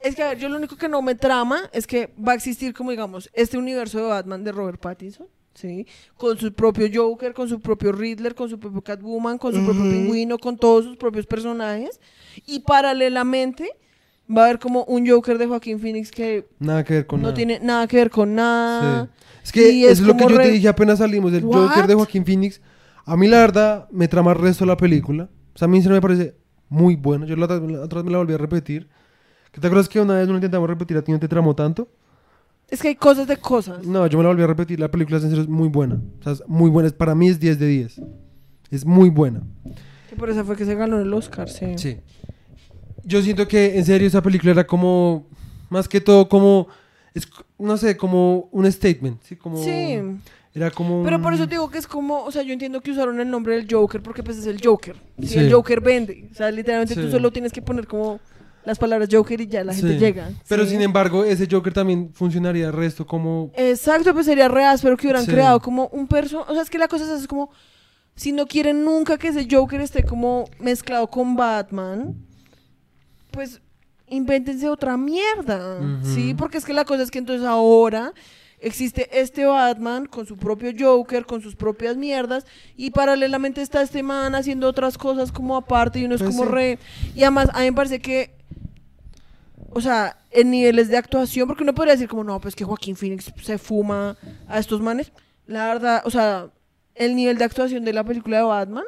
[0.00, 2.34] es que a ver yo lo único que no me trama es que va a
[2.34, 5.26] existir como digamos este universo de Batman de Robert Pattinson
[5.58, 5.86] ¿sí?
[6.16, 9.82] Con su propio Joker, con su propio Riddler, con su propio Catwoman, con su propio
[9.82, 9.90] Ujú.
[9.90, 12.00] pingüino, con todos sus propios personajes.
[12.46, 13.68] Y paralelamente
[14.34, 17.28] va a haber como un Joker de Joaquín Phoenix que Nada que ver con no
[17.28, 17.34] nada.
[17.34, 19.04] tiene nada que ver con nada.
[19.06, 19.10] Sí.
[19.44, 21.32] Es que Y es es lo que yo te re- dije apenas salimos.
[21.32, 21.68] El ¿What?
[21.68, 22.60] Joker de Joaquín Phoenix.
[23.04, 25.28] A mí, la verdad, me trama el resto de la película.
[25.54, 26.34] O sea, a mí se me parece
[26.68, 27.24] muy bueno.
[27.24, 28.88] Yo la otra, la otra vez me la volví a repetir.
[29.50, 30.96] ¿Que ¿Te acuerdas que una vez no intentamos repetir?
[30.98, 31.88] ¿A ti no te tramó tanto?
[32.70, 33.84] Es que hay cosas de cosas.
[33.86, 34.78] No, yo me la volví a repetir.
[34.78, 36.00] La película, en serio, es muy buena.
[36.20, 36.90] O sea, es muy buena.
[36.90, 38.02] Para mí es 10 de 10.
[38.70, 39.42] Es muy buena.
[40.10, 41.66] Que por eso fue que se ganó el Oscar, sí.
[41.76, 41.96] Sí.
[43.04, 45.26] Yo siento que, en serio, esa película era como...
[45.70, 46.68] Más que todo, como...
[47.14, 47.26] Es,
[47.58, 49.22] no sé, como un statement.
[49.22, 49.62] Sí, como...
[49.62, 49.98] Sí.
[50.54, 52.90] Era como Pero por eso te digo que es como, o sea, yo entiendo que
[52.90, 54.96] usaron el nombre del Joker porque pues es el Joker.
[55.22, 55.38] Sí.
[55.38, 56.28] el Joker vende.
[56.32, 58.18] O sea, literalmente tú solo tienes que poner como
[58.64, 59.98] las palabras Joker y ya la gente Sí.
[59.98, 60.30] llega.
[60.48, 60.70] Pero ¿sí?
[60.70, 63.50] sin embargo, ese Joker también funcionaría el resto como...
[63.56, 65.30] Exacto, pues sería real, pero que hubieran Sí.
[65.30, 66.50] creado como un personaje.
[66.50, 67.50] O sea, es que la cosa es así, es como.
[68.14, 72.16] Si no quieren nunca que ese Joker esté como mezclado con Batman,
[73.30, 73.60] pues
[74.08, 75.80] invéntense otra mierda.
[76.02, 76.34] ¿sí?
[76.34, 78.12] Porque es que la cosa es que entonces ahora
[78.60, 82.44] existe este Batman con su propio Joker, con sus propias mierdas,
[82.76, 86.44] y paralelamente está este man haciendo otras cosas como aparte, y uno es Pues como
[86.48, 86.50] sí.
[86.50, 86.78] re...
[87.14, 88.34] Y además, a mí me parece que,
[89.78, 92.96] o sea, en niveles de actuación, porque uno podría decir como, no, pues que Joaquín
[92.96, 95.12] Phoenix se fuma a estos manes,
[95.46, 96.50] la verdad, o sea,
[96.94, 98.84] el nivel de actuación de la película de Batman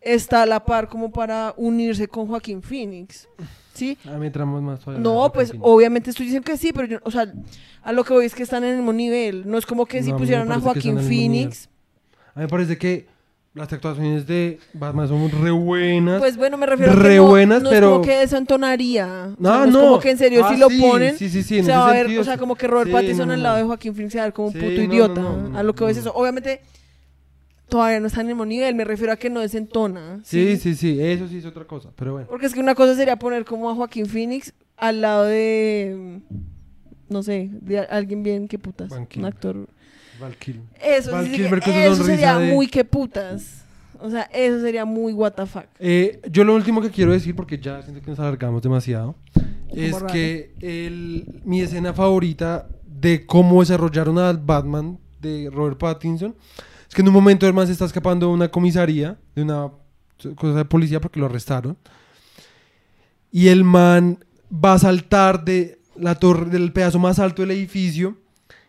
[0.00, 3.26] está a la par como para unirse con Joaquín Phoenix.
[3.72, 3.98] ¿Sí?
[4.06, 5.02] A mí entramos más todavía.
[5.02, 7.32] No, pues obviamente estoy diciendo que sí, pero yo, o sea,
[7.82, 9.48] a lo que voy es que están en el mismo nivel.
[9.48, 11.68] No es como que si No, pusieran a Joaquín Phoenix.
[12.34, 13.06] A mí me parece que
[13.56, 16.20] las actuaciones de Batman son re buenas.
[16.20, 19.06] Pues bueno, me refiero a que Re no, buenas, no pero- como que desentonaría.
[19.06, 19.80] O sea, no, es no.
[19.80, 21.58] como que en serio Ah, si lo sí, ponen, Sí, sí, sí.
[21.58, 23.38] en se ese va a ver, o sea, como que Robert Sí, Pattinson no, al
[23.40, 23.62] no, lado no.
[23.62, 25.20] de Joaquín Phoenix se va a ver como un Sí, puto no, no, idiota.
[25.22, 26.00] no, no, a lo que voy es no.
[26.02, 26.12] eso.
[26.14, 26.60] Obviamente
[27.68, 30.20] todavía no está en el mismo nivel, me refiero a que no desentona.
[30.22, 31.00] Sí, sí, sí.
[31.00, 31.88] Eso sí es otra cosa.
[31.96, 32.26] Pero bueno.
[32.28, 36.20] Porque es que una cosa sería poner como a Joaquín Phoenix al lado de
[37.08, 39.68] no sé, de alguien bien que putas, un actor
[40.20, 40.64] Val Kilmer.
[40.82, 43.62] Eso, Val Kilmer con eso sería de- muy que putas.
[43.98, 45.64] O sea, eso sería muy what the fuck.
[45.78, 49.14] Eh, yo lo último que quiero decir, porque ya siento que nos alargamos demasiado,
[49.74, 50.06] es raro.
[50.08, 56.34] que el- mi escena favorita de cómo desarrollaron al Batman de Robert Pattinson
[56.88, 59.70] es que en un momento el man se está escapando de una comisaría, de una
[60.34, 61.76] cosa de policía porque lo arrestaron,
[63.30, 68.18] y el man va a saltar de la torre, del pedazo más alto del edificio,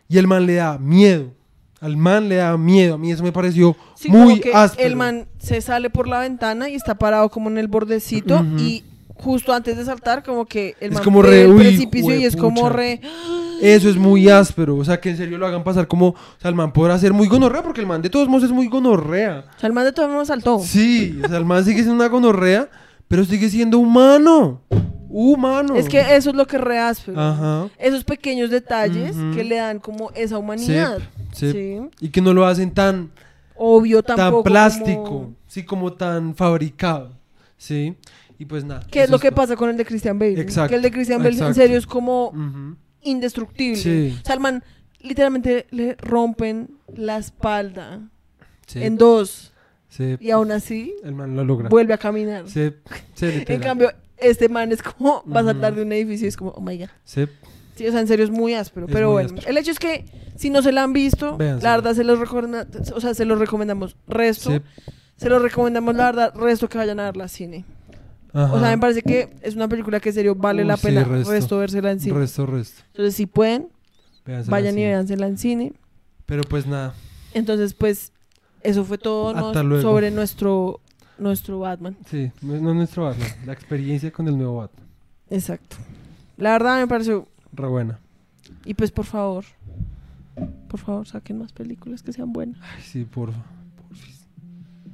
[0.08, 1.32] y el man le da miedo.
[1.80, 2.94] Al man le da miedo.
[2.94, 4.86] A mí eso me pareció Sí, muy áspero.
[4.88, 8.82] el man se sale por la ventana y está parado como en el bordecito y
[9.14, 12.24] justo antes de saltar como que el Es man como re, el uy, precipicio y
[12.24, 13.00] es como re
[13.60, 14.76] Eso es muy áspero.
[14.76, 16.08] O sea, que en serio lo hagan pasar como.
[16.08, 18.50] O sea, el man podrá ser muy gonorrea, porque el man de todos modos es
[18.52, 19.44] muy gonorrea.
[19.56, 20.60] o sea, el man de todas maneras saltó.
[20.60, 22.68] Sí, o sea, el man sigue siendo una gonorrea,
[23.08, 24.62] pero sigue siendo humano.
[25.10, 25.74] Humano.
[25.74, 27.18] Es que eso es lo que es re áspero.
[27.20, 27.68] Ajá.
[27.78, 30.98] Esos pequeños detalles que le dan como esa humanidad.
[31.32, 31.50] Sí.
[31.52, 31.80] Sí.
[32.00, 33.10] Y que no lo hacen tan,
[33.56, 37.16] Obvio tan plástico, como- sí, como tan fabricado.
[37.56, 37.96] Sí.
[38.38, 38.86] Y pues nada.
[38.90, 40.40] ¿Qué es lo que pasa con el de Christian Bale?
[40.40, 42.32] Exacto, Que el de Christian Bale en serio es como
[43.02, 43.76] indestructible.
[43.76, 44.16] Sí.
[44.20, 44.62] O sea, al man
[45.00, 48.00] literalmente le rompen la espalda
[48.66, 48.82] Sí.
[48.82, 49.52] en dos
[50.20, 51.68] y aún así El man lo logra.
[51.68, 52.44] vuelve a caminar.
[53.20, 56.50] En cambio, este man es como va a saltar de un edificio y es como,
[56.50, 56.88] oh my god.
[57.04, 57.26] Sí.
[57.76, 58.86] Sí, o sea, en serio es muy áspero.
[58.86, 59.48] Es pero muy bueno, áspero.
[59.50, 60.04] el hecho es que
[60.36, 63.38] si no se la han visto, la verdad se los, recomenda- o sea, se los
[63.38, 63.96] recomendamos.
[64.08, 64.60] Resto, Sí.
[65.16, 67.64] se los recomendamos, la verdad, resto que vayan a verla al cine.
[68.34, 71.04] O sea, me parece que es una película que en serio vale la sí, pena
[71.04, 71.30] resto.
[71.32, 71.58] resto.
[71.58, 72.18] vérsela en cine.
[72.18, 72.82] Resto, resto.
[72.88, 73.68] Entonces, si pueden,
[74.46, 75.72] vayan y véansela en cine.
[76.26, 76.94] Pero pues nada.
[77.32, 78.12] Entonces, pues,
[78.62, 80.80] eso fue todo sobre nuestro,
[81.18, 81.96] nuestro Batman.
[82.06, 83.28] Sí, no no es nuestro Batman.
[83.46, 84.86] La experiencia con el nuevo Batman.
[85.30, 85.76] Exacto.
[86.36, 87.26] La verdad me pareció.
[87.52, 87.98] Re buena.
[88.64, 89.44] Y pues, por favor,
[90.68, 92.58] por favor, saquen más películas que sean buenas.
[92.62, 93.42] Ay, sí, porfa.
[93.88, 94.26] porfis.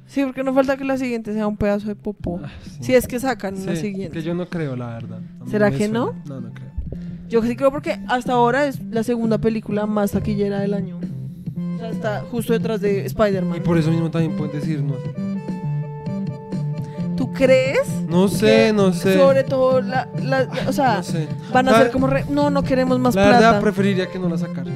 [0.07, 2.39] Sí, porque no falta que la siguiente sea un pedazo de popó.
[2.63, 2.77] Sí.
[2.83, 4.17] Si es que sacan la Sí, siguiente.
[4.17, 5.19] Que yo no creo, la verdad.
[5.47, 5.99] ¿Será que suena.
[5.99, 6.15] no?
[6.25, 6.71] No, no creo.
[7.27, 10.99] Yo sí creo porque hasta ahora es la segunda película más taquillera del año.
[11.75, 13.57] O sea, está justo detrás de Spider-Man.
[13.57, 15.11] Y por eso mismo también pueden decir, no sé.
[17.15, 17.87] ¿Tú crees?
[18.09, 19.17] No sé, no sé.
[19.17, 21.27] Sobre todo, la, la- o sea, no sé.
[21.53, 23.39] van a La- ser como re- no, no queremos más La plata.
[23.39, 24.73] verdad, preferiría que no la sacaran.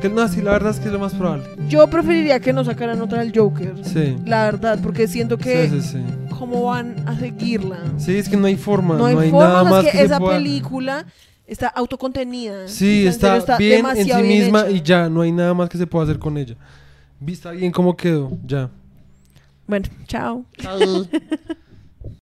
[0.00, 1.44] Que no, sí, la verdad es que es lo más probable.
[1.68, 3.74] Yo preferiría que no sacaran otra del Joker.
[3.82, 4.16] Sí.
[4.26, 6.04] La verdad, porque siento que Sí, sí, sí.
[6.38, 7.78] cómo van a seguirla.
[7.96, 8.96] Sí, es que no hay forma.
[8.96, 11.06] No hay, nada forma, o sea, más es que, que, se esa pueda- película
[11.46, 12.68] está autocontenida.
[12.68, 14.70] Sí, está, serio, bien en sí bien misma hecha.
[14.70, 16.56] y ya, no hay nada más que se pueda hacer con ella.
[17.20, 18.70] Vista bien cómo quedó, ya.
[19.66, 20.44] Bueno, chao.
[20.58, 20.78] Chao.